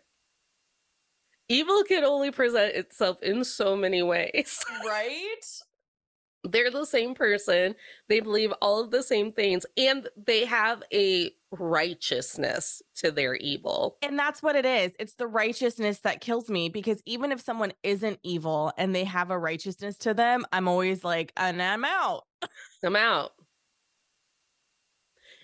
Evil 1.49 1.83
can 1.83 2.05
only 2.05 2.31
present 2.31 2.73
itself 2.73 3.21
in 3.21 3.43
so 3.43 3.75
many 3.75 4.01
ways. 4.01 4.63
Right? 4.85 5.45
They're 6.43 6.71
the 6.71 6.85
same 6.85 7.15
person. 7.15 7.75
They 8.07 8.19
believe 8.19 8.53
all 8.61 8.79
of 8.79 8.91
the 8.91 9.03
same 9.03 9.31
things, 9.31 9.65
and 9.77 10.07
they 10.15 10.45
have 10.45 10.83
a 10.93 11.31
righteousness 11.59 12.81
to 12.95 13.11
their 13.11 13.35
evil. 13.35 13.97
And 14.01 14.17
that's 14.17 14.43
what 14.43 14.55
it 14.55 14.65
is. 14.65 14.93
It's 14.99 15.15
the 15.15 15.27
righteousness 15.27 15.99
that 15.99 16.21
kills 16.21 16.49
me 16.49 16.69
because 16.69 17.01
even 17.05 17.31
if 17.31 17.41
someone 17.41 17.73
isn't 17.83 18.19
evil 18.23 18.71
and 18.77 18.95
they 18.95 19.03
have 19.03 19.31
a 19.31 19.39
righteousness 19.39 19.97
to 19.99 20.13
them, 20.13 20.45
I'm 20.51 20.67
always 20.67 21.03
like, 21.03 21.31
and 21.37 21.61
I'm 21.61 21.85
out. 21.85 22.23
I'm 22.83 22.95
out. 22.95 23.31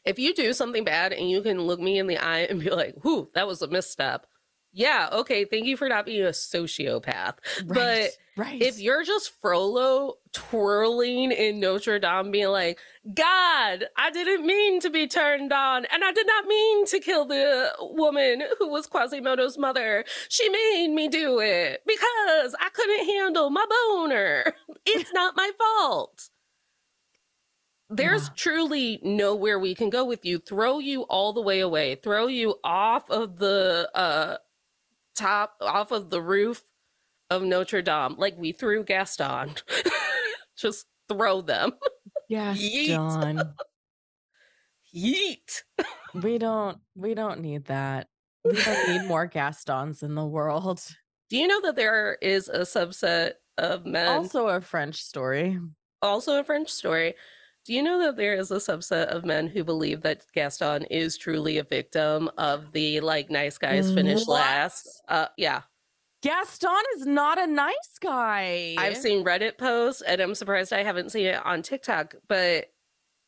If 0.05 0.17
you 0.17 0.33
do 0.33 0.53
something 0.53 0.83
bad 0.83 1.13
and 1.13 1.29
you 1.29 1.41
can 1.41 1.61
look 1.61 1.79
me 1.79 1.99
in 1.99 2.07
the 2.07 2.17
eye 2.17 2.47
and 2.49 2.59
be 2.59 2.69
like, 2.69 2.95
whew, 3.03 3.29
that 3.35 3.47
was 3.47 3.61
a 3.61 3.67
misstep. 3.67 4.25
Yeah, 4.73 5.09
okay, 5.11 5.43
thank 5.45 5.65
you 5.65 5.75
for 5.75 5.89
not 5.89 6.05
being 6.05 6.23
a 6.23 6.29
sociopath. 6.29 7.35
But 7.65 8.11
right. 8.37 8.61
if 8.61 8.79
you're 8.79 9.03
just 9.03 9.33
Frollo 9.41 10.13
twirling 10.31 11.33
in 11.33 11.59
Notre 11.59 11.99
Dame, 11.99 12.31
being 12.31 12.47
like, 12.47 12.79
God, 13.13 13.85
I 13.97 14.11
didn't 14.13 14.45
mean 14.45 14.79
to 14.79 14.89
be 14.89 15.07
turned 15.07 15.51
on, 15.51 15.85
and 15.91 16.03
I 16.05 16.13
did 16.13 16.25
not 16.25 16.45
mean 16.45 16.85
to 16.85 16.99
kill 17.01 17.25
the 17.25 17.73
woman 17.81 18.43
who 18.59 18.69
was 18.69 18.87
Quasimodo's 18.87 19.57
mother. 19.57 20.05
She 20.29 20.47
made 20.47 20.87
me 20.93 21.09
do 21.09 21.39
it 21.41 21.81
because 21.85 22.55
I 22.59 22.69
couldn't 22.73 23.05
handle 23.07 23.49
my 23.49 23.65
boner. 23.69 24.53
It's 24.85 25.11
not 25.13 25.35
my 25.35 25.51
fault. 25.59 26.29
There's 27.89 28.27
Yeah. 28.29 28.33
truly 28.35 28.99
nowhere 29.03 29.59
we 29.59 29.75
can 29.75 29.89
go 29.89 30.05
with 30.05 30.25
you. 30.25 30.39
Throw 30.39 30.79
you 30.79 31.01
all 31.03 31.33
the 31.33 31.41
way 31.41 31.59
away. 31.59 31.95
Throw 31.95 32.27
you 32.27 32.55
off 32.63 33.09
of 33.11 33.37
the 33.37 33.89
uh 33.93 34.37
top 35.15 35.55
off 35.61 35.91
of 35.91 36.09
the 36.09 36.21
roof 36.21 36.63
of 37.29 37.43
Notre 37.43 37.81
Dame, 37.81 38.15
like 38.17 38.37
we 38.37 38.51
threw 38.51 38.83
Gaston. 38.83 39.51
Just 40.57 40.85
throw 41.09 41.41
them. 41.41 41.73
yes, 42.29 42.61
Yeet. 42.61 42.87
John. 42.87 43.53
Yeet. 44.93 45.63
we 46.13 46.37
don't 46.37 46.77
we 46.95 47.13
don't 47.13 47.39
need 47.39 47.65
that. 47.65 48.07
We 48.43 48.53
don't 48.61 48.89
need 48.89 49.07
more 49.07 49.27
Gastons 49.27 50.03
in 50.03 50.15
the 50.15 50.25
world. 50.25 50.81
Do 51.29 51.37
you 51.37 51.47
know 51.47 51.61
that 51.61 51.75
there 51.75 52.17
is 52.21 52.49
a 52.49 52.61
subset 52.61 53.33
of 53.57 53.85
men, 53.85 54.07
also, 54.07 54.19
Also 54.21 54.47
a 54.47 54.61
French 54.61 55.01
story. 55.01 55.57
Also 56.01 56.39
a 56.39 56.43
French 56.43 56.69
story? 56.69 57.13
Do 57.65 57.73
you 57.73 57.83
know 57.83 57.99
that 57.99 58.17
there 58.17 58.33
is 58.33 58.49
a 58.49 58.55
subset 58.55 59.05
of 59.05 59.23
men 59.23 59.47
who 59.47 59.63
believe 59.63 60.01
that 60.01 60.25
Gaston 60.33 60.83
is 60.85 61.17
truly 61.17 61.59
a 61.59 61.63
victim 61.63 62.29
of 62.37 62.71
the 62.71 62.99
like 63.01 63.29
nice 63.29 63.57
guys 63.57 63.93
finish 63.93 64.25
What? 64.25 64.39
last? 64.39 65.03
Uh, 65.07 65.27
yeah, 65.37 65.61
Gaston 66.23 66.83
is 66.97 67.05
not 67.05 67.39
a 67.39 67.47
nice 67.47 67.97
guy. 67.99 68.75
I've 68.77 68.97
seen 68.97 69.23
Reddit 69.23 69.57
posts, 69.57 70.01
and 70.01 70.21
I'm 70.21 70.35
surprised 70.35 70.73
I 70.73 70.83
haven't 70.83 71.11
seen 71.11 71.27
it 71.27 71.45
on 71.45 71.61
TikTok. 71.61 72.15
But 72.27 72.71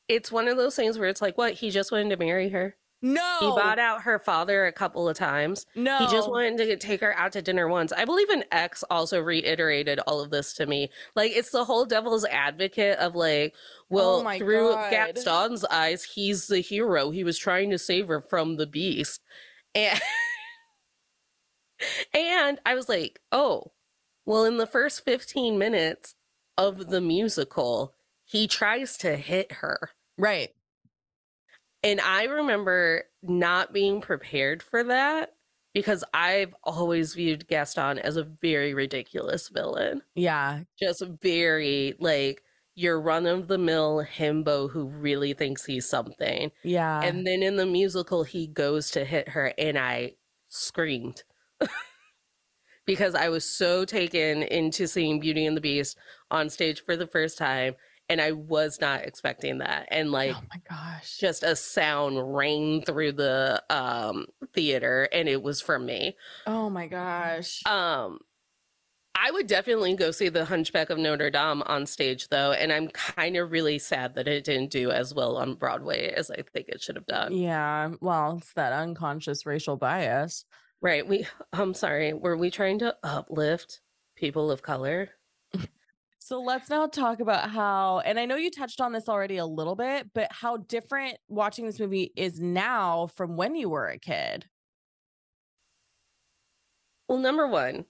it's 0.07 0.31
one 0.31 0.47
of 0.47 0.57
those 0.57 0.75
things 0.75 0.97
where 0.97 1.09
it's 1.09 1.21
like, 1.21 1.37
what? 1.37 1.53
He 1.53 1.69
just 1.69 1.91
wanted 1.91 2.09
to 2.09 2.17
marry 2.17 2.49
her. 2.49 2.75
No. 3.03 3.37
He 3.41 3.47
bought 3.47 3.79
out 3.79 4.03
her 4.03 4.17
father 4.17 4.65
a 4.65 4.71
couple 4.71 5.09
of 5.09 5.17
times. 5.17 5.65
no. 5.75 5.99
He 5.99 6.07
just 6.07 6.29
wanted 6.29 6.57
to 6.57 6.77
take 6.77 7.01
her 7.01 7.13
out 7.15 7.33
to 7.33 7.41
dinner 7.41 7.67
once. 7.67 7.91
I 7.91 8.05
believe 8.05 8.29
an 8.29 8.45
ex 8.51 8.83
also 8.89 9.19
reiterated 9.19 9.99
all 9.99 10.21
of 10.21 10.31
this 10.31 10.53
to 10.53 10.65
me. 10.65 10.89
Like 11.13 11.33
it's 11.33 11.51
the 11.51 11.65
whole 11.65 11.85
devil's 11.85 12.25
advocate 12.25 12.97
of 12.99 13.13
like, 13.13 13.53
well, 13.89 14.25
Oh 14.25 14.37
through 14.37 14.71
God. 14.71 14.89
Gaston's 14.89 15.65
eyes, 15.65 16.03
he's 16.03 16.47
the 16.47 16.61
hero. 16.61 17.11
He 17.11 17.25
was 17.25 17.37
trying 17.37 17.69
to 17.71 17.77
save 17.77 18.07
her 18.07 18.21
from 18.21 18.55
the 18.55 18.67
beast. 18.67 19.21
And 19.75 19.99
and 22.13 22.59
I 22.65 22.73
was 22.73 22.87
like, 22.87 23.19
oh, 23.31 23.73
well, 24.25 24.45
in 24.45 24.57
the 24.57 24.67
first 24.67 25.03
15 25.03 25.57
minutes 25.57 26.15
of 26.57 26.89
the 26.89 27.01
musical, 27.01 27.93
he 28.23 28.47
tries 28.47 28.97
to 28.99 29.17
hit 29.17 29.53
her. 29.53 29.91
Right. 30.17 30.51
And 31.83 31.99
I 31.99 32.25
remember 32.25 33.03
not 33.21 33.73
being 33.73 34.01
prepared 34.01 34.63
for 34.63 34.83
that 34.85 35.33
because 35.73 36.03
I've 36.13 36.55
always 36.63 37.13
viewed 37.13 37.47
Gaston 37.47 37.99
as 37.99 38.15
a 38.15 38.23
very 38.23 38.73
ridiculous 38.73 39.49
villain. 39.49 40.01
Yeah. 40.15 40.61
Just 40.79 41.03
very 41.21 41.95
like 41.99 42.43
your 42.75 42.99
run 42.99 43.25
of 43.25 43.47
the 43.47 43.57
mill 43.57 44.05
himbo 44.17 44.69
who 44.69 44.85
really 44.85 45.33
thinks 45.33 45.65
he's 45.65 45.87
something. 45.87 46.51
Yeah. 46.63 47.01
and 47.01 47.25
then 47.25 47.43
in 47.43 47.55
the 47.55 47.65
musical, 47.65 48.23
he 48.23 48.47
goes 48.47 48.91
to 48.91 49.05
hit 49.05 49.29
her, 49.29 49.53
and 49.57 49.77
I 49.77 50.13
screamed 50.49 51.23
because 52.85 53.15
I 53.15 53.29
was 53.29 53.45
so 53.45 53.85
taken 53.85 54.43
into 54.43 54.87
seeing 54.87 55.19
Beauty 55.19 55.45
and 55.45 55.55
the 55.55 55.61
Beast 55.61 55.97
on 56.31 56.49
stage 56.49 56.81
for 56.83 56.95
the 56.95 57.07
first 57.07 57.37
time. 57.37 57.75
And 58.09 58.19
I 58.19 58.33
was 58.33 58.79
not 58.81 59.01
expecting 59.01 59.59
that. 59.59 59.87
And 59.89 60.11
like, 60.11 60.35
oh 60.35 60.43
my 60.53 60.61
gosh. 60.69 61.17
just 61.17 61.41
a 61.43 61.55
sound 61.55 62.35
rang 62.35 62.81
through 62.81 63.13
the 63.13 63.63
um 63.69 64.25
theater 64.53 65.07
and 65.11 65.27
it 65.29 65.41
was 65.41 65.61
from 65.61 65.85
me. 65.85 66.15
oh 66.45 66.69
my 66.69 66.87
gosh. 66.87 67.65
Um 67.65 68.19
I 69.15 69.29
would 69.31 69.45
definitely 69.47 69.95
go 69.95 70.09
see 70.09 70.29
the 70.29 70.43
Hunchback 70.45 70.89
of 70.89 70.97
Notre 70.97 71.29
Dame 71.29 71.61
on 71.67 71.85
stage 71.85 72.29
though, 72.29 72.51
and 72.51 72.73
I'm 72.73 72.87
kind 72.89 73.37
of 73.37 73.51
really 73.51 73.77
sad 73.77 74.15
that 74.15 74.27
it 74.27 74.43
didn't 74.43 74.71
do 74.71 74.89
as 74.89 75.13
well 75.13 75.37
on 75.37 75.53
Broadway 75.53 76.09
as 76.09 76.31
I 76.31 76.41
think 76.51 76.67
it 76.67 76.81
should 76.81 76.95
have 76.95 77.05
done. 77.05 77.31
yeah. 77.33 77.91
Well, 78.01 78.37
it's 78.39 78.53
that 78.53 78.73
unconscious 78.73 79.45
racial 79.45 79.77
bias. 79.77 80.45
Right. 80.81 81.07
We 81.07 81.25
I'm 81.53 81.73
sorry, 81.73 82.13
were 82.13 82.35
we 82.35 82.49
trying 82.49 82.79
to 82.79 82.95
uplift 83.03 83.81
people 84.17 84.51
of 84.51 84.61
color? 84.61 85.09
So 86.25 86.39
let's 86.41 86.69
now 86.69 86.87
talk 86.87 87.19
about 87.19 87.49
how, 87.49 87.99
and 87.99 88.17
I 88.17 88.23
know 88.25 88.37
you 88.37 88.49
touched 88.49 88.79
on 88.79 88.93
this 88.93 89.09
already 89.09 89.35
a 89.35 89.45
little 89.45 89.75
bit, 89.75 90.13
but 90.13 90.31
how 90.31 90.55
different 90.55 91.17
watching 91.27 91.65
this 91.65 91.81
movie 91.81 92.13
is 92.15 92.39
now 92.39 93.07
from 93.07 93.35
when 93.35 93.55
you 93.55 93.67
were 93.67 93.89
a 93.89 93.99
kid. 93.99 94.45
Well, 97.07 97.17
number 97.17 97.47
one, 97.47 97.85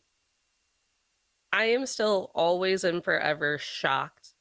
I 1.51 1.65
am 1.65 1.85
still 1.85 2.31
always 2.33 2.83
and 2.83 3.03
forever 3.03 3.57
shocked 3.57 4.33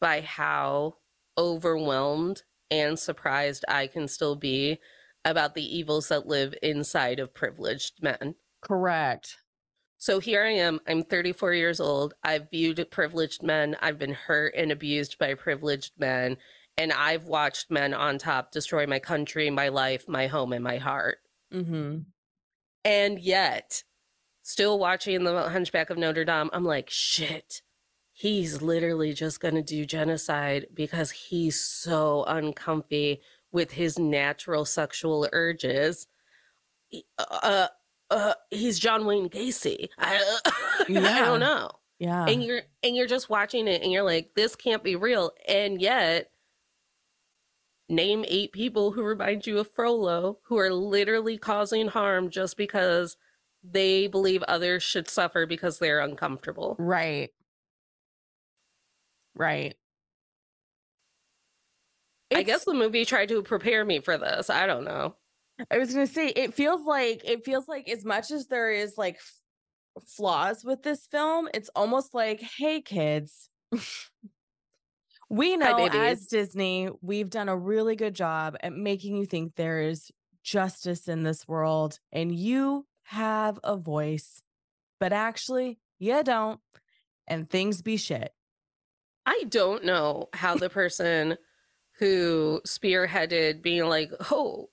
by 0.00 0.22
how 0.22 0.98
overwhelmed 1.38 2.44
and 2.70 2.98
surprised 2.98 3.64
I 3.68 3.88
can 3.88 4.08
still 4.08 4.36
be 4.36 4.80
about 5.24 5.54
the 5.54 5.76
evils 5.76 6.08
that 6.08 6.26
live 6.26 6.54
inside 6.62 7.18
of 7.18 7.34
privileged 7.34 8.02
men. 8.02 8.36
Correct. 8.62 9.38
So 10.04 10.18
here 10.18 10.44
I 10.44 10.50
am. 10.50 10.80
I'm 10.86 11.02
34 11.02 11.54
years 11.54 11.80
old. 11.80 12.12
I've 12.22 12.50
viewed 12.50 12.86
privileged 12.90 13.42
men. 13.42 13.74
I've 13.80 13.98
been 13.98 14.12
hurt 14.12 14.52
and 14.54 14.70
abused 14.70 15.16
by 15.18 15.32
privileged 15.32 15.92
men. 15.96 16.36
And 16.76 16.92
I've 16.92 17.24
watched 17.24 17.70
men 17.70 17.94
on 17.94 18.18
top 18.18 18.50
destroy 18.50 18.86
my 18.86 18.98
country, 18.98 19.48
my 19.48 19.70
life, 19.70 20.06
my 20.06 20.26
home, 20.26 20.52
and 20.52 20.62
my 20.62 20.76
heart. 20.76 21.20
Mm-hmm. 21.54 22.00
And 22.84 23.18
yet, 23.18 23.82
still 24.42 24.78
watching 24.78 25.24
The 25.24 25.48
Hunchback 25.48 25.88
of 25.88 25.96
Notre 25.96 26.26
Dame, 26.26 26.50
I'm 26.52 26.64
like, 26.64 26.90
shit, 26.90 27.62
he's 28.12 28.60
literally 28.60 29.14
just 29.14 29.40
going 29.40 29.54
to 29.54 29.62
do 29.62 29.86
genocide 29.86 30.66
because 30.74 31.12
he's 31.12 31.58
so 31.58 32.24
uncomfy 32.24 33.22
with 33.52 33.70
his 33.70 33.98
natural 33.98 34.66
sexual 34.66 35.26
urges. 35.32 36.08
Uh, 37.18 37.68
uh, 38.14 38.34
he's 38.50 38.78
John 38.78 39.06
Wayne 39.06 39.28
Gacy. 39.28 39.88
I, 39.98 40.38
yeah. 40.88 41.00
I 41.00 41.20
don't 41.20 41.40
know. 41.40 41.70
Yeah. 41.98 42.26
And 42.26 42.42
you're 42.42 42.62
and 42.82 42.96
you're 42.96 43.06
just 43.06 43.30
watching 43.30 43.68
it 43.68 43.82
and 43.82 43.92
you're 43.92 44.04
like, 44.04 44.34
this 44.34 44.56
can't 44.56 44.82
be 44.82 44.96
real. 44.96 45.32
And 45.48 45.80
yet, 45.80 46.30
name 47.88 48.24
eight 48.28 48.52
people 48.52 48.92
who 48.92 49.02
remind 49.02 49.46
you 49.46 49.58
of 49.58 49.70
Frollo 49.70 50.38
who 50.44 50.58
are 50.58 50.72
literally 50.72 51.38
causing 51.38 51.88
harm 51.88 52.30
just 52.30 52.56
because 52.56 53.16
they 53.62 54.06
believe 54.06 54.42
others 54.44 54.82
should 54.82 55.08
suffer 55.08 55.46
because 55.46 55.78
they're 55.78 56.00
uncomfortable. 56.00 56.76
Right. 56.78 57.30
Right. 59.34 59.74
I 62.34 62.42
guess 62.42 62.64
the 62.64 62.74
movie 62.74 63.04
tried 63.04 63.28
to 63.28 63.42
prepare 63.42 63.84
me 63.84 64.00
for 64.00 64.18
this. 64.18 64.50
I 64.50 64.66
don't 64.66 64.84
know. 64.84 65.14
I 65.70 65.78
was 65.78 65.94
going 65.94 66.06
to 66.06 66.12
say 66.12 66.28
it 66.28 66.54
feels 66.54 66.84
like 66.84 67.22
it 67.24 67.44
feels 67.44 67.68
like 67.68 67.88
as 67.88 68.04
much 68.04 68.30
as 68.30 68.46
there 68.46 68.70
is 68.70 68.98
like 68.98 69.16
f- 69.16 70.04
flaws 70.06 70.64
with 70.64 70.82
this 70.82 71.06
film, 71.06 71.48
it's 71.54 71.70
almost 71.76 72.14
like, 72.14 72.40
"Hey 72.40 72.80
kids, 72.80 73.48
we 75.30 75.56
know 75.56 75.86
as 75.86 76.26
Disney, 76.26 76.88
we've 77.00 77.30
done 77.30 77.48
a 77.48 77.56
really 77.56 77.96
good 77.96 78.14
job 78.14 78.56
at 78.62 78.72
making 78.72 79.16
you 79.16 79.26
think 79.26 79.54
there 79.54 79.82
is 79.82 80.10
justice 80.42 81.08
in 81.08 81.22
this 81.22 81.46
world 81.48 81.98
and 82.12 82.34
you 82.34 82.86
have 83.04 83.58
a 83.62 83.76
voice, 83.76 84.42
but 84.98 85.12
actually, 85.12 85.78
you 85.98 86.22
don't, 86.22 86.60
and 87.26 87.48
things 87.48 87.82
be 87.82 87.96
shit." 87.96 88.32
I 89.26 89.44
don't 89.48 89.84
know 89.84 90.28
how 90.34 90.54
the 90.54 90.68
person 90.68 91.38
who 91.98 92.60
spearheaded 92.66 93.62
being 93.62 93.86
like, 93.86 94.10
oh, 94.30 94.68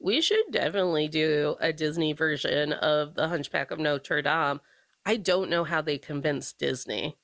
we 0.00 0.20
should 0.20 0.44
definitely 0.50 1.08
do 1.08 1.56
a 1.60 1.72
Disney 1.72 2.12
version 2.12 2.72
of 2.72 3.14
The 3.14 3.28
Hunchback 3.28 3.70
of 3.70 3.78
Notre 3.78 4.22
Dame. 4.22 4.60
I 5.04 5.16
don't 5.16 5.50
know 5.50 5.64
how 5.64 5.82
they 5.82 5.98
convinced 5.98 6.58
Disney. 6.58 7.16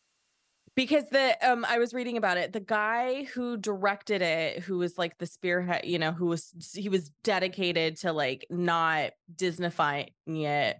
Because 0.74 1.08
the 1.10 1.36
um 1.48 1.64
I 1.68 1.78
was 1.78 1.94
reading 1.94 2.16
about 2.16 2.36
it. 2.36 2.52
The 2.52 2.58
guy 2.58 3.24
who 3.24 3.56
directed 3.56 4.22
it, 4.22 4.60
who 4.60 4.78
was 4.78 4.98
like 4.98 5.18
the 5.18 5.26
spearhead, 5.26 5.84
you 5.84 6.00
know, 6.00 6.10
who 6.10 6.26
was 6.26 6.52
he 6.74 6.88
was 6.88 7.10
dedicated 7.22 7.96
to 7.98 8.12
like 8.12 8.44
not 8.50 9.12
Disneyfying 9.32 10.08
it. 10.26 10.78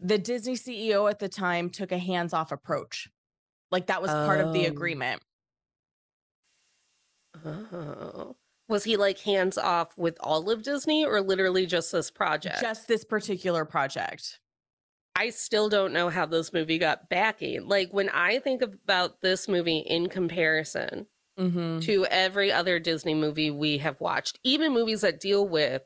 The 0.00 0.18
Disney 0.18 0.54
CEO 0.54 1.08
at 1.08 1.20
the 1.20 1.28
time 1.28 1.70
took 1.70 1.90
a 1.90 1.98
hands-off 1.98 2.52
approach. 2.52 3.08
Like 3.70 3.86
that 3.86 4.02
was 4.02 4.10
part 4.10 4.40
of 4.40 4.52
the 4.52 4.66
oh. 4.66 4.70
agreement. 4.70 5.22
Oh. 7.44 8.36
Was 8.68 8.84
he 8.84 8.96
like 8.96 9.18
hands 9.20 9.56
off 9.56 9.96
with 9.96 10.16
all 10.20 10.50
of 10.50 10.62
Disney 10.62 11.04
or 11.04 11.20
literally 11.20 11.66
just 11.66 11.90
this 11.92 12.10
project? 12.10 12.60
Just 12.60 12.86
this 12.86 13.04
particular 13.04 13.64
project. 13.64 14.40
I 15.16 15.30
still 15.30 15.68
don't 15.68 15.92
know 15.92 16.10
how 16.10 16.26
this 16.26 16.52
movie 16.52 16.78
got 16.78 17.08
backing. 17.08 17.66
Like 17.66 17.92
when 17.92 18.08
I 18.10 18.38
think 18.38 18.62
about 18.62 19.20
this 19.20 19.48
movie 19.48 19.78
in 19.78 20.08
comparison 20.08 21.06
mm-hmm. 21.38 21.80
to 21.80 22.06
every 22.06 22.52
other 22.52 22.78
Disney 22.78 23.14
movie 23.14 23.50
we 23.50 23.78
have 23.78 24.00
watched, 24.00 24.38
even 24.44 24.72
movies 24.72 25.00
that 25.00 25.18
deal 25.18 25.48
with 25.48 25.82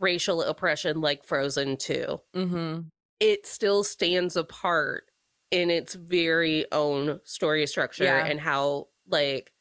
racial 0.00 0.42
oppression 0.42 1.02
like 1.02 1.22
Frozen 1.24 1.76
2, 1.76 2.20
mm-hmm. 2.34 2.80
it 3.20 3.46
still 3.46 3.84
stands 3.84 4.36
apart 4.36 5.04
in 5.50 5.70
its 5.70 5.94
very 5.94 6.64
own 6.72 7.20
story 7.24 7.66
structure 7.66 8.04
yeah. 8.04 8.24
and 8.24 8.40
how 8.40 8.88
like 9.06 9.51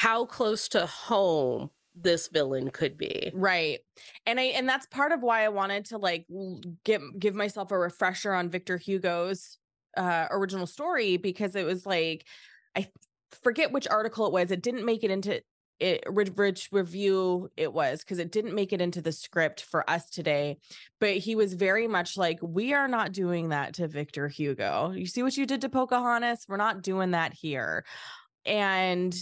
how 0.00 0.24
close 0.24 0.66
to 0.66 0.86
home 0.86 1.68
this 1.94 2.28
villain 2.28 2.70
could 2.70 2.96
be. 2.96 3.30
Right. 3.34 3.80
And 4.24 4.40
I 4.40 4.44
and 4.44 4.66
that's 4.66 4.86
part 4.86 5.12
of 5.12 5.22
why 5.22 5.44
I 5.44 5.50
wanted 5.50 5.84
to 5.86 5.98
like 5.98 6.24
give 6.84 7.02
give 7.18 7.34
myself 7.34 7.70
a 7.70 7.78
refresher 7.78 8.32
on 8.32 8.48
Victor 8.48 8.78
Hugo's 8.78 9.58
uh 9.98 10.26
original 10.30 10.66
story 10.66 11.18
because 11.18 11.54
it 11.54 11.66
was 11.66 11.84
like 11.84 12.24
I 12.74 12.88
forget 13.42 13.72
which 13.72 13.86
article 13.88 14.24
it 14.24 14.32
was. 14.32 14.50
It 14.50 14.62
didn't 14.62 14.86
make 14.86 15.04
it 15.04 15.10
into 15.10 15.42
it 15.80 16.02
rich 16.08 16.70
review 16.72 17.50
it 17.58 17.70
was 17.70 18.00
because 18.00 18.18
it 18.18 18.32
didn't 18.32 18.54
make 18.54 18.72
it 18.72 18.80
into 18.80 19.02
the 19.02 19.12
script 19.12 19.62
for 19.62 19.88
us 19.88 20.10
today 20.10 20.58
but 20.98 21.16
he 21.16 21.34
was 21.34 21.54
very 21.54 21.88
much 21.88 22.18
like 22.18 22.38
we 22.42 22.74
are 22.74 22.86
not 22.86 23.12
doing 23.12 23.48
that 23.48 23.72
to 23.72 23.88
victor 23.88 24.28
hugo 24.28 24.92
you 24.94 25.06
see 25.06 25.22
what 25.22 25.38
you 25.38 25.46
did 25.46 25.62
to 25.62 25.70
pocahontas 25.70 26.44
we're 26.50 26.58
not 26.58 26.82
doing 26.82 27.12
that 27.12 27.32
here 27.32 27.82
and 28.44 29.16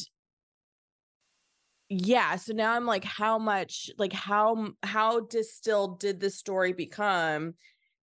yeah 1.91 2.37
so 2.37 2.53
now 2.53 2.73
i'm 2.73 2.85
like 2.87 3.05
how 3.05 3.39
much 3.39 3.91
like 3.99 4.13
how 4.13 4.69
how 4.83 5.21
distilled 5.21 6.01
did 6.01 6.21
the 6.21 6.31
story 6.31 6.73
become? 6.73 7.55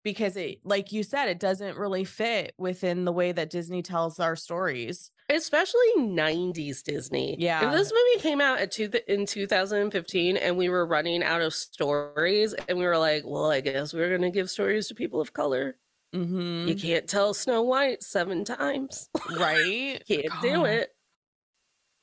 Because 0.03 0.37
it 0.37 0.59
like 0.63 0.91
you 0.91 1.01
said 1.01 1.29
it 1.29 1.39
doesn't 1.39 1.77
really 1.77 2.03
fit 2.03 2.53
within 2.59 3.05
the 3.05 3.11
way 3.11 3.31
that 3.31 3.49
disney 3.49 3.81
tells 3.81 4.19
our 4.19 4.35
stories. 4.35 5.11
Especially 5.29 5.79
90s 5.97 6.83
disney. 6.83 7.35
Yeah. 7.39 7.65
if 7.67 7.71
this 7.73 7.91
movie 7.91 8.21
came 8.21 8.39
out 8.39 8.59
at 8.59 8.71
two 8.71 8.87
th- 8.87 9.03
in 9.07 9.25
2015 9.25 10.37
and 10.37 10.57
we 10.57 10.69
were 10.69 10.85
running 10.85 11.23
out 11.23 11.41
of 11.41 11.53
stories 11.55 12.53
and 12.67 12.77
we 12.77 12.85
were 12.85 12.97
like 12.99 13.23
well 13.25 13.49
i 13.49 13.61
guess 13.61 13.93
we're 13.93 14.15
gonna 14.15 14.29
give 14.31 14.49
stories 14.49 14.87
to 14.87 14.95
people 14.95 15.19
of 15.21 15.33
color. 15.33 15.77
Mm-hmm. 16.13 16.69
you 16.69 16.75
can't 16.75 17.09
tell 17.09 17.33
snow 17.33 17.61
white 17.63 18.01
seven 18.01 18.45
times. 18.45 19.09
Right? 19.37 20.01
Can't 20.07 20.29
God. 20.29 20.41
do 20.41 20.65
it 20.65 20.94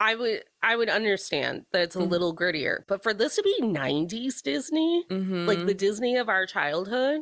I 0.03 0.17
would 0.17 0.43
I 0.61 0.75
would 0.75 0.89
understand 0.91 1.67
that 1.71 1.83
it's 1.83 1.95
a 1.95 2.01
mm-hmm. 2.01 2.11
little 2.11 2.35
grittier, 2.35 2.81
but 2.89 3.05
for 3.05 3.15
this 3.15 3.37
to 3.37 3.43
be 3.43 3.61
90s 3.63 4.43
Disney, 4.43 5.07
mm-hmm. 5.09 5.47
like 5.47 5.59
the 5.59 5.67
mm-hmm. 5.67 5.77
Disney 5.77 6.17
of 6.17 6.29
our 6.29 6.45
childhood, 6.45 7.21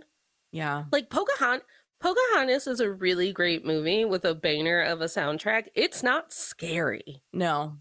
yeah, 0.51 0.85
like 0.91 1.11
Pocahontas. 1.11 1.67
Pocahontas 2.01 2.67
is 2.67 2.81
a 2.81 2.91
really 2.91 3.31
great 3.31 3.67
movie 3.67 4.07
with 4.07 4.25
a 4.25 4.35
banger 4.35 4.81
of 4.81 5.03
a 5.03 5.05
soundtrack. 5.05 5.67
It's 5.75 6.03
not 6.03 6.33
scary. 6.33 7.23
No. 7.31 7.77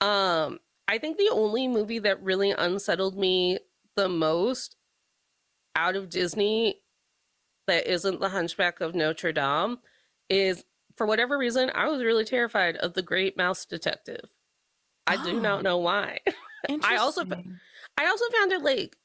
Um, 0.00 0.58
I 0.88 0.96
think 0.96 1.18
the 1.18 1.28
only 1.30 1.68
movie 1.68 1.98
that 1.98 2.22
really 2.22 2.52
unsettled 2.52 3.18
me 3.18 3.58
the 3.96 4.08
most 4.08 4.76
out 5.76 5.96
of 5.96 6.08
Disney 6.08 6.80
that 7.66 7.86
isn't 7.86 8.20
The 8.20 8.30
Hunchback 8.30 8.80
of 8.80 8.94
Notre 8.94 9.32
Dame 9.32 9.76
is 10.30 10.64
for 10.98 11.06
whatever 11.06 11.38
reason, 11.38 11.70
I 11.74 11.88
was 11.88 12.02
really 12.02 12.24
terrified 12.24 12.76
of 12.76 12.94
the 12.94 13.02
Great 13.02 13.36
Mouse 13.36 13.64
Detective. 13.64 14.28
I 15.06 15.16
oh, 15.18 15.24
do 15.24 15.40
not 15.40 15.62
know 15.62 15.78
why. 15.78 16.18
I 16.82 16.96
also 16.96 17.24
I 17.96 18.06
also 18.06 18.24
found 18.36 18.52
it 18.52 18.62
like 18.62 18.96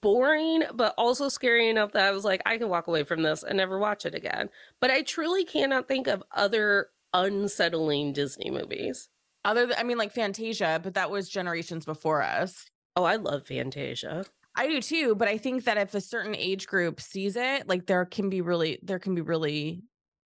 boring, 0.00 0.62
but 0.74 0.94
also 0.96 1.28
scary 1.28 1.68
enough 1.68 1.92
that 1.92 2.06
I 2.06 2.12
was 2.12 2.24
like, 2.24 2.42
I 2.46 2.58
can 2.58 2.68
walk 2.68 2.86
away 2.86 3.04
from 3.04 3.22
this 3.22 3.42
and 3.42 3.56
never 3.56 3.78
watch 3.78 4.06
it 4.06 4.14
again. 4.14 4.48
But 4.80 4.90
I 4.90 5.02
truly 5.02 5.44
cannot 5.44 5.88
think 5.88 6.06
of 6.06 6.22
other 6.34 6.88
unsettling 7.12 8.12
Disney 8.12 8.50
movies. 8.50 9.08
Other 9.44 9.66
than, 9.66 9.76
I 9.78 9.82
mean, 9.82 9.98
like 9.98 10.12
Fantasia, 10.12 10.80
but 10.82 10.94
that 10.94 11.10
was 11.10 11.28
generations 11.28 11.84
before 11.84 12.22
us. 12.22 12.66
Oh, 12.94 13.04
I 13.04 13.16
love 13.16 13.46
Fantasia. 13.46 14.24
I 14.56 14.66
do 14.66 14.80
too, 14.80 15.14
but 15.14 15.28
I 15.28 15.38
think 15.38 15.64
that 15.64 15.78
if 15.78 15.94
a 15.94 16.00
certain 16.00 16.34
age 16.34 16.66
group 16.66 17.00
sees 17.00 17.36
it, 17.36 17.68
like 17.68 17.86
there 17.86 18.04
can 18.04 18.28
be 18.28 18.40
really 18.40 18.78
there 18.82 18.98
can 18.98 19.14
be 19.14 19.22
really 19.22 19.82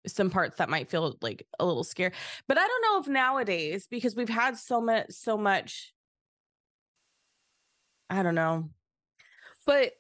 some 0.07 0.31
parts 0.31 0.57
that 0.59 0.69
might 0.69 0.91
feel 0.91 1.17
like 1.23 1.47
a 1.59 1.65
little 1.65 1.85
scary. 1.85 2.13
But 2.47 2.59
I 2.59 2.67
don't 2.67 2.83
know 2.83 3.01
if 3.01 3.09
nowadays 3.09 3.87
because 3.91 4.15
we've 4.15 4.29
had 4.29 4.57
so 4.57 4.81
much 4.81 5.11
so 5.11 5.37
much 5.37 5.93
I 8.11 8.23
don't 8.23 8.35
know. 8.35 8.69
But 9.67 9.93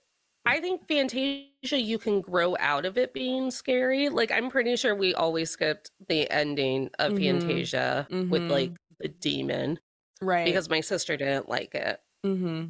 I 0.46 0.60
think 0.60 0.86
Fantasia 0.86 1.80
you 1.80 1.98
can 1.98 2.20
grow 2.20 2.56
out 2.60 2.84
of 2.84 2.98
it 2.98 3.14
being 3.14 3.50
scary. 3.50 4.08
Like 4.08 4.30
I'm 4.30 4.50
pretty 4.50 4.76
sure 4.76 4.94
we 4.94 5.14
always 5.14 5.50
skipped 5.50 5.90
the 6.08 6.30
ending 6.30 6.90
of 6.98 7.12
mm-hmm. 7.12 7.40
Fantasia 7.40 8.06
mm-hmm. 8.10 8.30
with 8.30 8.50
like 8.50 8.72
the 9.00 9.08
demon. 9.08 9.78
Right. 10.20 10.44
Because 10.44 10.68
my 10.68 10.80
sister 10.80 11.16
didn't 11.16 11.48
like 11.48 11.74
it. 11.74 12.00
hmm 12.22 12.66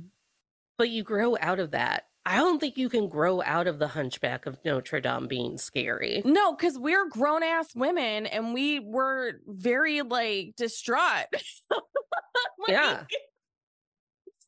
But 0.78 0.91
you 0.91 1.03
grow 1.03 1.37
out 1.41 1.59
of 1.59 1.72
that. 1.72 2.05
I 2.27 2.37
don't 2.37 2.59
think 2.59 2.79
you 2.79 2.89
can 2.89 3.09
grow 3.09 3.43
out 3.43 3.66
of 3.66 3.79
the 3.79 3.89
hunchback 3.89 4.47
of 4.47 4.57
Notre 4.64 5.01
Dame 5.01 5.29
being 5.29 5.59
scary. 5.59 6.22
No, 6.25 6.55
because 6.55 6.79
we're 6.79 7.09
grown 7.09 7.43
ass 7.43 7.75
women 7.75 8.27
and 8.27 8.55
we 8.55 8.81
were 8.81 9.41
very 9.47 10.01
like 10.01 10.55
distraught. 10.57 11.27
like, 11.70 12.68
yeah. 12.68 13.03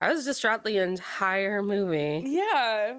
I 0.01 0.13
was 0.13 0.25
distraught 0.25 0.65
the 0.65 0.79
entire 0.79 1.63
movie. 1.63 2.23
Yeah. 2.27 2.99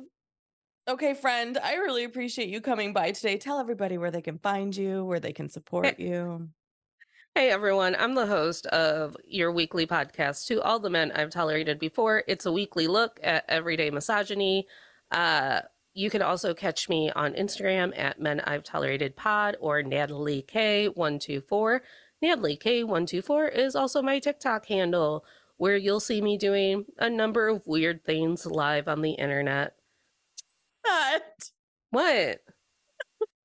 Okay, 0.88 1.16
friend, 1.16 1.58
I 1.58 1.76
really 1.76 2.04
appreciate 2.06 2.48
you 2.48 2.62
coming 2.62 2.94
by 2.94 3.12
today. 3.12 3.38
Tell 3.38 3.60
everybody 3.60 3.98
where 3.98 4.12
they 4.12 4.22
can 4.22 4.38
find 4.38 4.76
you, 4.76 5.04
where 5.04 5.20
they 5.20 5.34
can 5.34 5.50
support 5.50 5.86
eh, 5.88 5.94
you. 5.98 6.50
Hey 7.38 7.52
everyone, 7.52 7.96
I'm 8.00 8.16
the 8.16 8.26
host 8.26 8.66
of 8.66 9.16
your 9.24 9.52
weekly 9.52 9.86
podcast, 9.86 10.48
To 10.48 10.60
All 10.60 10.80
the 10.80 10.90
Men 10.90 11.12
I've 11.12 11.30
Tolerated 11.30 11.78
Before. 11.78 12.24
It's 12.28 12.48
a 12.48 12.52
weekly 12.52 12.88
look 12.88 13.20
at 13.22 13.46
everyday 13.48 13.92
misogyny. 13.92 14.66
Uh, 15.12 15.62
you 15.94 16.10
can 16.10 16.24
also 16.24 16.56
catch 16.56 16.90
me 16.90 17.12
on 17.12 17.36
Instagram 17.36 17.96
at 17.96 18.20
Men 18.20 18.40
I've 18.40 18.64
Tolerated 18.64 19.16
Pod 19.16 19.56
or 19.60 19.84
Natalie 19.84 20.48
K124. 20.52 21.82
Natalie 22.24 22.58
K124 22.58 23.56
is 23.56 23.76
also 23.76 24.02
my 24.02 24.18
TikTok 24.18 24.66
handle, 24.66 25.24
where 25.58 25.78
you'll 25.78 26.00
see 26.00 26.22
me 26.22 26.40
doing 26.40 26.86
a 26.98 27.08
number 27.08 27.50
of 27.50 27.68
weird 27.68 28.04
things 28.04 28.48
live 28.48 28.88
on 28.88 29.04
the 29.04 29.12
internet. 29.12 29.76
What? 30.82 31.52
What? 31.92 32.40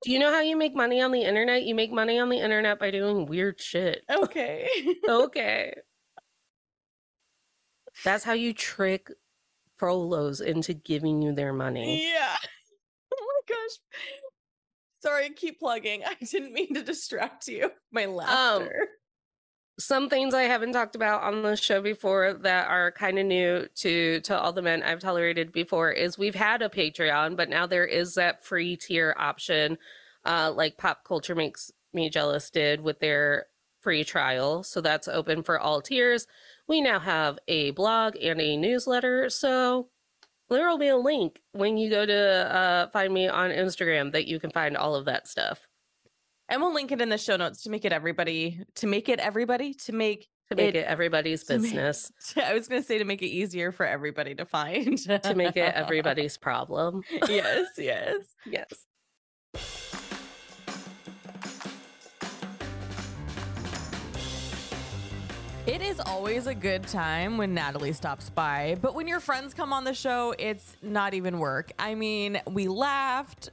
Do 0.04 0.10
you 0.10 0.18
know 0.18 0.32
how 0.32 0.40
you 0.40 0.56
make 0.56 0.74
money 0.74 1.00
on 1.00 1.12
the 1.12 1.22
internet? 1.22 1.62
You 1.62 1.74
make 1.74 1.92
money 1.92 2.18
on 2.18 2.28
the 2.28 2.38
internet 2.38 2.78
by 2.78 2.90
doing 2.90 3.26
weird 3.26 3.60
shit. 3.60 4.04
Okay. 4.10 4.68
okay. 5.08 5.74
That's 8.04 8.24
how 8.24 8.32
you 8.32 8.52
trick 8.52 9.08
prolos 9.78 10.40
into 10.40 10.74
giving 10.74 11.22
you 11.22 11.32
their 11.32 11.52
money. 11.52 12.08
Yeah. 12.12 12.36
Oh 13.14 13.42
my 13.48 13.54
gosh. 13.54 14.00
Sorry, 15.02 15.26
I 15.26 15.28
keep 15.30 15.58
plugging. 15.60 16.02
I 16.06 16.14
didn't 16.24 16.54
mean 16.54 16.72
to 16.74 16.82
distract 16.82 17.46
you. 17.46 17.70
My 17.92 18.04
Um, 18.04 18.14
laughter. 18.14 18.88
Some 19.82 20.08
things 20.08 20.32
I 20.32 20.42
haven't 20.42 20.74
talked 20.74 20.94
about 20.94 21.24
on 21.24 21.42
the 21.42 21.56
show 21.56 21.82
before 21.82 22.34
that 22.34 22.68
are 22.68 22.92
kind 22.92 23.18
of 23.18 23.26
new 23.26 23.66
to 23.74 24.20
to 24.20 24.38
all 24.38 24.52
the 24.52 24.62
men 24.62 24.80
I've 24.80 25.00
tolerated 25.00 25.50
before 25.50 25.90
is 25.90 26.16
we've 26.16 26.36
had 26.36 26.62
a 26.62 26.68
Patreon, 26.68 27.36
but 27.36 27.48
now 27.48 27.66
there 27.66 27.84
is 27.84 28.14
that 28.14 28.44
free 28.44 28.76
tier 28.76 29.12
option, 29.18 29.76
uh, 30.24 30.52
like 30.54 30.78
Pop 30.78 31.02
Culture 31.02 31.34
Makes 31.34 31.72
Me 31.92 32.08
Jealous 32.08 32.48
did 32.48 32.80
with 32.80 33.00
their 33.00 33.46
free 33.80 34.04
trial. 34.04 34.62
So 34.62 34.80
that's 34.80 35.08
open 35.08 35.42
for 35.42 35.58
all 35.58 35.82
tiers. 35.82 36.28
We 36.68 36.80
now 36.80 37.00
have 37.00 37.40
a 37.48 37.72
blog 37.72 38.14
and 38.22 38.40
a 38.40 38.56
newsletter. 38.56 39.30
So 39.30 39.88
there 40.48 40.68
will 40.68 40.78
be 40.78 40.88
a 40.88 40.96
link 40.96 41.42
when 41.52 41.76
you 41.76 41.90
go 41.90 42.06
to 42.06 42.54
uh, 42.54 42.88
find 42.90 43.12
me 43.12 43.26
on 43.26 43.50
Instagram 43.50 44.12
that 44.12 44.28
you 44.28 44.38
can 44.38 44.52
find 44.52 44.76
all 44.76 44.94
of 44.94 45.06
that 45.06 45.26
stuff 45.26 45.66
and 46.48 46.60
we'll 46.60 46.74
link 46.74 46.92
it 46.92 47.00
in 47.00 47.08
the 47.08 47.18
show 47.18 47.36
notes 47.36 47.62
to 47.62 47.70
make 47.70 47.84
it 47.84 47.92
everybody 47.92 48.60
to 48.76 48.86
make 48.86 49.08
it 49.08 49.18
everybody 49.20 49.74
to 49.74 49.92
make 49.92 50.28
to 50.50 50.56
make 50.56 50.74
It- 50.74 50.76
it, 50.80 50.86
everybody's 50.86 51.44
to 51.44 51.54
make- 51.58 51.62
business, 51.72 52.12
I 52.36 52.52
was 52.54 52.68
gonna 52.68 52.82
say 52.82 52.98
to 52.98 53.04
make 53.04 53.22
it 53.22 53.26
easier 53.28 53.72
for 53.72 53.86
everybody 53.86 54.34
to 54.34 54.44
find. 54.44 54.98
to 54.98 55.34
make 55.34 55.56
it 55.56 55.72
everybody's 55.74 56.36
problem. 56.36 57.02
yes, 57.28 57.66
yes. 57.78 58.34
Yes. 58.44 58.86
It 65.64 65.80
is 65.80 66.00
always 66.00 66.48
a 66.48 66.54
good 66.54 66.82
time 66.88 67.38
when 67.38 67.54
Natalie 67.54 67.92
stops 67.92 68.28
by, 68.30 68.76
but 68.82 68.94
when 68.96 69.06
your 69.06 69.20
friends 69.20 69.54
come 69.54 69.72
on 69.72 69.84
the 69.84 69.94
show, 69.94 70.34
it's 70.38 70.76
not 70.82 71.14
even 71.14 71.38
work. 71.38 71.70
I 71.78 71.94
mean, 71.94 72.40
we 72.50 72.66
laughed, 72.66 73.50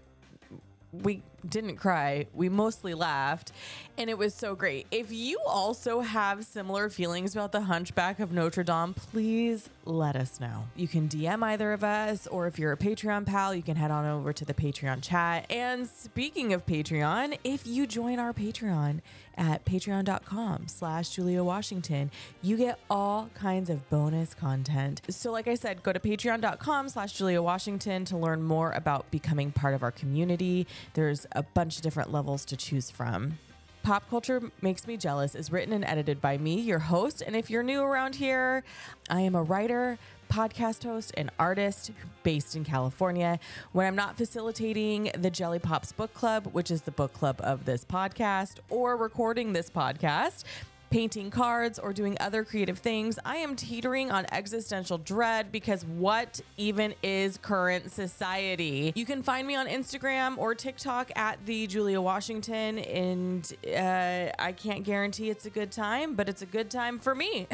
we 0.91 1.21
didn't 1.47 1.77
cry, 1.77 2.25
we 2.33 2.49
mostly 2.49 2.93
laughed, 2.93 3.51
and 3.97 4.09
it 4.09 4.17
was 4.17 4.33
so 4.33 4.55
great. 4.55 4.87
If 4.91 5.11
you 5.11 5.39
also 5.45 6.01
have 6.01 6.45
similar 6.45 6.89
feelings 6.89 7.33
about 7.33 7.51
the 7.51 7.61
Hunchback 7.61 8.19
of 8.19 8.31
Notre 8.31 8.63
Dame, 8.63 8.93
please 8.93 9.69
let 9.85 10.15
us 10.15 10.39
know. 10.39 10.65
You 10.75 10.87
can 10.87 11.07
DM 11.07 11.43
either 11.43 11.73
of 11.73 11.83
us, 11.83 12.27
or 12.27 12.47
if 12.47 12.59
you're 12.59 12.73
a 12.73 12.77
Patreon 12.77 13.25
pal, 13.25 13.55
you 13.55 13.63
can 13.63 13.77
head 13.77 13.91
on 13.91 14.05
over 14.05 14.33
to 14.33 14.45
the 14.45 14.53
Patreon 14.53 15.01
chat. 15.01 15.45
And 15.49 15.87
speaking 15.87 16.53
of 16.53 16.65
Patreon, 16.65 17.37
if 17.43 17.65
you 17.65 17.87
join 17.87 18.19
our 18.19 18.33
Patreon 18.33 19.01
at 19.39 19.65
patreon.com 19.65 20.67
slash 20.67 21.09
Julia 21.09 21.43
Washington, 21.43 22.11
you 22.43 22.57
get 22.57 22.79
all 22.89 23.29
kinds 23.33 23.69
of 23.69 23.89
bonus 23.89 24.35
content. 24.35 25.01
So 25.09 25.31
like 25.31 25.47
I 25.47 25.55
said, 25.55 25.81
go 25.81 25.91
to 25.91 25.99
patreon.com 25.99 26.89
slash 26.89 27.13
Julia 27.13 27.41
Washington 27.41 28.05
to 28.05 28.17
learn 28.17 28.43
more 28.43 28.71
about 28.73 29.09
becoming 29.09 29.51
part 29.51 29.73
of 29.73 29.81
our 29.81 29.91
community. 29.91 30.67
There's 30.93 31.25
a 31.31 31.41
bunch 31.41 31.77
of 31.77 31.81
different 31.81 32.11
levels 32.11 32.45
to 32.45 32.57
choose 32.57 32.91
from. 32.91 33.39
Pop 33.81 34.09
Culture 34.09 34.51
Makes 34.61 34.85
Me 34.87 34.97
Jealous 34.97 35.35
is 35.35 35.51
written 35.51 35.73
and 35.73 35.85
edited 35.85 36.19
by 36.19 36.37
me, 36.37 36.59
your 36.59 36.79
host. 36.79 37.23
And 37.25 37.35
if 37.35 37.49
you're 37.49 37.63
new 37.63 37.81
around 37.81 38.15
here, 38.15 38.63
I 39.09 39.21
am 39.21 39.35
a 39.35 39.41
writer, 39.41 39.97
podcast 40.29 40.83
host, 40.83 41.11
and 41.17 41.29
artist 41.39 41.91
based 42.23 42.55
in 42.55 42.63
California. 42.63 43.39
When 43.71 43.85
I'm 43.87 43.95
not 43.95 44.17
facilitating 44.17 45.11
the 45.17 45.29
Jelly 45.29 45.59
Pops 45.59 45.91
Book 45.91 46.13
Club, 46.13 46.47
which 46.51 46.71
is 46.71 46.83
the 46.83 46.91
book 46.91 47.13
club 47.13 47.41
of 47.41 47.65
this 47.65 47.83
podcast, 47.83 48.57
or 48.69 48.95
recording 48.95 49.53
this 49.53 49.69
podcast, 49.69 50.43
painting 50.89 51.31
cards, 51.31 51.79
or 51.79 51.93
doing 51.93 52.17
other 52.19 52.43
creative 52.43 52.79
things, 52.79 53.19
I 53.25 53.37
am 53.37 53.55
teetering 53.55 54.11
on 54.11 54.25
existential 54.31 54.97
dread 54.97 55.51
because 55.51 55.85
what 55.85 56.41
even 56.57 56.93
is 57.03 57.37
current 57.37 57.91
society? 57.91 58.91
You 58.95 59.05
can 59.05 59.23
find 59.23 59.47
me 59.47 59.55
on 59.55 59.67
Instagram 59.67 60.37
or 60.37 60.55
TikTok 60.55 61.11
at 61.15 61.45
the 61.45 61.67
Julia 61.67 62.01
Washington, 62.01 62.79
and 62.79 63.53
uh, 63.67 64.31
I 64.39 64.53
can't 64.53 64.83
guarantee 64.83 65.29
it's 65.29 65.45
a 65.45 65.49
good 65.49 65.71
time, 65.71 66.15
but 66.15 66.29
it's 66.29 66.41
a 66.41 66.47
good 66.47 66.69
time 66.69 66.99
for 66.99 67.15
me. 67.15 67.47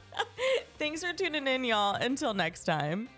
Thanks 0.78 1.02
for 1.02 1.12
tuning 1.12 1.46
in, 1.46 1.64
y'all. 1.64 1.94
Until 1.94 2.34
next 2.34 2.64
time. 2.64 3.08